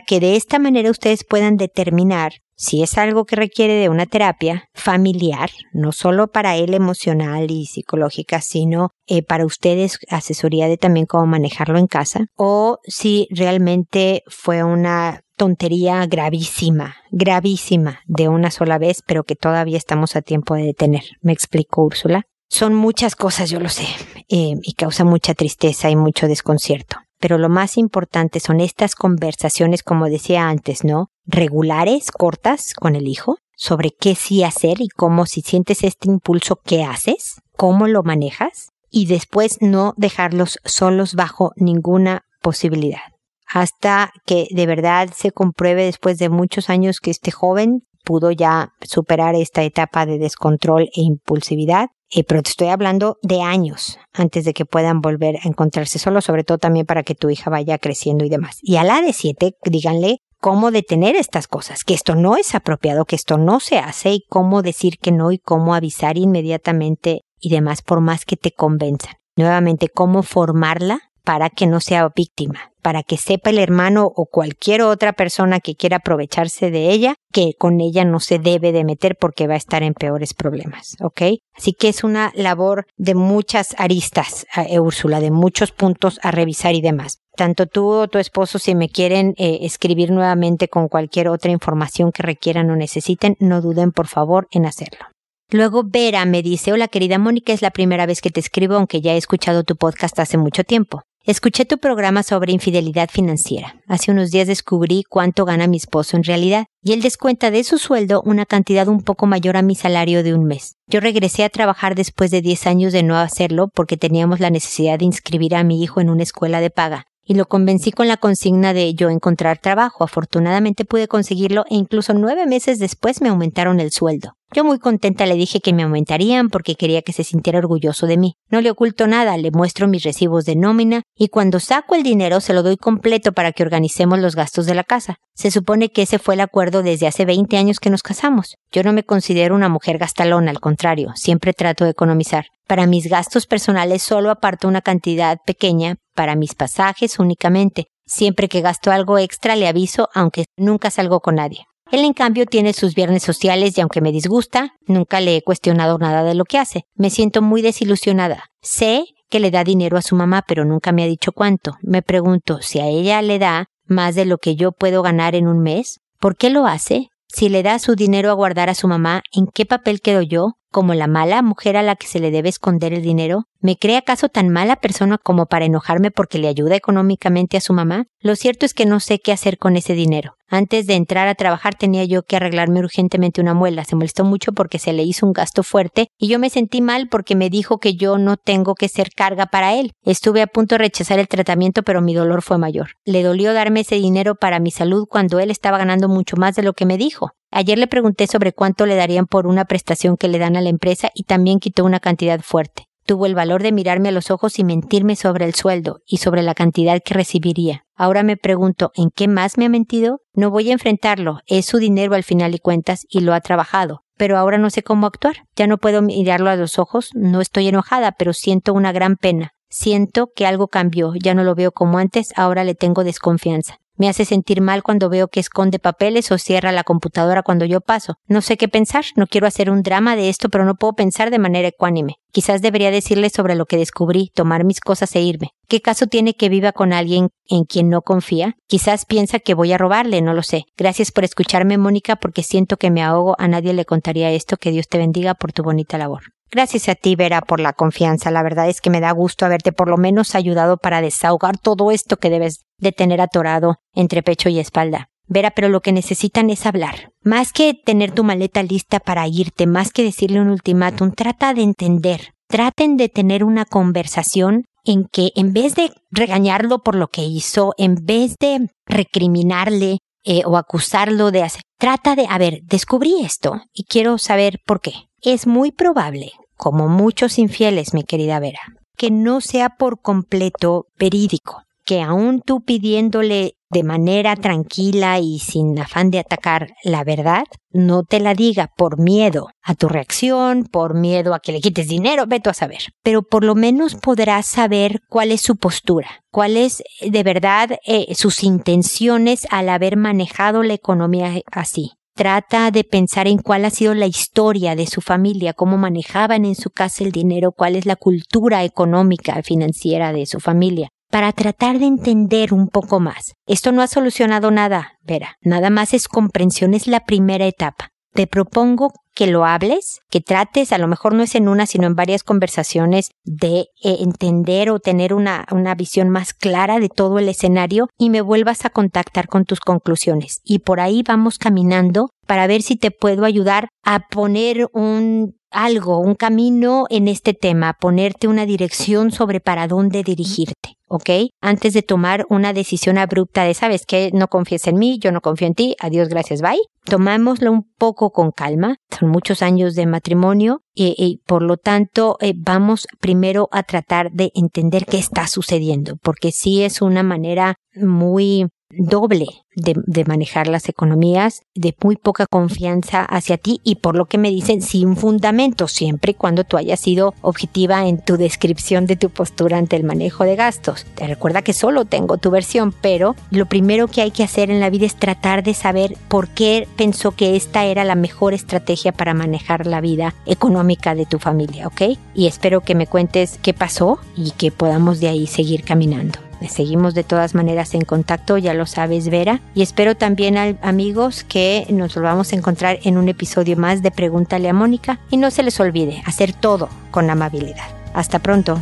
que 0.00 0.18
de 0.18 0.34
esta 0.34 0.58
manera 0.58 0.90
ustedes 0.90 1.22
puedan 1.22 1.56
determinar 1.56 2.32
si 2.60 2.82
es 2.82 2.98
algo 2.98 3.24
que 3.24 3.36
requiere 3.36 3.72
de 3.72 3.88
una 3.88 4.04
terapia 4.04 4.68
familiar, 4.74 5.48
no 5.72 5.92
solo 5.92 6.26
para 6.26 6.56
él 6.56 6.74
emocional 6.74 7.50
y 7.50 7.64
psicológica, 7.64 8.42
sino 8.42 8.90
eh, 9.06 9.22
para 9.22 9.46
ustedes 9.46 9.98
asesoría 10.10 10.68
de 10.68 10.76
también 10.76 11.06
cómo 11.06 11.24
manejarlo 11.24 11.78
en 11.78 11.86
casa, 11.86 12.26
o 12.36 12.78
si 12.84 13.28
realmente 13.30 14.24
fue 14.26 14.62
una 14.62 15.22
tontería 15.36 16.04
gravísima, 16.04 16.96
gravísima 17.10 18.00
de 18.04 18.28
una 18.28 18.50
sola 18.50 18.76
vez, 18.76 19.02
pero 19.06 19.24
que 19.24 19.36
todavía 19.36 19.78
estamos 19.78 20.14
a 20.14 20.20
tiempo 20.20 20.54
de 20.54 20.64
detener. 20.64 21.04
¿Me 21.22 21.32
explico, 21.32 21.82
Úrsula? 21.82 22.24
Son 22.50 22.74
muchas 22.74 23.16
cosas, 23.16 23.48
yo 23.48 23.58
lo 23.58 23.70
sé, 23.70 23.86
eh, 24.28 24.52
y 24.60 24.74
causa 24.74 25.04
mucha 25.04 25.32
tristeza 25.32 25.88
y 25.88 25.96
mucho 25.96 26.28
desconcierto 26.28 26.98
pero 27.20 27.38
lo 27.38 27.48
más 27.48 27.76
importante 27.76 28.40
son 28.40 28.60
estas 28.60 28.94
conversaciones, 28.94 29.82
como 29.82 30.08
decía 30.08 30.48
antes, 30.48 30.84
¿no? 30.84 31.10
Regulares, 31.26 32.10
cortas 32.10 32.72
con 32.74 32.96
el 32.96 33.06
hijo, 33.06 33.38
sobre 33.54 33.90
qué 33.90 34.14
sí 34.14 34.42
hacer 34.42 34.80
y 34.80 34.88
cómo 34.88 35.26
si 35.26 35.42
sientes 35.42 35.84
este 35.84 36.08
impulso, 36.08 36.56
qué 36.64 36.82
haces, 36.82 37.42
cómo 37.56 37.86
lo 37.86 38.02
manejas, 38.02 38.70
y 38.90 39.06
después 39.06 39.58
no 39.60 39.92
dejarlos 39.96 40.58
solos 40.64 41.14
bajo 41.14 41.52
ninguna 41.56 42.24
posibilidad. 42.40 43.02
Hasta 43.46 44.12
que 44.24 44.48
de 44.50 44.66
verdad 44.66 45.10
se 45.14 45.30
compruebe 45.30 45.84
después 45.84 46.18
de 46.18 46.28
muchos 46.30 46.70
años 46.70 47.00
que 47.00 47.10
este 47.10 47.30
joven 47.30 47.82
pudo 48.04 48.30
ya 48.30 48.72
superar 48.82 49.34
esta 49.34 49.62
etapa 49.62 50.06
de 50.06 50.18
descontrol 50.18 50.90
e 50.94 51.02
impulsividad 51.02 51.90
eh, 52.12 52.24
pero 52.24 52.42
te 52.42 52.50
estoy 52.50 52.68
hablando 52.68 53.18
de 53.22 53.40
años 53.40 53.98
antes 54.12 54.44
de 54.44 54.52
que 54.52 54.64
puedan 54.64 55.00
volver 55.00 55.36
a 55.36 55.48
encontrarse 55.48 56.00
solos, 56.00 56.24
sobre 56.24 56.42
todo 56.42 56.58
también 56.58 56.84
para 56.84 57.04
que 57.04 57.14
tu 57.14 57.30
hija 57.30 57.50
vaya 57.50 57.78
creciendo 57.78 58.24
y 58.24 58.28
demás. 58.28 58.58
Y 58.62 58.76
a 58.76 58.84
la 58.84 59.00
de 59.00 59.12
siete, 59.12 59.54
díganle 59.64 60.18
cómo 60.40 60.72
detener 60.72 61.14
estas 61.14 61.46
cosas, 61.46 61.84
que 61.84 61.94
esto 61.94 62.16
no 62.16 62.36
es 62.36 62.54
apropiado, 62.54 63.04
que 63.04 63.14
esto 63.14 63.38
no 63.38 63.60
se 63.60 63.78
hace 63.78 64.12
y 64.12 64.24
cómo 64.28 64.62
decir 64.62 64.98
que 64.98 65.12
no 65.12 65.30
y 65.30 65.38
cómo 65.38 65.74
avisar 65.74 66.18
inmediatamente 66.18 67.22
y 67.38 67.50
demás 67.50 67.82
por 67.82 68.00
más 68.00 68.24
que 68.24 68.36
te 68.36 68.50
convenzan. 68.50 69.14
Nuevamente, 69.36 69.88
cómo 69.88 70.22
formarla 70.22 71.09
para 71.30 71.48
que 71.48 71.68
no 71.68 71.78
sea 71.78 72.08
víctima, 72.08 72.72
para 72.82 73.04
que 73.04 73.16
sepa 73.16 73.50
el 73.50 73.60
hermano 73.60 74.10
o 74.16 74.26
cualquier 74.26 74.82
otra 74.82 75.12
persona 75.12 75.60
que 75.60 75.76
quiera 75.76 75.98
aprovecharse 75.98 76.72
de 76.72 76.90
ella, 76.90 77.14
que 77.32 77.52
con 77.56 77.80
ella 77.80 78.04
no 78.04 78.18
se 78.18 78.40
debe 78.40 78.72
de 78.72 78.82
meter 78.82 79.14
porque 79.14 79.46
va 79.46 79.54
a 79.54 79.58
estar 79.58 79.84
en 79.84 79.94
peores 79.94 80.34
problemas, 80.34 80.96
¿ok? 81.00 81.38
Así 81.56 81.72
que 81.72 81.88
es 81.88 82.02
una 82.02 82.32
labor 82.34 82.88
de 82.96 83.14
muchas 83.14 83.76
aristas, 83.78 84.44
eh, 84.56 84.80
Úrsula, 84.80 85.20
de 85.20 85.30
muchos 85.30 85.70
puntos 85.70 86.18
a 86.24 86.32
revisar 86.32 86.74
y 86.74 86.80
demás. 86.80 87.20
Tanto 87.36 87.66
tú 87.66 87.86
o 87.90 88.08
tu 88.08 88.18
esposo, 88.18 88.58
si 88.58 88.74
me 88.74 88.88
quieren 88.88 89.34
eh, 89.36 89.58
escribir 89.62 90.10
nuevamente 90.10 90.66
con 90.66 90.88
cualquier 90.88 91.28
otra 91.28 91.52
información 91.52 92.10
que 92.10 92.24
requieran 92.24 92.68
o 92.70 92.74
necesiten, 92.74 93.36
no 93.38 93.60
duden 93.60 93.92
por 93.92 94.08
favor 94.08 94.48
en 94.50 94.66
hacerlo. 94.66 95.06
Luego 95.52 95.84
Vera 95.84 96.24
me 96.24 96.42
dice, 96.42 96.72
hola 96.72 96.88
querida 96.88 97.18
Mónica, 97.18 97.52
es 97.52 97.62
la 97.62 97.70
primera 97.70 98.06
vez 98.06 98.20
que 98.20 98.30
te 98.30 98.40
escribo, 98.40 98.74
aunque 98.74 99.00
ya 99.00 99.14
he 99.14 99.16
escuchado 99.16 99.62
tu 99.62 99.76
podcast 99.76 100.18
hace 100.18 100.36
mucho 100.36 100.64
tiempo. 100.64 101.02
Escuché 101.26 101.66
tu 101.66 101.76
programa 101.76 102.22
sobre 102.22 102.50
infidelidad 102.50 103.10
financiera. 103.10 103.76
Hace 103.86 104.10
unos 104.10 104.30
días 104.30 104.46
descubrí 104.46 105.04
cuánto 105.06 105.44
gana 105.44 105.66
mi 105.66 105.76
esposo 105.76 106.16
en 106.16 106.24
realidad, 106.24 106.64
y 106.82 106.94
él 106.94 107.02
descuenta 107.02 107.50
de 107.50 107.62
su 107.62 107.76
sueldo 107.76 108.22
una 108.24 108.46
cantidad 108.46 108.88
un 108.88 109.02
poco 109.02 109.26
mayor 109.26 109.58
a 109.58 109.62
mi 109.62 109.74
salario 109.74 110.22
de 110.22 110.32
un 110.32 110.46
mes. 110.46 110.76
Yo 110.86 110.98
regresé 110.98 111.44
a 111.44 111.50
trabajar 111.50 111.94
después 111.94 112.30
de 112.30 112.40
10 112.40 112.66
años 112.66 112.94
de 112.94 113.02
no 113.02 113.18
hacerlo 113.18 113.68
porque 113.68 113.98
teníamos 113.98 114.40
la 114.40 114.48
necesidad 114.48 114.98
de 114.98 115.04
inscribir 115.04 115.54
a 115.54 115.62
mi 115.62 115.82
hijo 115.82 116.00
en 116.00 116.08
una 116.08 116.22
escuela 116.22 116.62
de 116.62 116.70
paga, 116.70 117.04
y 117.30 117.34
lo 117.34 117.46
convencí 117.46 117.92
con 117.92 118.08
la 118.08 118.16
consigna 118.16 118.74
de 118.74 118.92
yo 118.92 119.08
encontrar 119.08 119.58
trabajo. 119.58 120.02
Afortunadamente 120.02 120.84
pude 120.84 121.06
conseguirlo 121.06 121.64
e 121.70 121.76
incluso 121.76 122.12
nueve 122.12 122.44
meses 122.44 122.80
después 122.80 123.22
me 123.22 123.28
aumentaron 123.28 123.78
el 123.78 123.92
sueldo. 123.92 124.32
Yo 124.52 124.64
muy 124.64 124.80
contenta 124.80 125.26
le 125.26 125.36
dije 125.36 125.60
que 125.60 125.72
me 125.72 125.84
aumentarían 125.84 126.48
porque 126.48 126.74
quería 126.74 127.02
que 127.02 127.12
se 127.12 127.22
sintiera 127.22 127.60
orgulloso 127.60 128.08
de 128.08 128.16
mí. 128.16 128.34
No 128.48 128.60
le 128.60 128.72
oculto 128.72 129.06
nada, 129.06 129.36
le 129.36 129.52
muestro 129.52 129.86
mis 129.86 130.02
recibos 130.02 130.44
de 130.44 130.56
nómina 130.56 131.02
y 131.14 131.28
cuando 131.28 131.60
saco 131.60 131.94
el 131.94 132.02
dinero 132.02 132.40
se 132.40 132.52
lo 132.52 132.64
doy 132.64 132.76
completo 132.76 133.30
para 133.30 133.52
que 133.52 133.62
organicemos 133.62 134.18
los 134.18 134.34
gastos 134.34 134.66
de 134.66 134.74
la 134.74 134.82
casa. 134.82 135.18
Se 135.36 135.52
supone 135.52 135.90
que 135.90 136.02
ese 136.02 136.18
fue 136.18 136.34
el 136.34 136.40
acuerdo 136.40 136.82
desde 136.82 137.06
hace 137.06 137.24
20 137.26 137.56
años 137.56 137.78
que 137.78 137.90
nos 137.90 138.02
casamos. 138.02 138.56
Yo 138.72 138.82
no 138.82 138.92
me 138.92 139.04
considero 139.04 139.54
una 139.54 139.68
mujer 139.68 139.98
gastalona, 139.98 140.50
al 140.50 140.58
contrario, 140.58 141.12
siempre 141.14 141.52
trato 141.52 141.84
de 141.84 141.90
economizar. 141.90 142.46
Para 142.66 142.86
mis 142.86 143.08
gastos 143.08 143.46
personales 143.46 144.02
solo 144.02 144.30
aparto 144.30 144.66
una 144.66 144.80
cantidad 144.80 145.38
pequeña, 145.46 145.96
para 146.20 146.36
mis 146.36 146.54
pasajes 146.54 147.18
únicamente. 147.18 147.86
Siempre 148.04 148.50
que 148.50 148.60
gasto 148.60 148.92
algo 148.92 149.16
extra 149.16 149.56
le 149.56 149.66
aviso, 149.66 150.10
aunque 150.12 150.44
nunca 150.54 150.90
salgo 150.90 151.20
con 151.20 151.36
nadie. 151.36 151.64
Él, 151.90 152.04
en 152.04 152.12
cambio, 152.12 152.44
tiene 152.44 152.74
sus 152.74 152.94
viernes 152.94 153.22
sociales 153.22 153.78
y 153.78 153.80
aunque 153.80 154.02
me 154.02 154.12
disgusta, 154.12 154.74
nunca 154.86 155.22
le 155.22 155.36
he 155.36 155.42
cuestionado 155.42 155.96
nada 155.96 156.22
de 156.22 156.34
lo 156.34 156.44
que 156.44 156.58
hace. 156.58 156.82
Me 156.94 157.08
siento 157.08 157.40
muy 157.40 157.62
desilusionada. 157.62 158.50
Sé 158.60 159.06
que 159.30 159.40
le 159.40 159.50
da 159.50 159.64
dinero 159.64 159.96
a 159.96 160.02
su 160.02 160.14
mamá, 160.14 160.44
pero 160.46 160.66
nunca 160.66 160.92
me 160.92 161.04
ha 161.04 161.06
dicho 161.06 161.32
cuánto. 161.32 161.78
Me 161.80 162.02
pregunto 162.02 162.60
si 162.60 162.80
a 162.80 162.86
ella 162.86 163.22
le 163.22 163.38
da 163.38 163.68
más 163.86 164.14
de 164.14 164.26
lo 164.26 164.36
que 164.36 164.56
yo 164.56 164.72
puedo 164.72 165.00
ganar 165.00 165.34
en 165.34 165.48
un 165.48 165.60
mes. 165.60 166.00
¿Por 166.18 166.36
qué 166.36 166.50
lo 166.50 166.66
hace? 166.66 167.08
Si 167.32 167.48
le 167.48 167.62
da 167.62 167.78
su 167.78 167.94
dinero 167.94 168.30
a 168.30 168.34
guardar 168.34 168.70
a 168.70 168.74
su 168.74 168.88
mamá, 168.88 169.22
¿en 169.32 169.46
qué 169.46 169.64
papel 169.64 170.00
quedo 170.00 170.20
yo? 170.20 170.54
¿Como 170.72 170.94
la 170.94 171.06
mala 171.06 171.42
mujer 171.42 171.76
a 171.76 171.82
la 171.82 171.94
que 171.94 172.08
se 172.08 172.18
le 172.18 172.32
debe 172.32 172.48
esconder 172.48 172.92
el 172.92 173.02
dinero? 173.02 173.44
¿Me 173.60 173.76
cree 173.76 173.96
acaso 173.96 174.28
tan 174.28 174.48
mala 174.48 174.76
persona 174.76 175.16
como 175.16 175.46
para 175.46 175.64
enojarme 175.64 176.10
porque 176.10 176.38
le 176.38 176.48
ayuda 176.48 176.74
económicamente 176.74 177.56
a 177.56 177.60
su 177.60 177.72
mamá? 177.72 178.06
Lo 178.20 178.34
cierto 178.34 178.66
es 178.66 178.74
que 178.74 178.84
no 178.84 178.98
sé 178.98 179.20
qué 179.20 179.32
hacer 179.32 179.58
con 179.58 179.76
ese 179.76 179.94
dinero. 179.94 180.34
Antes 180.52 180.88
de 180.88 180.94
entrar 180.94 181.28
a 181.28 181.36
trabajar 181.36 181.76
tenía 181.76 182.04
yo 182.04 182.24
que 182.24 182.34
arreglarme 182.34 182.80
urgentemente 182.80 183.40
una 183.40 183.54
muela. 183.54 183.84
Se 183.84 183.94
molestó 183.94 184.24
mucho 184.24 184.50
porque 184.52 184.80
se 184.80 184.92
le 184.92 185.04
hizo 185.04 185.24
un 185.24 185.32
gasto 185.32 185.62
fuerte 185.62 186.08
y 186.18 186.26
yo 186.26 186.40
me 186.40 186.50
sentí 186.50 186.82
mal 186.82 187.08
porque 187.08 187.36
me 187.36 187.50
dijo 187.50 187.78
que 187.78 187.94
yo 187.94 188.18
no 188.18 188.36
tengo 188.36 188.74
que 188.74 188.88
ser 188.88 189.10
carga 189.14 189.46
para 189.46 189.74
él. 189.74 189.92
Estuve 190.04 190.42
a 190.42 190.48
punto 190.48 190.74
de 190.74 190.80
rechazar 190.80 191.20
el 191.20 191.28
tratamiento 191.28 191.84
pero 191.84 192.02
mi 192.02 192.14
dolor 192.14 192.42
fue 192.42 192.58
mayor. 192.58 192.94
Le 193.04 193.22
dolió 193.22 193.52
darme 193.52 193.80
ese 193.80 193.94
dinero 193.94 194.34
para 194.34 194.58
mi 194.58 194.72
salud 194.72 195.06
cuando 195.08 195.38
él 195.38 195.52
estaba 195.52 195.78
ganando 195.78 196.08
mucho 196.08 196.36
más 196.36 196.56
de 196.56 196.64
lo 196.64 196.72
que 196.72 196.84
me 196.84 196.98
dijo. 196.98 197.30
Ayer 197.52 197.78
le 197.78 197.86
pregunté 197.86 198.26
sobre 198.26 198.52
cuánto 198.52 198.86
le 198.86 198.96
darían 198.96 199.26
por 199.26 199.46
una 199.46 199.66
prestación 199.66 200.16
que 200.16 200.26
le 200.26 200.40
dan 200.40 200.56
a 200.56 200.60
la 200.60 200.68
empresa 200.68 201.10
y 201.14 201.22
también 201.24 201.60
quitó 201.60 201.84
una 201.84 202.00
cantidad 202.00 202.40
fuerte 202.40 202.89
tuvo 203.10 203.26
el 203.26 203.34
valor 203.34 203.60
de 203.64 203.72
mirarme 203.72 204.10
a 204.10 204.12
los 204.12 204.30
ojos 204.30 204.60
y 204.60 204.62
mentirme 204.62 205.16
sobre 205.16 205.44
el 205.44 205.52
sueldo 205.52 206.00
y 206.06 206.18
sobre 206.18 206.44
la 206.44 206.54
cantidad 206.54 207.02
que 207.04 207.12
recibiría. 207.12 207.84
Ahora 207.96 208.22
me 208.22 208.36
pregunto, 208.36 208.92
¿en 208.94 209.10
qué 209.12 209.26
más 209.26 209.58
me 209.58 209.64
ha 209.64 209.68
mentido? 209.68 210.20
No 210.32 210.50
voy 210.50 210.70
a 210.70 210.74
enfrentarlo, 210.74 211.40
es 211.48 211.66
su 211.66 211.78
dinero 211.78 212.14
al 212.14 212.22
final 212.22 212.54
y 212.54 212.60
cuentas 212.60 213.06
y 213.08 213.22
lo 213.22 213.34
ha 213.34 213.40
trabajado. 213.40 214.04
Pero 214.16 214.38
ahora 214.38 214.58
no 214.58 214.70
sé 214.70 214.84
cómo 214.84 215.08
actuar. 215.08 215.38
Ya 215.56 215.66
no 215.66 215.78
puedo 215.78 216.02
mirarlo 216.02 216.50
a 216.50 216.54
los 216.54 216.78
ojos, 216.78 217.10
no 217.14 217.40
estoy 217.40 217.66
enojada, 217.66 218.12
pero 218.12 218.32
siento 218.32 218.74
una 218.74 218.92
gran 218.92 219.16
pena. 219.16 219.54
Siento 219.68 220.30
que 220.32 220.46
algo 220.46 220.68
cambió, 220.68 221.14
ya 221.20 221.34
no 221.34 221.42
lo 221.42 221.56
veo 221.56 221.72
como 221.72 221.98
antes, 221.98 222.32
ahora 222.36 222.62
le 222.62 222.76
tengo 222.76 223.02
desconfianza. 223.02 223.80
Me 224.00 224.08
hace 224.08 224.24
sentir 224.24 224.62
mal 224.62 224.82
cuando 224.82 225.10
veo 225.10 225.28
que 225.28 225.40
esconde 225.40 225.78
papeles 225.78 226.32
o 226.32 226.38
cierra 226.38 226.72
la 226.72 226.84
computadora 226.84 227.42
cuando 227.42 227.66
yo 227.66 227.82
paso. 227.82 228.14
No 228.26 228.40
sé 228.40 228.56
qué 228.56 228.66
pensar, 228.66 229.04
no 229.14 229.26
quiero 229.26 229.46
hacer 229.46 229.68
un 229.68 229.82
drama 229.82 230.16
de 230.16 230.30
esto, 230.30 230.48
pero 230.48 230.64
no 230.64 230.76
puedo 230.76 230.94
pensar 230.94 231.30
de 231.30 231.38
manera 231.38 231.68
ecuánime. 231.68 232.14
Quizás 232.32 232.62
debería 232.62 232.90
decirle 232.90 233.28
sobre 233.28 233.56
lo 233.56 233.66
que 233.66 233.76
descubrí, 233.76 234.30
tomar 234.34 234.64
mis 234.64 234.80
cosas 234.80 235.14
e 235.16 235.20
irme. 235.20 235.50
¿Qué 235.68 235.82
caso 235.82 236.06
tiene 236.06 236.32
que 236.32 236.48
viva 236.48 236.72
con 236.72 236.94
alguien 236.94 237.28
en 237.46 237.64
quien 237.64 237.90
no 237.90 238.00
confía? 238.00 238.54
Quizás 238.68 239.04
piensa 239.04 239.38
que 239.38 239.52
voy 239.52 239.70
a 239.74 239.76
robarle, 239.76 240.22
no 240.22 240.32
lo 240.32 240.42
sé. 240.42 240.64
Gracias 240.78 241.12
por 241.12 241.24
escucharme, 241.24 241.76
Mónica, 241.76 242.16
porque 242.16 242.42
siento 242.42 242.78
que 242.78 242.90
me 242.90 243.02
ahogo. 243.02 243.36
A 243.38 243.48
nadie 243.48 243.74
le 243.74 243.84
contaría 243.84 244.30
esto. 244.30 244.56
Que 244.56 244.70
Dios 244.70 244.88
te 244.88 244.96
bendiga 244.96 245.34
por 245.34 245.52
tu 245.52 245.62
bonita 245.62 245.98
labor. 245.98 246.22
Gracias 246.52 246.88
a 246.88 246.96
ti, 246.96 247.14
Vera, 247.14 247.42
por 247.42 247.60
la 247.60 247.72
confianza. 247.72 248.32
La 248.32 248.42
verdad 248.42 248.68
es 248.68 248.80
que 248.80 248.90
me 248.90 249.00
da 249.00 249.12
gusto 249.12 249.46
haberte 249.46 249.72
por 249.72 249.88
lo 249.88 249.96
menos 249.96 250.34
ayudado 250.34 250.78
para 250.78 251.00
desahogar 251.00 251.58
todo 251.58 251.92
esto 251.92 252.16
que 252.16 252.28
debes 252.28 252.64
de 252.78 252.90
tener 252.90 253.20
atorado 253.20 253.76
entre 253.94 254.22
pecho 254.22 254.48
y 254.48 254.58
espalda. 254.58 255.10
Vera, 255.28 255.52
pero 255.52 255.68
lo 255.68 255.80
que 255.80 255.92
necesitan 255.92 256.50
es 256.50 256.66
hablar. 256.66 257.12
Más 257.22 257.52
que 257.52 257.74
tener 257.74 258.10
tu 258.10 258.24
maleta 258.24 258.64
lista 258.64 258.98
para 258.98 259.28
irte, 259.28 259.68
más 259.68 259.92
que 259.92 260.02
decirle 260.02 260.40
un 260.40 260.50
ultimátum, 260.50 261.12
trata 261.12 261.54
de 261.54 261.62
entender. 261.62 262.34
Traten 262.48 262.96
de 262.96 263.08
tener 263.08 263.44
una 263.44 263.64
conversación 263.64 264.64
en 264.84 265.04
que 265.04 265.30
en 265.36 265.52
vez 265.52 265.76
de 265.76 265.92
regañarlo 266.10 266.82
por 266.82 266.96
lo 266.96 267.08
que 267.08 267.22
hizo, 267.22 267.74
en 267.78 267.94
vez 268.04 268.34
de 268.40 268.70
recriminarle 268.86 269.98
eh, 270.24 270.42
o 270.46 270.56
acusarlo 270.56 271.30
de 271.30 271.44
hacer, 271.44 271.62
trata 271.78 272.16
de, 272.16 272.26
a 272.28 272.36
ver, 272.36 272.62
descubrí 272.64 273.22
esto 273.22 273.62
y 273.72 273.84
quiero 273.84 274.18
saber 274.18 274.58
por 274.66 274.80
qué. 274.80 274.94
Es 275.22 275.46
muy 275.46 275.70
probable, 275.70 276.32
como 276.60 276.88
muchos 276.88 277.38
infieles, 277.38 277.94
mi 277.94 278.04
querida 278.04 278.38
Vera, 278.38 278.60
que 278.98 279.10
no 279.10 279.40
sea 279.40 279.70
por 279.70 280.02
completo 280.02 280.88
verídico, 280.98 281.62
que 281.86 282.02
aún 282.02 282.42
tú 282.42 282.60
pidiéndole 282.60 283.56
de 283.70 283.82
manera 283.82 284.36
tranquila 284.36 285.18
y 285.20 285.38
sin 285.38 285.78
afán 285.78 286.10
de 286.10 286.18
atacar 286.18 286.74
la 286.84 287.02
verdad, 287.02 287.44
no 287.70 288.02
te 288.02 288.20
la 288.20 288.34
diga 288.34 288.68
por 288.76 288.98
miedo 288.98 289.48
a 289.62 289.74
tu 289.74 289.88
reacción, 289.88 290.64
por 290.64 290.92
miedo 290.92 291.32
a 291.32 291.40
que 291.40 291.52
le 291.52 291.62
quites 291.62 291.88
dinero, 291.88 292.26
veto 292.26 292.50
a 292.50 292.54
saber. 292.54 292.82
Pero 293.02 293.22
por 293.22 293.42
lo 293.42 293.54
menos 293.54 293.94
podrás 293.94 294.44
saber 294.44 295.00
cuál 295.08 295.32
es 295.32 295.40
su 295.40 295.56
postura, 295.56 296.24
cuáles 296.30 296.82
de 297.00 297.22
verdad 297.22 297.78
eh, 297.86 298.14
sus 298.14 298.42
intenciones 298.42 299.46
al 299.50 299.70
haber 299.70 299.96
manejado 299.96 300.62
la 300.62 300.74
economía 300.74 301.40
así. 301.52 301.92
Trata 302.20 302.70
de 302.70 302.84
pensar 302.84 303.28
en 303.28 303.38
cuál 303.38 303.64
ha 303.64 303.70
sido 303.70 303.94
la 303.94 304.04
historia 304.04 304.76
de 304.76 304.86
su 304.86 305.00
familia, 305.00 305.54
cómo 305.54 305.78
manejaban 305.78 306.44
en 306.44 306.54
su 306.54 306.68
casa 306.68 307.02
el 307.02 307.12
dinero, 307.12 307.50
cuál 307.50 307.76
es 307.76 307.86
la 307.86 307.96
cultura 307.96 308.62
económica 308.62 309.42
financiera 309.42 310.12
de 310.12 310.26
su 310.26 310.38
familia 310.38 310.90
para 311.10 311.32
tratar 311.32 311.78
de 311.78 311.86
entender 311.86 312.52
un 312.52 312.68
poco 312.68 313.00
más. 313.00 313.32
Esto 313.46 313.72
no 313.72 313.80
ha 313.80 313.86
solucionado 313.86 314.50
nada, 314.50 314.98
Vera. 315.02 315.36
Nada 315.40 315.70
más 315.70 315.94
es 315.94 316.08
comprensión, 316.08 316.74
es 316.74 316.86
la 316.86 317.06
primera 317.06 317.46
etapa. 317.46 317.88
Te 318.12 318.26
propongo 318.26 318.92
que 319.20 319.26
lo 319.26 319.44
hables, 319.44 320.00
que 320.08 320.22
trates, 320.22 320.72
a 320.72 320.78
lo 320.78 320.88
mejor 320.88 321.12
no 321.12 321.22
es 321.22 321.34
en 321.34 321.46
una, 321.46 321.66
sino 321.66 321.86
en 321.86 321.94
varias 321.94 322.24
conversaciones, 322.24 323.10
de 323.22 323.66
eh, 323.84 323.98
entender 324.00 324.70
o 324.70 324.78
tener 324.78 325.12
una, 325.12 325.46
una 325.50 325.74
visión 325.74 326.08
más 326.08 326.32
clara 326.32 326.80
de 326.80 326.88
todo 326.88 327.18
el 327.18 327.28
escenario 327.28 327.90
y 327.98 328.08
me 328.08 328.22
vuelvas 328.22 328.64
a 328.64 328.70
contactar 328.70 329.28
con 329.28 329.44
tus 329.44 329.60
conclusiones. 329.60 330.40
Y 330.42 330.60
por 330.60 330.80
ahí 330.80 331.02
vamos 331.06 331.36
caminando 331.36 332.08
para 332.26 332.46
ver 332.46 332.62
si 332.62 332.76
te 332.76 332.90
puedo 332.90 333.26
ayudar 333.26 333.68
a 333.82 334.08
poner 334.08 334.68
un 334.72 335.34
algo, 335.50 335.98
un 335.98 336.14
camino 336.14 336.86
en 336.90 337.08
este 337.08 337.34
tema, 337.34 337.74
ponerte 337.74 338.28
una 338.28 338.46
dirección 338.46 339.10
sobre 339.10 339.40
para 339.40 339.66
dónde 339.68 340.02
dirigirte. 340.02 340.76
¿ok? 340.90 341.08
Antes 341.40 341.72
de 341.72 341.82
tomar 341.82 342.26
una 342.28 342.52
decisión 342.52 342.98
abrupta 342.98 343.44
de, 343.44 343.54
sabes 343.54 343.86
que 343.86 344.10
no 344.12 344.26
confíes 344.26 344.66
en 344.66 344.76
mí, 344.76 344.98
yo 344.98 345.12
no 345.12 345.20
confío 345.20 345.46
en 345.46 345.54
ti, 345.54 345.76
adiós, 345.78 346.08
gracias, 346.08 346.42
bye. 346.42 346.58
Tomámoslo 346.84 347.52
un 347.52 347.70
poco 347.78 348.10
con 348.10 348.32
calma. 348.32 348.76
Son 348.98 349.08
muchos 349.08 349.40
años 349.42 349.76
de 349.76 349.86
matrimonio 349.86 350.62
y, 350.74 351.20
por 351.26 351.42
lo 351.42 351.58
tanto 351.58 352.16
eh, 352.20 352.32
vamos 352.36 352.88
primero 353.00 353.48
a 353.52 353.62
tratar 353.62 354.10
de 354.10 354.32
entender 354.34 354.84
qué 354.86 354.98
está 354.98 355.28
sucediendo, 355.28 355.96
porque 356.02 356.32
sí 356.32 356.62
es 356.62 356.82
una 356.82 357.04
manera 357.04 357.54
muy 357.74 358.46
doble 358.70 359.26
de, 359.54 360.04
manejar 360.04 360.48
las 360.48 360.68
economías, 360.68 361.42
de 361.54 361.74
muy 361.82 361.96
poca 361.96 362.26
confianza 362.26 363.04
hacia 363.04 363.36
ti 363.36 363.60
y 363.64 363.76
por 363.76 363.96
lo 363.96 364.06
que 364.06 364.18
me 364.18 364.30
dicen 364.30 364.62
sin 364.62 364.96
fundamento, 364.96 365.68
siempre 365.68 366.12
y 366.12 366.14
cuando 366.14 366.44
tú 366.44 366.56
hayas 366.56 366.80
sido 366.80 367.14
objetiva 367.20 367.86
en 367.86 368.02
tu 368.02 368.16
descripción 368.16 368.86
de 368.86 368.96
tu 368.96 369.10
postura 369.10 369.58
ante 369.58 369.76
el 369.76 369.84
manejo 369.84 370.24
de 370.24 370.36
gastos. 370.36 370.86
Te 370.94 371.06
recuerda 371.06 371.42
que 371.42 371.52
solo 371.52 371.84
tengo 371.84 372.18
tu 372.18 372.30
versión, 372.30 372.72
pero 372.80 373.16
lo 373.30 373.46
primero 373.46 373.88
que 373.88 374.02
hay 374.02 374.10
que 374.10 374.24
hacer 374.24 374.50
en 374.50 374.60
la 374.60 374.70
vida 374.70 374.86
es 374.86 374.96
tratar 374.96 375.42
de 375.42 375.54
saber 375.54 375.96
por 376.08 376.28
qué 376.28 376.66
pensó 376.76 377.12
que 377.12 377.36
esta 377.36 377.64
era 377.64 377.84
la 377.84 377.94
mejor 377.94 378.34
estrategia 378.34 378.92
para 378.92 379.14
manejar 379.14 379.66
la 379.66 379.80
vida 379.80 380.14
económica 380.26 380.94
de 380.94 381.06
tu 381.06 381.18
familia, 381.18 381.66
¿ok? 381.66 381.98
Y 382.14 382.26
espero 382.26 382.60
que 382.60 382.74
me 382.74 382.86
cuentes 382.86 383.38
qué 383.42 383.52
pasó 383.52 383.98
y 384.16 384.30
que 384.32 384.50
podamos 384.50 385.00
de 385.00 385.08
ahí 385.08 385.26
seguir 385.26 385.64
caminando. 385.64 386.29
Seguimos 386.48 386.94
de 386.94 387.04
todas 387.04 387.34
maneras 387.34 387.74
en 387.74 387.82
contacto, 387.82 388.38
ya 388.38 388.54
lo 388.54 388.66
sabes, 388.66 389.08
Vera. 389.08 389.40
Y 389.54 389.62
espero 389.62 389.96
también, 389.96 390.58
amigos, 390.62 391.24
que 391.24 391.66
nos 391.70 391.94
volvamos 391.94 392.32
a 392.32 392.36
encontrar 392.36 392.78
en 392.82 392.96
un 392.96 393.08
episodio 393.08 393.56
más 393.56 393.82
de 393.82 393.90
Pregúntale 393.90 394.48
a 394.48 394.52
Mónica. 394.52 395.00
Y 395.10 395.16
no 395.16 395.30
se 395.30 395.42
les 395.42 395.58
olvide 395.60 396.02
hacer 396.06 396.32
todo 396.32 396.68
con 396.90 397.10
amabilidad. 397.10 397.68
Hasta 397.92 398.18
pronto. 398.18 398.60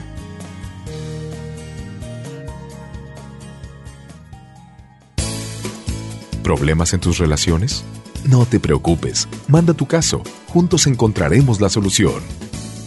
¿Problemas 6.42 6.92
en 6.94 7.00
tus 7.00 7.18
relaciones? 7.18 7.84
No 8.24 8.46
te 8.46 8.58
preocupes, 8.58 9.28
manda 9.48 9.74
tu 9.74 9.86
caso, 9.86 10.22
juntos 10.48 10.86
encontraremos 10.86 11.60
la 11.60 11.68
solución. 11.68 12.22